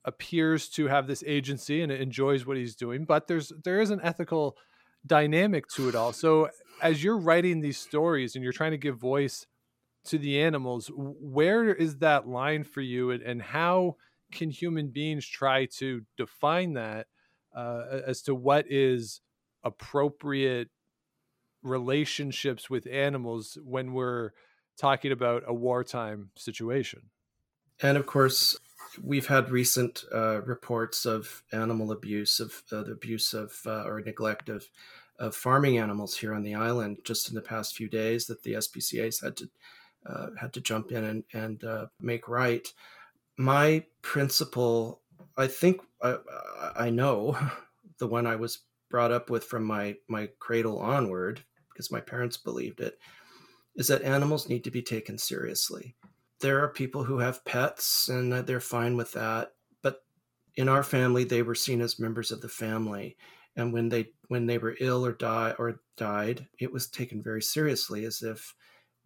appears 0.03 0.67
to 0.71 0.87
have 0.87 1.07
this 1.07 1.23
agency 1.25 1.81
and 1.81 1.93
enjoys 1.93 2.45
what 2.45 2.57
he's 2.57 2.75
doing, 2.75 3.05
but 3.05 3.27
there's 3.27 3.53
there 3.63 3.79
is 3.79 3.89
an 3.89 4.01
ethical 4.03 4.57
dynamic 5.05 5.65
to 5.69 5.87
it 5.87 5.95
all. 5.95 6.11
So 6.11 6.49
as 6.81 7.01
you're 7.01 7.17
writing 7.17 7.61
these 7.61 7.77
stories 7.77 8.35
and 8.35 8.43
you're 8.43 8.51
trying 8.51 8.71
to 8.71 8.77
give 8.77 8.97
voice 8.97 9.47
to 10.07 10.17
the 10.17 10.41
animals 10.41 10.89
where 10.95 11.73
is 11.73 11.97
that 11.97 12.27
line 12.27 12.63
for 12.63 12.81
you 12.81 13.11
and, 13.11 13.21
and 13.21 13.41
how 13.41 13.95
can 14.31 14.49
human 14.49 14.87
beings 14.87 15.25
try 15.25 15.65
to 15.65 16.01
define 16.17 16.73
that 16.73 17.07
uh, 17.55 18.01
as 18.05 18.21
to 18.23 18.35
what 18.35 18.65
is 18.69 19.21
appropriate 19.63 20.69
relationships 21.63 22.69
with 22.69 22.87
animals 22.87 23.57
when 23.63 23.93
we're 23.93 24.31
talking 24.77 25.11
about 25.11 25.43
a 25.47 25.53
wartime 25.53 26.29
situation? 26.35 27.01
And 27.81 27.97
of 27.97 28.05
course 28.05 28.57
we've 29.03 29.27
had 29.27 29.49
recent 29.49 30.03
uh, 30.13 30.41
reports 30.41 31.05
of 31.05 31.43
animal 31.51 31.91
abuse 31.91 32.39
of 32.39 32.63
uh, 32.71 32.83
the 32.83 32.91
abuse 32.91 33.33
of 33.33 33.53
uh, 33.65 33.83
or 33.83 34.01
neglect 34.01 34.49
of 34.49 34.67
of 35.19 35.35
farming 35.35 35.77
animals 35.79 36.17
here 36.17 36.33
on 36.33 36.43
the 36.43 36.53
island 36.53 36.99
just 37.03 37.27
in 37.27 37.35
the 37.35 37.41
past 37.41 37.75
few 37.75 37.89
days 37.89 38.27
that 38.27 38.43
the 38.43 38.53
SPCA's 38.53 39.19
had 39.19 39.35
to 39.35 39.49
uh, 40.07 40.27
had 40.39 40.53
to 40.53 40.61
jump 40.61 40.91
in 40.91 41.03
and, 41.03 41.23
and 41.33 41.63
uh, 41.63 41.87
make 41.99 42.27
right. 42.27 42.67
My 43.37 43.83
principle, 44.01 45.01
I 45.37 45.47
think 45.47 45.81
I, 46.01 46.17
I 46.75 46.89
know 46.89 47.37
the 47.99 48.07
one 48.07 48.25
I 48.25 48.35
was 48.35 48.59
brought 48.89 49.11
up 49.11 49.29
with 49.29 49.43
from 49.43 49.63
my 49.63 49.95
my 50.07 50.29
cradle 50.39 50.79
onward 50.79 51.43
because 51.69 51.91
my 51.91 51.99
parents 51.99 52.37
believed 52.37 52.79
it 52.79 52.97
is 53.75 53.87
that 53.87 54.01
animals 54.01 54.49
need 54.49 54.63
to 54.63 54.71
be 54.71 54.81
taken 54.81 55.17
seriously. 55.17 55.95
There 56.39 56.63
are 56.63 56.69
people 56.69 57.03
who 57.03 57.19
have 57.19 57.45
pets 57.45 58.07
and 58.09 58.31
they're 58.31 58.59
fine 58.59 58.95
with 58.95 59.11
that, 59.13 59.53
but 59.81 60.03
in 60.55 60.69
our 60.69 60.83
family 60.83 61.25
they 61.25 61.41
were 61.41 61.55
seen 61.55 61.81
as 61.81 61.99
members 61.99 62.31
of 62.31 62.41
the 62.41 62.49
family 62.49 63.17
and 63.57 63.73
when 63.73 63.89
they 63.89 64.11
when 64.27 64.45
they 64.45 64.59
were 64.59 64.77
ill 64.79 65.05
or 65.05 65.11
die 65.11 65.55
or 65.57 65.81
died, 65.97 66.47
it 66.59 66.71
was 66.71 66.87
taken 66.87 67.23
very 67.23 67.41
seriously 67.41 68.05
as 68.05 68.21
if 68.21 68.53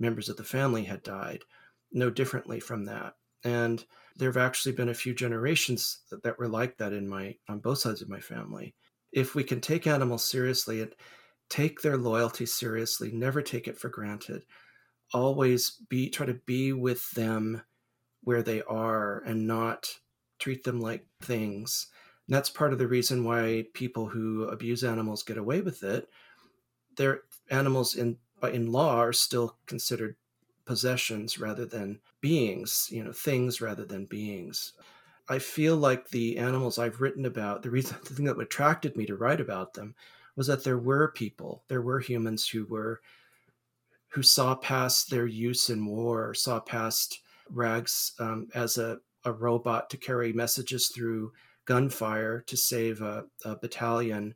members 0.01 0.29
of 0.29 0.37
the 0.37 0.43
family 0.43 0.83
had 0.83 1.03
died, 1.03 1.43
no 1.91 2.09
differently 2.09 2.59
from 2.59 2.85
that. 2.85 3.13
And 3.43 3.83
there 4.17 4.29
have 4.29 4.37
actually 4.37 4.73
been 4.73 4.89
a 4.89 4.93
few 4.93 5.13
generations 5.13 5.99
that, 6.11 6.37
were 6.37 6.47
like 6.47 6.77
that 6.77 6.93
in 6.93 7.07
my 7.07 7.35
on 7.47 7.59
both 7.59 7.79
sides 7.79 8.01
of 8.01 8.09
my 8.09 8.19
family. 8.19 8.75
If 9.11 9.35
we 9.35 9.43
can 9.43 9.61
take 9.61 9.87
animals 9.87 10.23
seriously 10.23 10.81
and 10.81 10.93
take 11.49 11.81
their 11.81 11.97
loyalty 11.97 12.45
seriously, 12.45 13.11
never 13.11 13.41
take 13.41 13.67
it 13.67 13.77
for 13.77 13.89
granted, 13.89 14.43
always 15.13 15.71
be 15.89 16.09
try 16.09 16.25
to 16.25 16.33
be 16.45 16.73
with 16.73 17.09
them 17.11 17.61
where 18.23 18.43
they 18.43 18.61
are 18.63 19.19
and 19.25 19.47
not 19.47 19.87
treat 20.39 20.63
them 20.63 20.79
like 20.79 21.05
things 21.21 21.87
and 22.31 22.37
that's 22.37 22.49
part 22.49 22.71
of 22.71 22.79
the 22.79 22.87
reason 22.87 23.25
why 23.25 23.65
people 23.73 24.07
who 24.07 24.45
abuse 24.45 24.85
animals 24.85 25.21
get 25.21 25.37
away 25.37 25.59
with 25.59 25.83
it. 25.83 26.07
Their 26.95 27.23
animals 27.49 27.95
in 27.95 28.19
in 28.49 28.71
law 28.71 28.97
are 28.97 29.13
still 29.13 29.57
considered 29.65 30.15
possessions 30.65 31.39
rather 31.39 31.65
than 31.65 31.99
beings, 32.21 32.87
you 32.91 33.03
know, 33.03 33.11
things 33.11 33.61
rather 33.61 33.85
than 33.85 34.05
beings. 34.05 34.73
I 35.29 35.39
feel 35.39 35.77
like 35.77 36.09
the 36.09 36.37
animals 36.37 36.77
I've 36.77 37.01
written 37.01 37.25
about, 37.25 37.63
the 37.63 37.69
reason 37.69 37.97
the 38.03 38.13
thing 38.13 38.25
that 38.25 38.39
attracted 38.39 38.95
me 38.95 39.05
to 39.05 39.15
write 39.15 39.41
about 39.41 39.73
them 39.73 39.95
was 40.35 40.47
that 40.47 40.63
there 40.63 40.77
were 40.77 41.11
people, 41.11 41.63
there 41.67 41.81
were 41.81 41.99
humans 41.99 42.47
who 42.47 42.65
were 42.65 43.01
who 44.09 44.21
saw 44.23 44.55
past 44.55 45.09
their 45.09 45.25
use 45.25 45.69
in 45.69 45.85
war, 45.85 46.33
saw 46.33 46.59
past 46.59 47.21
rags 47.49 48.13
um, 48.19 48.49
as 48.53 48.77
a, 48.77 48.99
a 49.23 49.31
robot 49.31 49.89
to 49.89 49.97
carry 49.97 50.33
messages 50.33 50.89
through 50.89 51.31
gunfire 51.65 52.41
to 52.41 52.57
save 52.57 53.01
a, 53.01 53.25
a 53.45 53.55
battalion, 53.55 54.35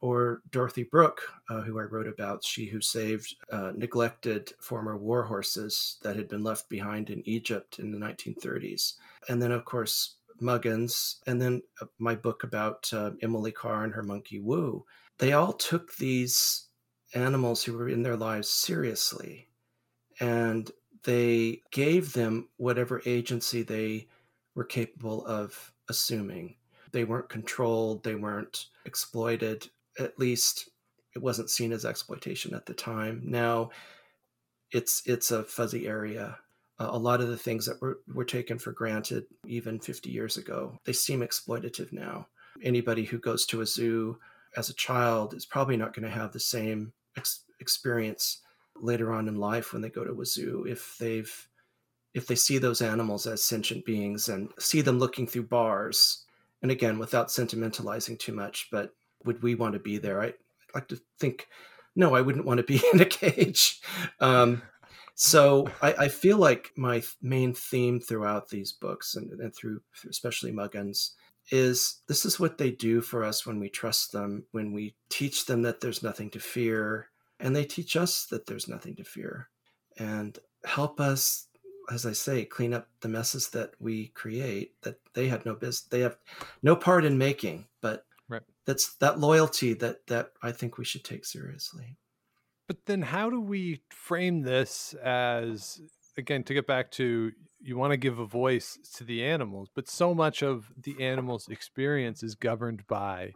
or 0.00 0.42
Dorothy 0.50 0.84
Brooke, 0.84 1.22
uh, 1.50 1.62
who 1.62 1.78
I 1.78 1.84
wrote 1.84 2.06
about, 2.06 2.44
she 2.44 2.66
who 2.66 2.80
saved 2.80 3.34
uh, 3.50 3.72
neglected 3.74 4.52
former 4.60 4.96
war 4.96 5.24
horses 5.24 5.98
that 6.02 6.16
had 6.16 6.28
been 6.28 6.44
left 6.44 6.68
behind 6.68 7.10
in 7.10 7.26
Egypt 7.26 7.78
in 7.78 7.90
the 7.90 7.98
1930s. 7.98 8.94
And 9.28 9.42
then, 9.42 9.52
of 9.52 9.64
course, 9.64 10.16
Muggins, 10.40 11.16
and 11.26 11.42
then 11.42 11.62
uh, 11.80 11.86
my 11.98 12.14
book 12.14 12.44
about 12.44 12.88
uh, 12.92 13.10
Emily 13.22 13.50
Carr 13.50 13.84
and 13.84 13.94
her 13.94 14.04
monkey 14.04 14.38
Woo. 14.38 14.84
They 15.18 15.32
all 15.32 15.52
took 15.52 15.96
these 15.96 16.66
animals 17.14 17.64
who 17.64 17.76
were 17.76 17.88
in 17.88 18.02
their 18.02 18.16
lives 18.16 18.48
seriously 18.48 19.48
and 20.20 20.70
they 21.04 21.62
gave 21.70 22.12
them 22.12 22.48
whatever 22.56 23.02
agency 23.06 23.62
they 23.62 24.06
were 24.54 24.64
capable 24.64 25.24
of 25.26 25.72
assuming. 25.88 26.56
They 26.92 27.04
weren't 27.04 27.28
controlled, 27.28 28.02
they 28.02 28.14
weren't 28.14 28.66
exploited. 28.84 29.68
At 29.98 30.18
least 30.18 30.68
it 31.14 31.22
wasn't 31.22 31.50
seen 31.50 31.72
as 31.72 31.84
exploitation 31.84 32.54
at 32.54 32.66
the 32.66 32.74
time. 32.74 33.22
Now 33.24 33.70
it's 34.70 35.02
it's 35.06 35.30
a 35.30 35.44
fuzzy 35.44 35.86
area. 35.86 36.38
Uh, 36.78 36.90
a 36.90 36.98
lot 36.98 37.20
of 37.20 37.28
the 37.28 37.36
things 37.36 37.66
that 37.66 37.80
were, 37.80 38.00
were 38.14 38.24
taken 38.24 38.58
for 38.58 38.70
granted 38.70 39.24
even 39.46 39.80
50 39.80 40.10
years 40.10 40.36
ago, 40.36 40.78
they 40.84 40.92
seem 40.92 41.20
exploitative 41.20 41.92
now. 41.92 42.28
Anybody 42.62 43.04
who 43.04 43.18
goes 43.18 43.46
to 43.46 43.62
a 43.62 43.66
zoo 43.66 44.18
as 44.56 44.68
a 44.68 44.74
child 44.74 45.34
is 45.34 45.44
probably 45.44 45.76
not 45.76 45.94
going 45.94 46.04
to 46.04 46.14
have 46.14 46.32
the 46.32 46.40
same 46.40 46.92
ex- 47.16 47.44
experience 47.60 48.42
later 48.80 49.12
on 49.12 49.28
in 49.28 49.36
life 49.36 49.72
when 49.72 49.82
they 49.82 49.88
go 49.88 50.04
to 50.04 50.20
a 50.20 50.26
zoo 50.26 50.64
if 50.68 50.96
they've 50.98 51.48
if 52.14 52.26
they 52.26 52.34
see 52.34 52.58
those 52.58 52.80
animals 52.80 53.26
as 53.26 53.42
sentient 53.42 53.84
beings 53.84 54.28
and 54.28 54.50
see 54.58 54.80
them 54.80 54.98
looking 54.98 55.26
through 55.26 55.42
bars 55.42 56.24
and 56.62 56.70
again 56.70 56.98
without 56.98 57.28
sentimentalizing 57.28 58.18
too 58.18 58.32
much 58.32 58.68
but 58.70 58.94
would 59.24 59.42
we 59.42 59.54
want 59.54 59.74
to 59.74 59.78
be 59.78 59.98
there 59.98 60.20
I, 60.20 60.26
would 60.26 60.34
like 60.74 60.88
to 60.88 61.00
think 61.18 61.48
no 61.96 62.14
i 62.14 62.20
wouldn't 62.20 62.44
want 62.44 62.58
to 62.58 62.64
be 62.64 62.80
in 62.92 63.00
a 63.00 63.06
cage 63.06 63.80
um, 64.20 64.62
so 65.14 65.68
I, 65.82 65.92
I, 65.94 66.08
feel 66.08 66.36
like 66.36 66.70
my 66.76 67.02
main 67.20 67.52
theme 67.52 67.98
throughout 67.98 68.48
these 68.48 68.70
books 68.70 69.16
and, 69.16 69.32
and 69.40 69.54
through 69.54 69.80
especially 70.08 70.52
muggins 70.52 71.14
is 71.50 72.02
this 72.06 72.24
is 72.24 72.38
what 72.38 72.58
they 72.58 72.70
do 72.70 73.00
for 73.00 73.24
us 73.24 73.44
when 73.44 73.58
we 73.58 73.68
trust 73.68 74.12
them 74.12 74.44
when 74.52 74.72
we 74.72 74.94
teach 75.08 75.46
them 75.46 75.62
that 75.62 75.80
there's 75.80 76.02
nothing 76.02 76.30
to 76.30 76.38
fear 76.38 77.08
and 77.40 77.54
they 77.54 77.64
teach 77.64 77.96
us 77.96 78.26
that 78.26 78.46
there's 78.46 78.68
nothing 78.68 78.94
to 78.94 79.04
fear 79.04 79.48
and 79.98 80.38
help 80.64 81.00
us 81.00 81.48
as 81.90 82.04
I 82.04 82.12
say, 82.12 82.44
clean 82.44 82.74
up 82.74 82.88
the 83.00 83.08
messes 83.08 83.48
that 83.50 83.72
we 83.80 84.08
create 84.08 84.80
that 84.82 84.96
they 85.14 85.28
had 85.28 85.46
no 85.46 85.54
business, 85.54 85.88
they 85.88 86.00
have 86.00 86.16
no 86.62 86.76
part 86.76 87.04
in 87.04 87.18
making. 87.18 87.66
But. 87.80 88.04
That's 88.68 88.96
that 88.96 89.18
loyalty 89.18 89.72
that 89.72 90.06
that 90.08 90.32
I 90.42 90.52
think 90.52 90.76
we 90.76 90.84
should 90.84 91.02
take 91.02 91.24
seriously. 91.24 91.96
But 92.66 92.84
then, 92.84 93.00
how 93.00 93.30
do 93.30 93.40
we 93.40 93.80
frame 93.88 94.42
this 94.42 94.92
as 95.02 95.80
again 96.18 96.44
to 96.44 96.52
get 96.52 96.66
back 96.66 96.90
to 96.92 97.32
you 97.60 97.78
want 97.78 97.92
to 97.92 97.96
give 97.96 98.18
a 98.18 98.26
voice 98.26 98.78
to 98.96 99.04
the 99.04 99.24
animals, 99.24 99.70
but 99.74 99.88
so 99.88 100.14
much 100.14 100.42
of 100.42 100.70
the 100.76 101.02
animals' 101.02 101.48
experience 101.48 102.22
is 102.22 102.34
governed 102.34 102.86
by 102.86 103.32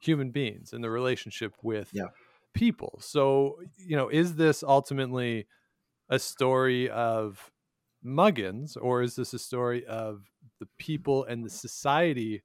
human 0.00 0.30
beings 0.30 0.72
and 0.72 0.82
the 0.82 0.88
relationship 0.88 1.52
with 1.62 1.90
yeah. 1.92 2.06
people. 2.54 2.98
So, 3.02 3.58
you 3.76 3.94
know, 3.94 4.08
is 4.08 4.36
this 4.36 4.62
ultimately 4.62 5.46
a 6.08 6.18
story 6.18 6.88
of 6.88 7.50
Muggins, 8.02 8.78
or 8.80 9.02
is 9.02 9.16
this 9.16 9.34
a 9.34 9.38
story 9.38 9.84
of 9.84 10.22
the 10.60 10.68
people 10.78 11.24
and 11.24 11.44
the 11.44 11.50
society 11.50 12.42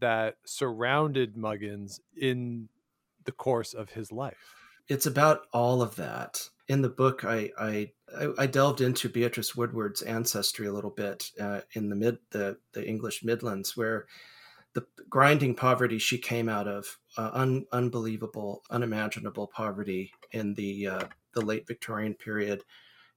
that 0.00 0.36
surrounded 0.44 1.36
Muggins 1.36 2.00
in 2.16 2.68
the 3.24 3.32
course 3.32 3.74
of 3.74 3.90
his 3.90 4.12
life? 4.12 4.54
It's 4.88 5.06
about 5.06 5.42
all 5.52 5.82
of 5.82 5.96
that. 5.96 6.40
In 6.68 6.82
the 6.82 6.88
book, 6.88 7.24
I 7.24 7.50
I, 7.58 7.90
I 8.38 8.46
delved 8.46 8.80
into 8.80 9.08
Beatrice 9.08 9.54
Woodward's 9.54 10.02
ancestry 10.02 10.66
a 10.66 10.72
little 10.72 10.90
bit 10.90 11.30
uh, 11.40 11.60
in 11.72 11.88
the 11.88 11.96
mid 11.96 12.18
the, 12.30 12.58
the 12.72 12.86
English 12.86 13.24
Midlands, 13.24 13.76
where 13.76 14.06
the 14.74 14.86
grinding 15.08 15.54
poverty 15.54 15.98
she 15.98 16.18
came 16.18 16.48
out 16.48 16.66
of, 16.66 16.98
uh, 17.16 17.30
un, 17.32 17.64
unbelievable, 17.72 18.62
unimaginable 18.70 19.46
poverty 19.46 20.12
in 20.32 20.54
the 20.54 20.86
uh, 20.86 21.04
the 21.34 21.44
late 21.44 21.66
Victorian 21.66 22.14
period, 22.14 22.62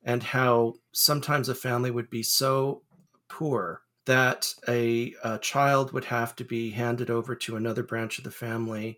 and 0.03 0.23
how 0.23 0.73
sometimes 0.91 1.49
a 1.49 1.55
family 1.55 1.91
would 1.91 2.09
be 2.09 2.23
so 2.23 2.83
poor 3.27 3.81
that 4.07 4.53
a, 4.69 5.13
a, 5.23 5.37
child 5.39 5.91
would 5.91 6.05
have 6.05 6.35
to 6.37 6.45
be 6.45 6.71
handed 6.71 7.09
over 7.09 7.35
to 7.35 7.57
another 7.57 7.83
branch 7.83 8.17
of 8.17 8.23
the 8.23 8.31
family. 8.31 8.97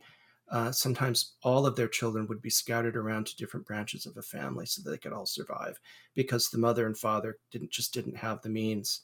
Uh, 0.51 0.71
sometimes 0.71 1.33
all 1.43 1.65
of 1.65 1.75
their 1.75 1.87
children 1.87 2.27
would 2.27 2.41
be 2.41 2.49
scattered 2.49 2.95
around 2.95 3.25
to 3.25 3.35
different 3.35 3.65
branches 3.65 4.05
of 4.05 4.15
a 4.17 4.21
family 4.21 4.65
so 4.65 4.81
that 4.81 4.91
they 4.91 4.97
could 4.97 5.11
all 5.11 5.25
survive 5.25 5.79
because 6.13 6.49
the 6.49 6.57
mother 6.57 6.85
and 6.85 6.97
father 6.97 7.37
didn't 7.51 7.71
just 7.71 7.93
didn't 7.93 8.15
have 8.15 8.41
the 8.41 8.49
means. 8.49 9.01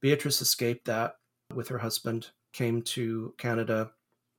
Beatrice 0.00 0.40
escaped 0.40 0.86
that 0.86 1.16
with 1.54 1.68
her 1.68 1.78
husband, 1.78 2.30
came 2.52 2.82
to 2.82 3.34
Canada. 3.36 3.90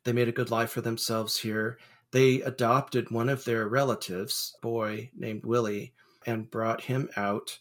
They 0.03 0.13
made 0.13 0.27
a 0.27 0.33
good 0.33 0.51
life 0.51 0.71
for 0.71 0.81
themselves 0.81 1.39
here. 1.39 1.77
They 2.11 2.41
adopted 2.41 3.11
one 3.11 3.29
of 3.29 3.45
their 3.45 3.67
relatives, 3.67 4.55
boy 4.61 5.11
named 5.15 5.45
Willie, 5.45 5.93
and 6.25 6.49
brought 6.49 6.81
him 6.81 7.09
out. 7.17 7.57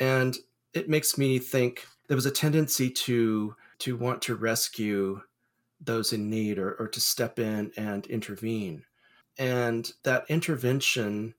And 0.00 0.36
it 0.74 0.88
makes 0.88 1.16
me 1.16 1.38
think 1.38 1.86
there 2.08 2.16
was 2.16 2.26
a 2.26 2.30
tendency 2.30 2.90
to 2.90 3.54
to 3.78 3.96
want 3.96 4.20
to 4.22 4.34
rescue 4.34 5.20
those 5.80 6.12
in 6.12 6.28
need 6.28 6.58
or, 6.58 6.74
or 6.74 6.88
to 6.88 7.00
step 7.00 7.38
in 7.38 7.70
and 7.76 8.06
intervene. 8.06 8.82
And 9.38 9.90
that 10.02 10.24
intervention 10.28 11.34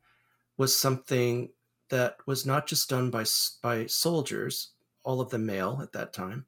was 0.58 0.74
something 0.74 1.50
that 1.90 2.16
was 2.26 2.46
not 2.46 2.66
just 2.66 2.90
done 2.90 3.10
by 3.10 3.26
by 3.62 3.88
soldiers, 3.88 4.70
all 5.04 5.20
of 5.20 5.30
them 5.30 5.46
male 5.46 5.80
at 5.82 5.92
that 5.94 6.14
time, 6.14 6.46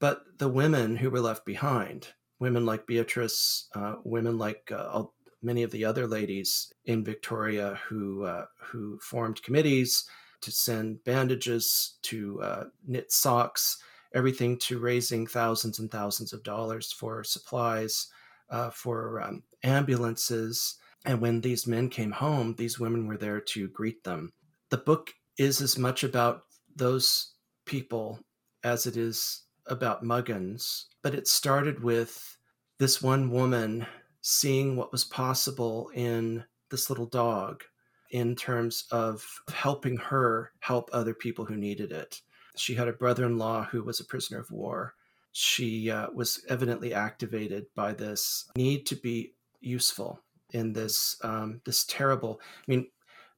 but 0.00 0.22
the 0.38 0.48
women 0.48 0.96
who 0.96 1.10
were 1.10 1.20
left 1.20 1.44
behind, 1.44 2.08
women 2.40 2.66
like 2.66 2.86
Beatrice, 2.86 3.68
uh, 3.74 3.96
women 4.04 4.38
like 4.38 4.72
uh, 4.74 5.04
many 5.42 5.62
of 5.62 5.70
the 5.70 5.84
other 5.84 6.06
ladies 6.06 6.72
in 6.86 7.04
Victoria 7.04 7.78
who 7.88 8.24
uh, 8.24 8.46
who 8.58 8.98
formed 9.00 9.42
committees 9.42 10.08
to 10.40 10.50
send 10.50 11.04
bandages, 11.04 11.98
to 12.02 12.40
uh, 12.42 12.64
knit 12.86 13.12
socks, 13.12 13.82
everything 14.14 14.58
to 14.58 14.78
raising 14.78 15.26
thousands 15.26 15.78
and 15.78 15.90
thousands 15.90 16.32
of 16.32 16.42
dollars 16.42 16.92
for 16.92 17.22
supplies, 17.24 18.08
uh, 18.50 18.70
for 18.70 19.20
um, 19.20 19.42
ambulances, 19.62 20.78
And 21.04 21.20
when 21.20 21.40
these 21.40 21.66
men 21.66 21.88
came 21.88 22.10
home, 22.10 22.54
these 22.56 22.80
women 22.80 23.06
were 23.06 23.16
there 23.16 23.40
to 23.40 23.68
greet 23.68 24.04
them. 24.04 24.32
The 24.70 24.78
book 24.78 25.14
is 25.36 25.60
as 25.60 25.78
much 25.78 26.04
about 26.04 26.42
those 26.74 27.34
people 27.64 28.20
as 28.64 28.86
it 28.86 28.96
is 28.96 29.42
about 29.66 30.02
Muggins, 30.02 30.86
but 31.02 31.14
it 31.14 31.28
started 31.28 31.82
with 31.82 32.38
this 32.78 33.00
one 33.02 33.30
woman 33.30 33.86
seeing 34.20 34.76
what 34.76 34.92
was 34.92 35.04
possible 35.04 35.90
in 35.94 36.44
this 36.70 36.90
little 36.90 37.06
dog 37.06 37.62
in 38.10 38.34
terms 38.34 38.84
of 38.90 39.24
helping 39.52 39.96
her 39.96 40.52
help 40.60 40.90
other 40.92 41.14
people 41.14 41.44
who 41.44 41.56
needed 41.56 41.92
it. 41.92 42.20
She 42.56 42.74
had 42.74 42.88
a 42.88 42.92
brother 42.92 43.24
in 43.24 43.38
law 43.38 43.64
who 43.64 43.82
was 43.82 44.00
a 44.00 44.04
prisoner 44.04 44.40
of 44.40 44.50
war. 44.50 44.94
She 45.32 45.90
uh, 45.90 46.08
was 46.12 46.44
evidently 46.48 46.92
activated 46.94 47.66
by 47.74 47.92
this 47.92 48.48
need 48.56 48.86
to 48.86 48.96
be 48.96 49.34
useful 49.60 50.20
in 50.52 50.72
this 50.72 51.16
um, 51.22 51.60
this 51.64 51.84
terrible. 51.84 52.40
I 52.42 52.70
mean, 52.70 52.88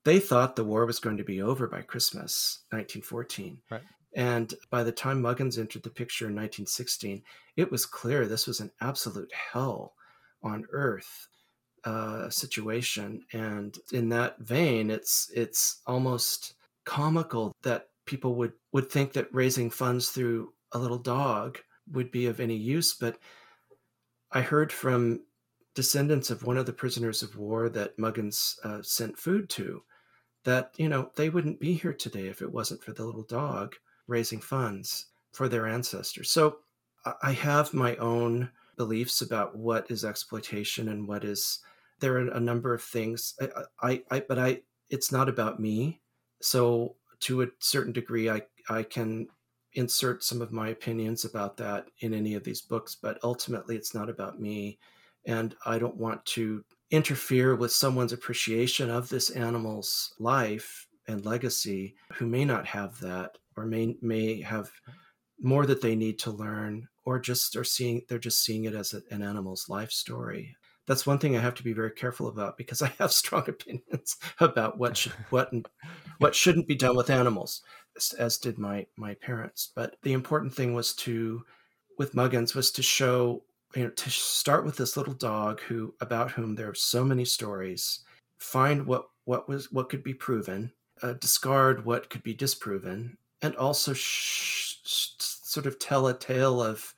they 0.04 0.18
thought 0.18 0.56
the 0.56 0.64
war 0.64 0.86
was 0.86 1.00
going 1.00 1.18
to 1.18 1.24
be 1.24 1.42
over 1.42 1.66
by 1.66 1.82
Christmas, 1.82 2.60
1914. 2.70 3.58
Right. 3.70 3.82
And 4.14 4.54
by 4.70 4.82
the 4.82 4.92
time 4.92 5.22
Muggins 5.22 5.58
entered 5.58 5.82
the 5.82 5.90
picture 5.90 6.26
in 6.26 6.34
1916, 6.34 7.22
it 7.56 7.70
was 7.70 7.86
clear 7.86 8.26
this 8.26 8.46
was 8.46 8.60
an 8.60 8.72
absolute 8.80 9.32
hell 9.52 9.94
on 10.42 10.64
earth 10.72 11.28
uh, 11.84 12.28
situation. 12.30 13.24
And 13.32 13.76
in 13.92 14.08
that 14.10 14.38
vein, 14.38 14.90
it's 14.90 15.30
it's 15.34 15.80
almost 15.86 16.54
comical 16.84 17.52
that 17.62 17.88
people 18.06 18.34
would 18.34 18.52
would 18.72 18.90
think 18.90 19.12
that 19.12 19.32
raising 19.32 19.70
funds 19.70 20.10
through 20.10 20.52
a 20.72 20.78
little 20.78 20.98
dog 20.98 21.58
would 21.90 22.10
be 22.10 22.26
of 22.26 22.40
any 22.40 22.56
use. 22.56 22.94
But 22.94 23.18
I 24.32 24.42
heard 24.42 24.72
from 24.72 25.24
descendants 25.74 26.30
of 26.30 26.44
one 26.44 26.56
of 26.56 26.66
the 26.66 26.72
prisoners 26.72 27.22
of 27.22 27.36
war 27.36 27.68
that 27.68 27.98
Muggins 27.98 28.58
uh, 28.64 28.82
sent 28.82 29.18
food 29.18 29.48
to 29.50 29.82
that 30.44 30.72
you 30.76 30.88
know 30.88 31.10
they 31.16 31.28
wouldn't 31.28 31.60
be 31.60 31.74
here 31.74 31.92
today 31.92 32.26
if 32.26 32.42
it 32.42 32.52
wasn't 32.52 32.82
for 32.82 32.92
the 32.92 33.04
little 33.04 33.24
dog 33.24 33.76
raising 34.06 34.40
funds 34.40 35.06
for 35.32 35.48
their 35.48 35.66
ancestors. 35.66 36.30
So 36.30 36.58
I 37.22 37.32
have 37.32 37.72
my 37.72 37.96
own 37.96 38.50
beliefs 38.80 39.20
about 39.20 39.54
what 39.54 39.90
is 39.90 40.06
exploitation 40.06 40.88
and 40.88 41.06
what 41.06 41.22
is 41.22 41.58
there 42.00 42.14
are 42.14 42.28
a 42.28 42.40
number 42.40 42.72
of 42.72 42.82
things 42.82 43.34
I, 43.38 43.90
I, 43.90 44.02
I 44.10 44.20
but 44.20 44.38
I 44.38 44.62
it's 44.88 45.12
not 45.12 45.28
about 45.28 45.60
me. 45.60 46.00
So 46.40 46.96
to 47.20 47.42
a 47.42 47.48
certain 47.58 47.92
degree 47.92 48.30
I 48.30 48.40
I 48.70 48.82
can 48.82 49.28
insert 49.74 50.24
some 50.24 50.40
of 50.40 50.50
my 50.50 50.70
opinions 50.70 51.26
about 51.26 51.58
that 51.58 51.88
in 51.98 52.14
any 52.14 52.32
of 52.36 52.42
these 52.42 52.62
books, 52.62 52.94
but 52.94 53.18
ultimately 53.22 53.76
it's 53.76 53.94
not 53.94 54.08
about 54.08 54.40
me 54.40 54.78
and 55.26 55.54
I 55.66 55.78
don't 55.78 55.98
want 55.98 56.24
to 56.36 56.64
interfere 56.90 57.56
with 57.56 57.72
someone's 57.72 58.14
appreciation 58.14 58.88
of 58.88 59.10
this 59.10 59.28
animal's 59.28 60.14
life 60.18 60.86
and 61.06 61.26
legacy 61.26 61.96
who 62.14 62.26
may 62.26 62.46
not 62.46 62.64
have 62.64 62.98
that 63.00 63.36
or 63.58 63.66
may 63.66 63.94
may 64.00 64.40
have 64.40 64.70
more 65.38 65.66
that 65.66 65.82
they 65.82 65.94
need 65.94 66.18
to 66.20 66.30
learn 66.30 66.88
or 67.10 67.18
just 67.18 67.56
are 67.56 67.64
seeing 67.64 68.02
they're 68.08 68.18
just 68.18 68.44
seeing 68.44 68.64
it 68.64 68.74
as 68.74 68.94
a, 68.94 69.02
an 69.10 69.22
animal's 69.22 69.68
life 69.68 69.90
story. 69.90 70.56
That's 70.86 71.06
one 71.06 71.18
thing 71.18 71.36
i 71.36 71.40
have 71.40 71.54
to 71.54 71.62
be 71.62 71.72
very 71.72 71.90
careful 71.90 72.28
about 72.28 72.56
because 72.56 72.82
i 72.88 72.92
have 72.98 73.12
strong 73.12 73.44
opinions 73.48 74.16
about 74.38 74.78
what 74.78 74.96
should 74.96 75.12
what 75.30 75.52
what 76.18 76.34
shouldn't 76.34 76.68
be 76.68 76.74
done 76.74 76.96
with 76.96 77.10
animals 77.10 77.62
as, 77.96 78.12
as 78.14 78.38
did 78.38 78.58
my 78.58 78.86
my 78.96 79.14
parents. 79.14 79.72
But 79.74 79.96
the 80.02 80.12
important 80.12 80.54
thing 80.54 80.74
was 80.74 80.94
to 80.96 81.44
with 81.98 82.14
muggins 82.14 82.54
was 82.54 82.70
to 82.72 82.82
show 82.82 83.42
you 83.74 83.84
know 83.84 83.90
to 83.90 84.10
start 84.10 84.64
with 84.64 84.76
this 84.76 84.96
little 84.96 85.14
dog 85.14 85.60
who 85.62 85.94
about 86.00 86.30
whom 86.32 86.54
there 86.54 86.68
are 86.68 86.74
so 86.74 87.04
many 87.04 87.24
stories 87.24 88.00
find 88.38 88.86
what 88.86 89.06
what 89.24 89.48
was 89.48 89.70
what 89.70 89.88
could 89.88 90.02
be 90.02 90.14
proven 90.14 90.72
uh, 91.02 91.12
discard 91.14 91.84
what 91.84 92.10
could 92.10 92.22
be 92.22 92.34
disproven 92.34 93.16
and 93.42 93.54
also 93.56 93.92
sh- 93.92 94.78
sh- 94.84 95.10
sort 95.18 95.66
of 95.66 95.78
tell 95.78 96.06
a 96.08 96.18
tale 96.18 96.62
of 96.62 96.94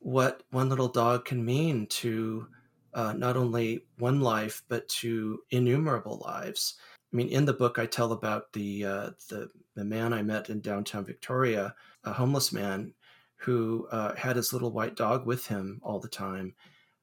what 0.00 0.42
one 0.50 0.68
little 0.68 0.88
dog 0.88 1.24
can 1.24 1.44
mean 1.44 1.86
to 1.86 2.46
uh, 2.94 3.12
not 3.12 3.36
only 3.36 3.84
one 3.98 4.20
life 4.20 4.62
but 4.68 4.88
to 4.88 5.40
innumerable 5.50 6.22
lives. 6.24 6.74
I 7.12 7.16
mean, 7.16 7.28
in 7.28 7.44
the 7.44 7.52
book, 7.52 7.78
I 7.78 7.86
tell 7.86 8.12
about 8.12 8.52
the 8.52 8.84
uh, 8.84 9.10
the 9.28 9.48
the 9.74 9.84
man 9.84 10.12
I 10.12 10.22
met 10.22 10.50
in 10.50 10.60
downtown 10.60 11.04
Victoria, 11.04 11.74
a 12.04 12.12
homeless 12.12 12.52
man 12.52 12.94
who 13.36 13.86
uh, 13.92 14.14
had 14.14 14.36
his 14.36 14.52
little 14.52 14.72
white 14.72 14.96
dog 14.96 15.26
with 15.26 15.46
him 15.46 15.80
all 15.82 16.00
the 16.00 16.08
time. 16.08 16.54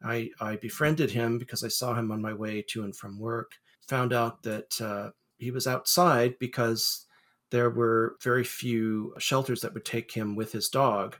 I, 0.03 0.29
I 0.39 0.57
befriended 0.57 1.11
him 1.11 1.39
because 1.39 1.63
I 1.63 1.69
saw 1.69 1.93
him 1.93 2.11
on 2.11 2.21
my 2.21 2.33
way 2.33 2.61
to 2.69 2.83
and 2.83 2.95
from 2.95 3.19
work. 3.19 3.53
Found 3.87 4.13
out 4.13 4.43
that 4.43 4.81
uh, 4.81 5.11
he 5.37 5.51
was 5.51 5.67
outside 5.67 6.37
because 6.39 7.05
there 7.51 7.69
were 7.69 8.17
very 8.21 8.43
few 8.43 9.13
shelters 9.17 9.61
that 9.61 9.73
would 9.73 9.85
take 9.85 10.11
him 10.11 10.35
with 10.35 10.51
his 10.51 10.67
dog. 10.67 11.15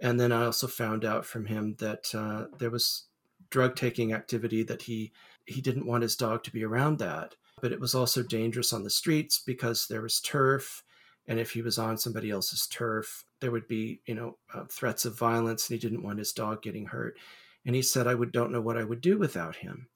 And 0.00 0.18
then 0.18 0.32
I 0.32 0.44
also 0.44 0.66
found 0.66 1.04
out 1.04 1.26
from 1.26 1.46
him 1.46 1.76
that 1.78 2.14
uh, 2.14 2.46
there 2.58 2.70
was 2.70 3.04
drug 3.50 3.76
taking 3.76 4.12
activity 4.12 4.62
that 4.62 4.82
he 4.82 5.12
he 5.46 5.60
didn't 5.60 5.86
want 5.86 6.02
his 6.02 6.16
dog 6.16 6.44
to 6.44 6.52
be 6.52 6.64
around 6.64 6.98
that. 6.98 7.34
But 7.60 7.72
it 7.72 7.80
was 7.80 7.94
also 7.94 8.22
dangerous 8.22 8.72
on 8.72 8.84
the 8.84 8.90
streets 8.90 9.38
because 9.38 9.86
there 9.86 10.00
was 10.00 10.20
turf, 10.20 10.82
and 11.26 11.38
if 11.38 11.50
he 11.50 11.60
was 11.60 11.78
on 11.78 11.98
somebody 11.98 12.30
else's 12.30 12.66
turf, 12.66 13.24
there 13.40 13.50
would 13.50 13.68
be 13.68 14.00
you 14.06 14.14
know 14.14 14.38
uh, 14.54 14.64
threats 14.70 15.04
of 15.04 15.18
violence, 15.18 15.68
and 15.68 15.78
he 15.78 15.86
didn't 15.86 16.02
want 16.02 16.18
his 16.18 16.32
dog 16.32 16.62
getting 16.62 16.86
hurt. 16.86 17.18
And 17.66 17.74
he 17.76 17.82
said, 17.82 18.06
"I 18.06 18.14
would 18.14 18.32
don't 18.32 18.52
know 18.52 18.62
what 18.62 18.78
I 18.78 18.84
would 18.84 19.00
do 19.00 19.18
without 19.18 19.56
him." 19.56 19.88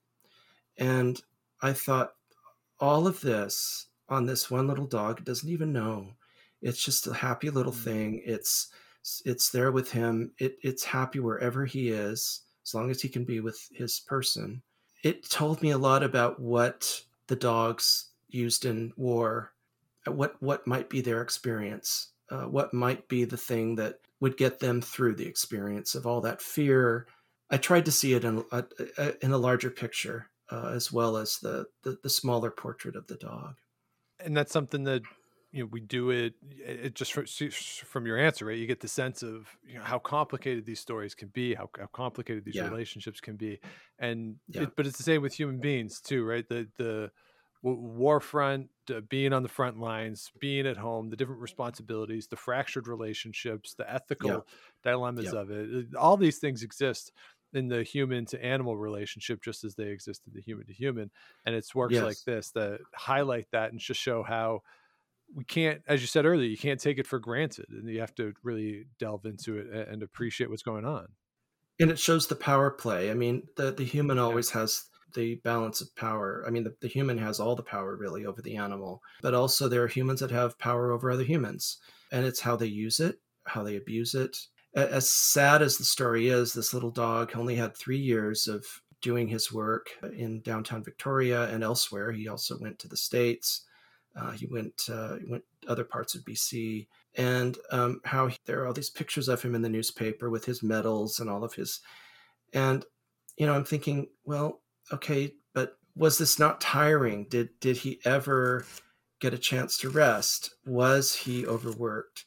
And 0.77 1.23
I 1.63 1.73
thought, 1.73 2.15
all 2.79 3.07
of 3.07 3.21
this 3.21 3.87
on 4.09 4.27
this 4.27 4.51
one 4.51 4.69
little 4.69 4.87
dog 4.87 5.25
doesn't 5.25 5.49
even 5.49 5.73
know 5.73 6.15
it's 6.61 6.83
just 6.83 7.07
a 7.07 7.15
happy 7.15 7.51
little 7.51 7.73
mm. 7.73 7.85
thing 7.85 8.23
it's 8.25 8.69
it's 9.25 9.51
there 9.51 9.73
with 9.73 9.93
him. 9.93 10.33
It, 10.39 10.57
it's 10.63 10.85
happy 10.85 11.21
wherever 11.21 11.65
he 11.65 11.89
is 11.91 12.43
as 12.65 12.75
long 12.75 12.91
as 12.91 13.03
he 13.03 13.09
can 13.09 13.25
be 13.25 13.41
with 13.41 13.69
his 13.73 14.01
person. 14.01 14.63
It 15.03 15.29
told 15.29 15.61
me 15.63 15.71
a 15.71 15.79
lot 15.79 16.03
about 16.03 16.41
what 16.41 17.03
the 17.27 17.37
dogs 17.37 18.07
used 18.29 18.65
in 18.65 18.93
war 18.97 19.53
uh, 20.07 20.13
what 20.13 20.41
what 20.43 20.67
might 20.67 20.89
be 20.89 21.01
their 21.01 21.23
experience 21.23 22.11
uh, 22.31 22.43
what 22.45 22.75
might 22.75 23.09
be 23.09 23.25
the 23.25 23.37
thing 23.37 23.77
that 23.77 24.01
would 24.21 24.37
get 24.37 24.59
them 24.59 24.81
through 24.81 25.15
the 25.15 25.27
experience 25.27 25.95
of 25.95 26.07
all 26.07 26.21
that 26.23 26.41
fear. 26.41 27.07
I 27.51 27.59
tried 27.59 27.85
to 27.85 27.93
see 27.93 28.15
it 28.15 28.25
in 28.25 28.43
a, 28.51 28.57
uh, 28.57 28.63
uh, 28.97 29.13
in 29.21 29.33
a 29.33 29.39
larger 29.39 29.71
picture 29.71 30.31
uh, 30.51 30.71
as 30.75 30.91
well 30.91 31.17
as 31.17 31.39
the, 31.39 31.67
the 31.83 31.99
the 32.03 32.11
smaller 32.11 32.51
portrait 32.51 32.97
of 32.97 33.07
the 33.07 33.17
dog. 33.17 33.57
And 34.21 34.37
that's 34.37 34.53
something 34.53 34.85
that 34.85 35.03
you 35.55 35.63
know 35.63 35.69
we 35.71 35.81
do 35.81 36.11
it 36.11 36.35
it 36.59 36.95
just 36.95 37.13
from 37.13 38.07
your 38.07 38.19
answer 38.19 38.45
right 38.45 38.59
you 38.59 38.67
get 38.67 38.81
the 38.81 38.89
sense 38.89 39.23
of 39.23 39.47
you 39.65 39.79
know 39.79 39.85
how 39.85 40.01
complicated 40.01 40.67
these 40.67 40.81
stories 40.81 41.15
can 41.15 41.29
be 41.29 41.55
how, 41.55 41.71
how 41.79 41.87
complicated 41.87 42.45
these 42.45 42.57
yeah. 42.57 42.69
relationships 42.69 43.21
can 43.21 43.37
be 43.37 43.61
and 44.01 44.35
yeah. 44.49 44.63
it, 44.63 44.71
but 44.77 44.85
it's 44.85 44.99
the 44.99 45.05
same 45.05 45.23
with 45.23 45.33
human 45.33 45.61
beings 45.61 46.01
too 46.01 46.25
right 46.25 46.49
the 46.49 46.69
the 46.77 47.11
war 47.63 48.21
front 48.21 48.69
uh, 48.91 49.01
being 49.09 49.33
on 49.33 49.43
the 49.45 49.49
front 49.49 49.79
lines 49.79 50.33
being 50.41 50.67
at 50.67 50.77
home 50.77 51.09
the 51.09 51.17
different 51.17 51.41
responsibilities 51.41 52.27
the 52.27 52.37
fractured 52.37 52.89
relationships 52.89 53.75
the 53.75 53.91
ethical 53.91 54.31
yeah. 54.31 54.41
dilemmas 54.83 55.33
of 55.33 55.53
it 55.53 55.87
all 55.95 56.17
these 56.17 56.39
things 56.39 56.65
exist 56.65 57.13
in 57.53 57.69
the 57.69 57.85
human 57.85 58.27
to 58.27 58.45
animal 58.45 58.77
relationship 58.77 59.41
just 59.41 59.63
as 59.63 59.77
they 59.77 59.87
exist 59.87 60.23
in 60.27 60.33
the 60.35 60.43
human 60.43 60.67
to 60.67 60.73
human 60.73 61.13
and 61.47 61.55
it's 61.55 61.77
works 61.77 61.95
yes. 61.95 62.03
like 62.03 62.23
this 62.27 62.51
that 62.51 62.81
highlight 62.93 63.47
that 63.53 63.71
and 63.71 63.79
just 63.79 64.01
show 64.01 64.25
how 64.25 64.61
we 65.35 65.45
can't 65.45 65.83
as 65.87 66.01
you 66.01 66.07
said 66.07 66.27
earlier 66.27 66.49
you 66.49 66.57
can't 66.57 66.81
take 66.81 66.99
it 66.99 67.07
for 67.07 67.19
granted 67.19 67.67
and 67.69 67.89
you 67.89 68.01
have 68.01 68.15
to 68.15 68.33
really 68.43 68.85
delve 68.99 69.25
into 69.27 69.59
it 69.59 69.89
and 69.89 70.03
appreciate 70.03 70.51
what's 70.51 70.63
going 70.63 70.85
on. 70.85 71.07
And 71.81 71.91
it 71.91 71.99
shows 71.99 72.29
the 72.29 72.37
power 72.37 72.71
play. 72.71 73.11
I 73.11 73.15
mean 73.15 73.45
the 73.57 73.73
the 73.73 73.85
human 73.85 74.19
always 74.19 74.51
has 74.51 74.85
the 75.15 75.37
balance 75.37 75.81
of 75.81 75.95
power. 75.95 76.45
I 76.47 76.51
mean 76.51 76.65
the, 76.65 76.75
the 76.81 76.89
human 76.89 77.19
has 77.19 77.39
all 77.41 77.57
the 77.57 77.63
power 77.63 77.97
really 77.97 78.27
over 78.27 78.43
the 78.43 78.57
animal 78.57 79.03
but 79.23 79.35
also 79.35 79.69
there 79.69 79.83
are 79.83 79.89
humans 79.89 80.21
that 80.21 80.31
have 80.31 80.59
power 80.59 80.93
over 80.93 81.11
other 81.11 81.25
humans 81.25 81.79
and 82.13 82.25
it's 82.25 82.41
how 82.41 82.57
they 82.57 82.67
use 82.67 83.01
it 83.01 83.19
how 83.47 83.63
they 83.63 83.77
abuse 83.77 84.15
it. 84.15 84.39
As 84.75 85.09
sad 85.09 85.63
as 85.63 85.79
the 85.79 85.85
story 85.85 86.29
is, 86.29 86.53
this 86.53 86.75
little 86.75 86.91
dog 86.91 87.33
only 87.37 87.55
had 87.55 87.77
three 87.77 87.99
years 87.99 88.49
of 88.49 88.65
doing 89.01 89.29
his 89.29 89.53
work 89.53 89.91
in 90.17 90.41
downtown 90.41 90.83
Victoria 90.83 91.45
and 91.51 91.63
elsewhere. 91.63 92.11
He 92.11 92.27
also 92.27 92.59
went 92.59 92.79
to 92.81 92.89
the 92.89 92.97
States. 92.97 93.65
Uh, 94.17 94.31
he 94.33 94.47
went 94.47 94.89
uh, 94.91 95.17
he 95.17 95.27
went 95.27 95.45
other 95.69 95.85
parts 95.85 96.15
of 96.15 96.25
BC, 96.25 96.87
and 97.17 97.59
um, 97.71 98.01
how 98.05 98.29
he, 98.29 98.37
there 98.47 98.63
are 98.63 98.67
all 98.67 98.73
these 98.73 98.91
pictures 98.91 99.29
of 99.29 99.43
him 99.43 99.55
in 99.55 99.63
the 99.63 99.69
newspaper 99.69 100.31
with 100.31 100.45
his 100.45 100.63
medals 100.63 101.21
and 101.21 101.29
all 101.29 101.45
of 101.45 101.55
his, 101.55 101.81
and 102.53 102.85
you 103.37 103.47
know 103.47 103.55
I'm 103.55 103.65
thinking, 103.65 104.09
well, 104.25 104.61
okay, 104.93 105.33
but 105.53 105.79
was 105.97 106.19
this 106.19 106.39
not 106.39 106.61
tiring? 106.61 107.27
Did 107.29 107.49
did 107.61 107.79
he 107.79 108.01
ever 108.05 108.67
get 109.21 109.35
a 109.35 109.39
chance 109.39 109.77
to 109.79 109.91
rest? 109.91 110.55
Was 110.65 111.15
he 111.15 111.47
overworked? 111.47 112.25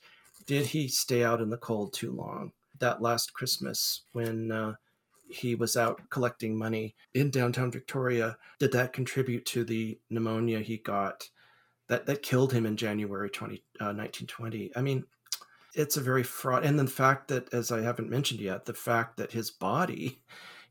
did 0.47 0.65
he 0.65 0.87
stay 0.87 1.23
out 1.23 1.41
in 1.41 1.49
the 1.51 1.57
cold 1.57 1.93
too 1.93 2.11
long? 2.11 2.53
That 2.79 3.01
last 3.01 3.33
Christmas 3.33 4.03
when 4.13 4.51
uh, 4.51 4.73
he 5.29 5.53
was 5.53 5.77
out 5.77 6.01
collecting 6.09 6.57
money 6.57 6.95
in 7.13 7.29
downtown 7.29 7.69
Victoria. 7.69 8.37
Did 8.59 8.71
that 8.71 8.93
contribute 8.93 9.45
to 9.47 9.63
the 9.63 9.99
pneumonia 10.09 10.61
he 10.61 10.77
got 10.77 11.29
that, 11.87 12.05
that 12.05 12.21
killed 12.21 12.53
him 12.53 12.65
in 12.65 12.77
January 12.77 13.29
20, 13.29 13.55
uh, 13.79 13.93
1920? 13.93 14.71
I 14.75 14.81
mean, 14.81 15.05
it's 15.73 15.97
a 15.97 16.01
very 16.01 16.23
fraud. 16.23 16.65
And 16.65 16.77
the 16.77 16.87
fact 16.87 17.27
that, 17.29 17.53
as 17.53 17.71
I 17.71 17.81
haven't 17.81 18.09
mentioned 18.09 18.39
yet, 18.39 18.65
the 18.65 18.73
fact 18.73 19.17
that 19.17 19.31
his 19.31 19.51
body, 19.51 20.21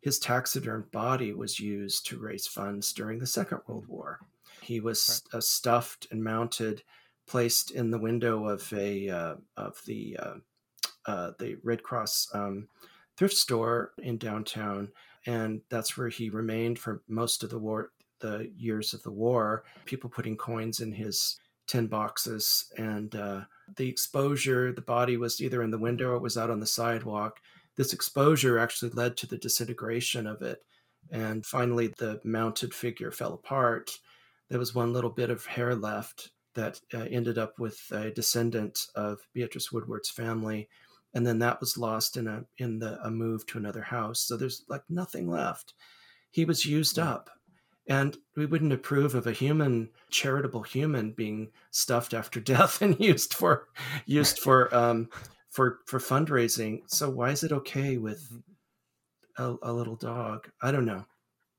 his 0.01 0.19
taxidermed 0.19 0.91
body, 0.91 1.33
was 1.33 1.61
used 1.61 2.07
to 2.07 2.19
raise 2.19 2.47
funds 2.47 2.93
during 2.93 3.19
the 3.19 3.27
Second 3.27 3.61
World 3.67 3.87
War. 3.87 4.21
He 4.61 4.81
was 4.81 5.23
right. 5.33 5.39
uh, 5.39 5.41
stuffed 5.41 6.09
and 6.11 6.23
mounted, 6.23 6.83
placed 7.27 7.71
in 7.71 7.91
the 7.91 7.99
window 7.99 8.47
of 8.47 8.73
a 8.73 9.09
uh, 9.09 9.35
of 9.57 9.81
the 9.87 10.19
uh, 10.21 10.35
uh, 11.07 11.31
the 11.39 11.57
Red 11.63 11.85
Cross 11.85 12.29
um, 12.35 12.67
thrift 13.17 13.37
store 13.37 13.93
in 13.99 14.19
downtown, 14.19 14.89
and 15.25 15.61
that's 15.69 15.97
where 15.97 16.09
he 16.09 16.31
remained 16.31 16.81
for 16.81 17.03
most 17.09 17.45
of 17.45 17.51
the 17.51 17.59
war, 17.59 17.93
the 18.21 18.51
years 18.57 18.95
of 18.95 19.03
the 19.03 19.11
war. 19.11 19.65
People 19.85 20.11
putting 20.11 20.37
coins 20.37 20.81
in 20.81 20.93
his 20.93 21.39
tin 21.67 21.87
boxes, 21.87 22.73
and 22.77 23.15
uh, 23.17 23.43
the 23.77 23.89
exposure. 23.89 24.73
The 24.73 24.83
body 24.83 25.17
was 25.17 25.41
either 25.41 25.63
in 25.63 25.71
the 25.71 25.79
window 25.79 26.11
or 26.11 26.17
it 26.17 26.23
was 26.23 26.39
out 26.39 26.51
on 26.51 26.61
the 26.61 26.67
sidewalk. 26.67 27.41
This 27.77 27.93
exposure 27.93 28.59
actually 28.59 28.93
led 28.93 29.17
to 29.19 29.27
the 29.27 29.39
disintegration 29.39 30.27
of 30.27 30.43
it, 30.43 30.63
and 31.11 31.45
finally 31.45 31.89
the 31.99 32.21
mounted 32.25 32.73
figure 32.73 33.11
fell 33.11 33.35
apart. 33.35 33.91
There 34.49 34.59
was 34.59 34.75
one 34.75 34.93
little 34.93 35.11
bit 35.11 35.31
of 35.31 35.45
hair 35.45 35.75
left 35.75 36.31
that 36.55 36.81
uh, 36.95 37.07
ended 37.11 37.37
up 37.37 37.59
with 37.59 37.81
a 37.91 38.11
descendant 38.11 38.87
of 38.95 39.19
Beatrice 39.35 39.73
Woodward's 39.73 40.09
family 40.09 40.69
and 41.17 41.27
then 41.27 41.39
that 41.39 41.59
was 41.61 41.79
lost 41.79 42.19
in 42.19 42.27
a 42.29 42.45
in 42.59 42.79
the 42.79 43.01
a 43.05 43.11
move 43.11 43.47
to 43.47 43.59
another 43.59 43.81
house 43.81 44.21
so 44.21 44.37
there's 44.37 44.65
like 44.69 44.83
nothing 44.89 45.29
left 45.29 45.73
he 46.31 46.45
was 46.45 46.67
used 46.67 46.99
up 46.99 47.31
and 47.89 48.19
we 48.37 48.47
wouldn't 48.47 48.73
approve 48.73 49.15
of 49.15 49.27
a 49.27 49.33
human 49.33 49.91
charitable 50.11 50.63
human 50.63 51.13
being 51.13 51.51
stuffed 51.71 52.15
after 52.15 52.41
death 52.55 52.83
and 52.83 52.99
used 53.01 53.35
for 53.35 53.69
used 54.05 54.39
for 54.39 54.75
um 54.75 55.09
for 55.51 55.81
for 55.87 55.99
fundraising 55.99 56.81
so 56.87 57.09
why 57.09 57.31
is 57.31 57.43
it 57.43 57.53
okay 57.53 57.97
with 57.97 58.31
mm-hmm. 58.31 59.43
a, 59.65 59.71
a 59.71 59.73
little 59.73 59.97
dog 59.97 60.49
i 60.63 60.71
don't 60.71 60.85
know 60.87 61.05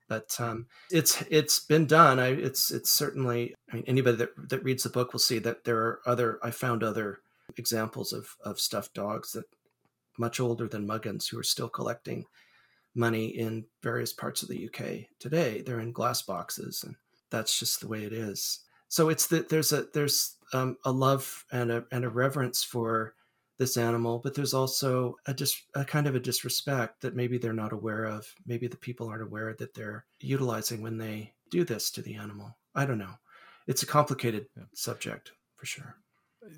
but 0.07 0.35
um, 0.39 0.67
it's 0.89 1.21
it's 1.29 1.59
been 1.59 1.85
done. 1.85 2.19
I, 2.19 2.29
it's 2.29 2.71
it's 2.71 2.89
certainly. 2.89 3.53
I 3.71 3.75
mean, 3.75 3.83
anybody 3.87 4.17
that 4.17 4.49
that 4.49 4.63
reads 4.63 4.83
the 4.83 4.89
book 4.89 5.11
will 5.11 5.19
see 5.19 5.39
that 5.39 5.65
there 5.65 5.77
are 5.79 5.99
other. 6.05 6.39
I 6.41 6.51
found 6.51 6.83
other 6.83 7.19
examples 7.57 8.13
of, 8.13 8.35
of 8.41 8.59
stuffed 8.59 8.93
dogs 8.93 9.31
that 9.33 9.45
much 10.17 10.39
older 10.39 10.67
than 10.67 10.87
Muggins 10.87 11.29
who 11.29 11.39
are 11.39 11.43
still 11.43 11.69
collecting 11.69 12.25
money 12.97 13.27
in 13.27 13.65
various 13.81 14.13
parts 14.13 14.41
of 14.41 14.49
the 14.49 14.67
UK 14.67 15.07
today. 15.19 15.61
They're 15.61 15.79
in 15.79 15.91
glass 15.91 16.21
boxes, 16.21 16.83
and 16.83 16.95
that's 17.29 17.59
just 17.59 17.81
the 17.81 17.87
way 17.87 18.03
it 18.03 18.13
is. 18.13 18.59
So 18.89 19.09
it's 19.09 19.27
that 19.27 19.49
there's 19.49 19.71
a 19.71 19.85
there's 19.93 20.35
um, 20.53 20.77
a 20.85 20.91
love 20.91 21.45
and 21.51 21.71
a 21.71 21.85
and 21.91 22.05
a 22.05 22.09
reverence 22.09 22.63
for 22.63 23.13
this 23.57 23.77
animal, 23.77 24.19
but 24.19 24.35
there's 24.35 24.53
also 24.53 25.15
a 25.25 25.33
dis, 25.33 25.61
a 25.73 25.83
kind 25.83 26.07
of 26.07 26.15
a 26.15 26.19
disrespect 26.19 27.01
that 27.01 27.15
maybe 27.15 27.37
they're 27.37 27.53
not 27.53 27.73
aware 27.73 28.05
of. 28.05 28.31
Maybe 28.45 28.67
the 28.67 28.77
people 28.77 29.07
aren't 29.07 29.23
aware 29.23 29.55
that 29.57 29.73
they're 29.73 30.05
utilizing 30.19 30.81
when 30.81 30.97
they 30.97 31.33
do 31.49 31.63
this 31.63 31.89
to 31.91 32.01
the 32.01 32.15
animal. 32.15 32.55
I 32.75 32.85
don't 32.85 32.99
know. 32.99 33.15
It's 33.65 33.83
a 33.83 33.87
complicated 33.87 34.47
yeah. 34.55 34.63
subject 34.73 35.31
for 35.55 35.65
sure. 35.65 35.95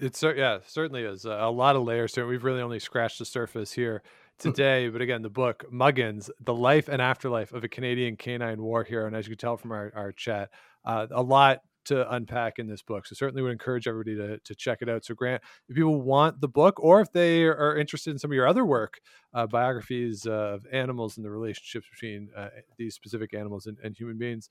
It's 0.02 0.22
yeah, 0.22 0.60
certainly 0.68 1.04
is 1.04 1.26
a 1.26 1.48
lot 1.48 1.76
of 1.76 1.84
layers. 1.84 2.16
We've 2.16 2.44
really 2.44 2.62
only 2.62 2.80
scratched 2.80 3.20
the 3.20 3.26
surface 3.26 3.72
here. 3.72 4.04
Today. 4.40 4.90
but 4.90 5.02
again, 5.02 5.22
the 5.22 5.30
book 5.30 5.66
Muggins: 5.72 6.30
The 6.40 6.54
Life 6.54 6.88
and 6.88 7.02
Afterlife 7.02 7.54
of 7.54 7.64
a 7.64 7.70
Canadian 7.70 8.16
Canine 8.16 8.62
War 8.62 8.84
Hero, 8.84 9.08
and 9.08 9.16
as 9.16 9.28
you 9.28 9.36
can 9.36 9.40
tell 9.40 9.58
from 9.58 9.72
our 9.72 9.92
our 9.96 10.12
chat, 10.12 10.50
uh, 10.86 11.08
a 11.12 11.22
lot 11.22 11.60
to 11.86 12.14
unpack 12.14 12.60
in 12.60 12.68
this 12.68 12.82
book. 12.84 13.08
So 13.08 13.16
certainly 13.16 13.42
would 13.42 13.52
encourage 13.52 13.88
everybody 13.88 14.16
to, 14.16 14.38
to 14.38 14.56
check 14.56 14.80
it 14.82 14.90
out. 14.90 15.06
So 15.06 15.16
Grant, 15.16 15.42
if 15.68 15.76
people 15.76 16.00
want 16.00 16.40
the 16.40 16.48
book 16.48 16.80
or 16.80 17.02
if 17.02 17.12
they 17.12 17.44
are 17.46 17.76
interested 17.76 18.12
in 18.12 18.20
some 18.20 18.32
of 18.32 18.36
your 18.36 18.48
other 18.48 18.64
work, 18.64 19.00
uh, 19.34 19.48
biographies 19.48 20.28
of 20.28 20.68
animals 20.72 21.18
and 21.18 21.26
the 21.26 21.32
relationships 21.32 21.88
between 21.92 22.30
uh, 22.36 22.50
these 22.78 22.94
specific 22.94 23.34
animals 23.34 23.66
and, 23.66 23.78
and, 23.84 23.98
human 23.98 24.20
beings, 24.20 24.50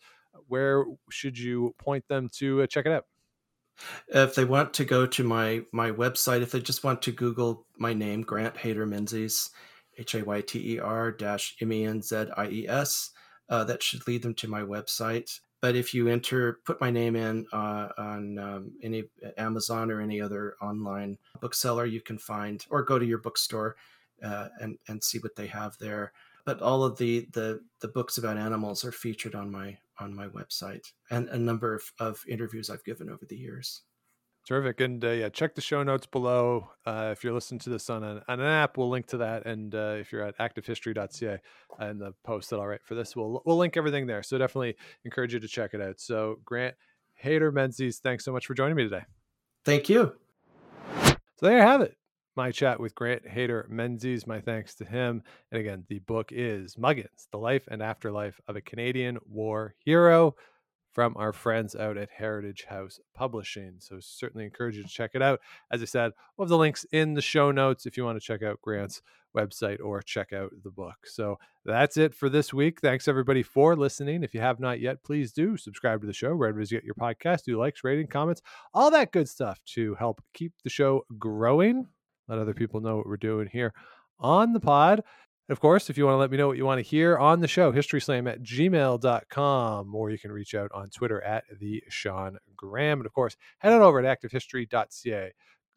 where 0.48 0.84
should 1.10 1.38
you 1.38 1.74
point 1.78 2.06
them 2.08 2.28
to 2.28 2.62
uh, 2.62 2.66
check 2.66 2.86
it 2.86 2.92
out? 2.92 3.06
If 4.08 4.34
they 4.34 4.44
want 4.44 4.74
to 4.74 4.84
go 4.84 5.06
to 5.06 5.22
my 5.22 5.62
my 5.72 5.92
website, 5.92 6.42
if 6.42 6.50
they 6.50 6.60
just 6.60 6.82
want 6.82 7.00
to 7.02 7.12
Google 7.12 7.64
my 7.78 7.94
name, 7.94 8.22
Grant 8.22 8.56
Hayter 8.56 8.84
Menzies, 8.84 9.50
H 9.98 10.14
A 10.14 10.24
Y 10.24 10.40
T 10.40 10.74
E 10.74 10.78
R 10.78 11.12
dash 11.12 11.56
M 11.60 11.72
E 11.72 11.84
N 11.84 12.00
Z 12.00 12.26
I 12.36 12.48
E 12.48 12.68
S, 12.68 13.10
uh, 13.48 13.64
that 13.64 13.82
should 13.82 14.06
lead 14.06 14.22
them 14.22 14.34
to 14.34 14.48
my 14.48 14.62
website. 14.62 15.40
But 15.60 15.74
if 15.74 15.92
you 15.92 16.06
enter, 16.08 16.60
put 16.64 16.80
my 16.80 16.90
name 16.90 17.16
in 17.16 17.44
uh, 17.52 17.88
on 17.98 18.38
um, 18.38 18.72
any 18.82 19.04
Amazon 19.36 19.90
or 19.90 20.00
any 20.00 20.20
other 20.20 20.54
online 20.62 21.18
bookseller, 21.40 21.84
you 21.84 22.00
can 22.00 22.16
find, 22.16 22.64
or 22.70 22.82
go 22.82 22.98
to 22.98 23.04
your 23.04 23.18
bookstore 23.18 23.76
uh, 24.22 24.48
and 24.60 24.78
and 24.88 25.02
see 25.02 25.18
what 25.18 25.34
they 25.34 25.46
have 25.48 25.76
there. 25.78 26.12
But 26.44 26.62
all 26.62 26.84
of 26.84 26.96
the 26.96 27.26
the 27.32 27.60
the 27.80 27.88
books 27.88 28.18
about 28.18 28.36
animals 28.36 28.84
are 28.84 28.92
featured 28.92 29.34
on 29.34 29.50
my 29.50 29.76
on 29.98 30.14
my 30.14 30.28
website 30.28 30.92
and 31.10 31.28
a 31.28 31.38
number 31.38 31.74
of, 31.74 31.82
of 31.98 32.22
interviews 32.28 32.70
I've 32.70 32.84
given 32.84 33.10
over 33.10 33.26
the 33.26 33.36
years. 33.36 33.82
Terrific. 34.48 34.80
And 34.80 35.04
uh, 35.04 35.10
yeah, 35.10 35.28
check 35.28 35.54
the 35.54 35.60
show 35.60 35.82
notes 35.82 36.06
below. 36.06 36.70
Uh, 36.86 37.10
if 37.12 37.22
you're 37.22 37.34
listening 37.34 37.58
to 37.60 37.68
this 37.68 37.90
on 37.90 38.02
an, 38.02 38.22
on 38.28 38.40
an 38.40 38.46
app, 38.46 38.78
we'll 38.78 38.88
link 38.88 39.06
to 39.08 39.18
that. 39.18 39.44
And 39.44 39.74
uh, 39.74 39.96
if 39.98 40.10
you're 40.10 40.22
at 40.22 40.38
activehistory.ca 40.38 41.38
and 41.78 42.00
the 42.00 42.14
post 42.24 42.48
that 42.48 42.56
I'll 42.56 42.66
write 42.66 42.82
for 42.82 42.94
this, 42.94 43.14
we'll, 43.14 43.42
we'll 43.44 43.58
link 43.58 43.76
everything 43.76 44.06
there. 44.06 44.22
So 44.22 44.38
definitely 44.38 44.76
encourage 45.04 45.34
you 45.34 45.40
to 45.40 45.48
check 45.48 45.74
it 45.74 45.82
out. 45.82 46.00
So, 46.00 46.36
Grant 46.46 46.76
Hayter 47.16 47.52
Menzies, 47.52 47.98
thanks 47.98 48.24
so 48.24 48.32
much 48.32 48.46
for 48.46 48.54
joining 48.54 48.74
me 48.74 48.84
today. 48.84 49.02
Thank 49.66 49.90
you. 49.90 50.14
So, 51.04 51.16
there 51.42 51.58
you 51.58 51.62
have 51.62 51.82
it. 51.82 51.98
My 52.34 52.50
chat 52.50 52.80
with 52.80 52.94
Grant 52.94 53.28
Hayter 53.28 53.66
Menzies. 53.68 54.26
My 54.26 54.40
thanks 54.40 54.74
to 54.76 54.86
him. 54.86 55.24
And 55.52 55.60
again, 55.60 55.84
the 55.90 55.98
book 55.98 56.30
is 56.32 56.76
Muggins 56.76 57.28
The 57.32 57.38
Life 57.38 57.68
and 57.70 57.82
Afterlife 57.82 58.40
of 58.48 58.56
a 58.56 58.62
Canadian 58.62 59.18
War 59.28 59.74
Hero 59.84 60.36
from 60.92 61.14
our 61.16 61.32
friends 61.32 61.76
out 61.76 61.96
at 61.96 62.10
Heritage 62.10 62.66
House 62.68 62.98
Publishing. 63.14 63.76
So 63.78 63.98
certainly 64.00 64.44
encourage 64.44 64.76
you 64.76 64.82
to 64.82 64.88
check 64.88 65.12
it 65.14 65.22
out. 65.22 65.40
As 65.70 65.82
I 65.82 65.84
said, 65.84 66.12
we'll 66.36 66.46
have 66.46 66.50
the 66.50 66.58
links 66.58 66.84
in 66.92 67.14
the 67.14 67.22
show 67.22 67.50
notes 67.50 67.86
if 67.86 67.96
you 67.96 68.04
want 68.04 68.20
to 68.20 68.24
check 68.24 68.42
out 68.42 68.60
Grant's 68.62 69.02
website 69.36 69.78
or 69.82 70.00
check 70.02 70.32
out 70.32 70.50
the 70.64 70.70
book. 70.70 70.96
So 71.04 71.38
that's 71.64 71.96
it 71.96 72.14
for 72.14 72.28
this 72.28 72.52
week. 72.52 72.80
Thanks 72.80 73.08
everybody 73.08 73.42
for 73.42 73.76
listening. 73.76 74.22
If 74.22 74.34
you 74.34 74.40
have 74.40 74.58
not 74.58 74.80
yet, 74.80 75.02
please 75.04 75.32
do 75.32 75.56
subscribe 75.56 76.00
to 76.00 76.06
the 76.06 76.12
show 76.12 76.34
wherever 76.34 76.60
you 76.60 76.66
get 76.66 76.84
your 76.84 76.94
podcast. 76.94 77.44
Do 77.44 77.58
likes, 77.58 77.84
rating, 77.84 78.08
comments, 78.08 78.42
all 78.72 78.90
that 78.90 79.12
good 79.12 79.28
stuff 79.28 79.60
to 79.74 79.94
help 79.96 80.22
keep 80.34 80.52
the 80.64 80.70
show 80.70 81.04
growing. 81.18 81.86
Let 82.28 82.38
other 82.38 82.54
people 82.54 82.80
know 82.80 82.96
what 82.96 83.06
we're 83.06 83.16
doing 83.16 83.48
here 83.50 83.72
on 84.18 84.52
the 84.52 84.60
pod. 84.60 85.02
Of 85.50 85.60
course, 85.60 85.88
if 85.88 85.96
you 85.96 86.04
want 86.04 86.14
to 86.14 86.18
let 86.18 86.30
me 86.30 86.36
know 86.36 86.46
what 86.46 86.58
you 86.58 86.66
want 86.66 86.78
to 86.78 86.88
hear 86.88 87.16
on 87.16 87.40
the 87.40 87.48
show, 87.48 87.72
historyslam 87.72 88.30
at 88.30 88.42
gmail.com, 88.42 89.94
or 89.94 90.10
you 90.10 90.18
can 90.18 90.30
reach 90.30 90.54
out 90.54 90.70
on 90.74 90.90
Twitter 90.90 91.22
at 91.22 91.44
the 91.58 91.82
Sean 91.88 92.36
Graham. 92.54 92.98
And 93.00 93.06
of 93.06 93.14
course, 93.14 93.34
head 93.58 93.72
on 93.72 93.80
over 93.80 94.04
at 94.04 94.20
activehistory.ca. 94.20 95.32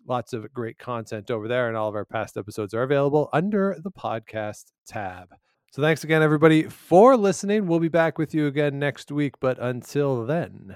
Lots 0.06 0.34
of 0.34 0.52
great 0.52 0.78
content 0.78 1.32
over 1.32 1.48
there, 1.48 1.70
and 1.70 1.78
all 1.78 1.88
of 1.88 1.96
our 1.96 2.04
past 2.04 2.36
episodes 2.36 2.74
are 2.74 2.84
available 2.84 3.30
under 3.32 3.78
the 3.82 3.92
podcast 3.92 4.72
tab. 4.86 5.30
So 5.72 5.82
thanks 5.82 6.04
again, 6.04 6.22
everybody, 6.22 6.64
for 6.64 7.16
listening. 7.16 7.66
We'll 7.66 7.80
be 7.80 7.88
back 7.88 8.18
with 8.18 8.34
you 8.34 8.48
again 8.48 8.78
next 8.78 9.10
week. 9.10 9.36
But 9.40 9.58
until 9.58 10.26
then, 10.26 10.76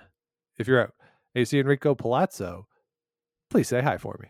if 0.57 0.69
you're 0.69 0.81
out, 0.81 0.93
AC 1.35 1.59
Enrico 1.59 1.95
Palazzo, 1.95 2.67
please 3.49 3.67
say 3.67 3.81
hi 3.81 3.97
for 3.97 4.17
me. 4.21 4.29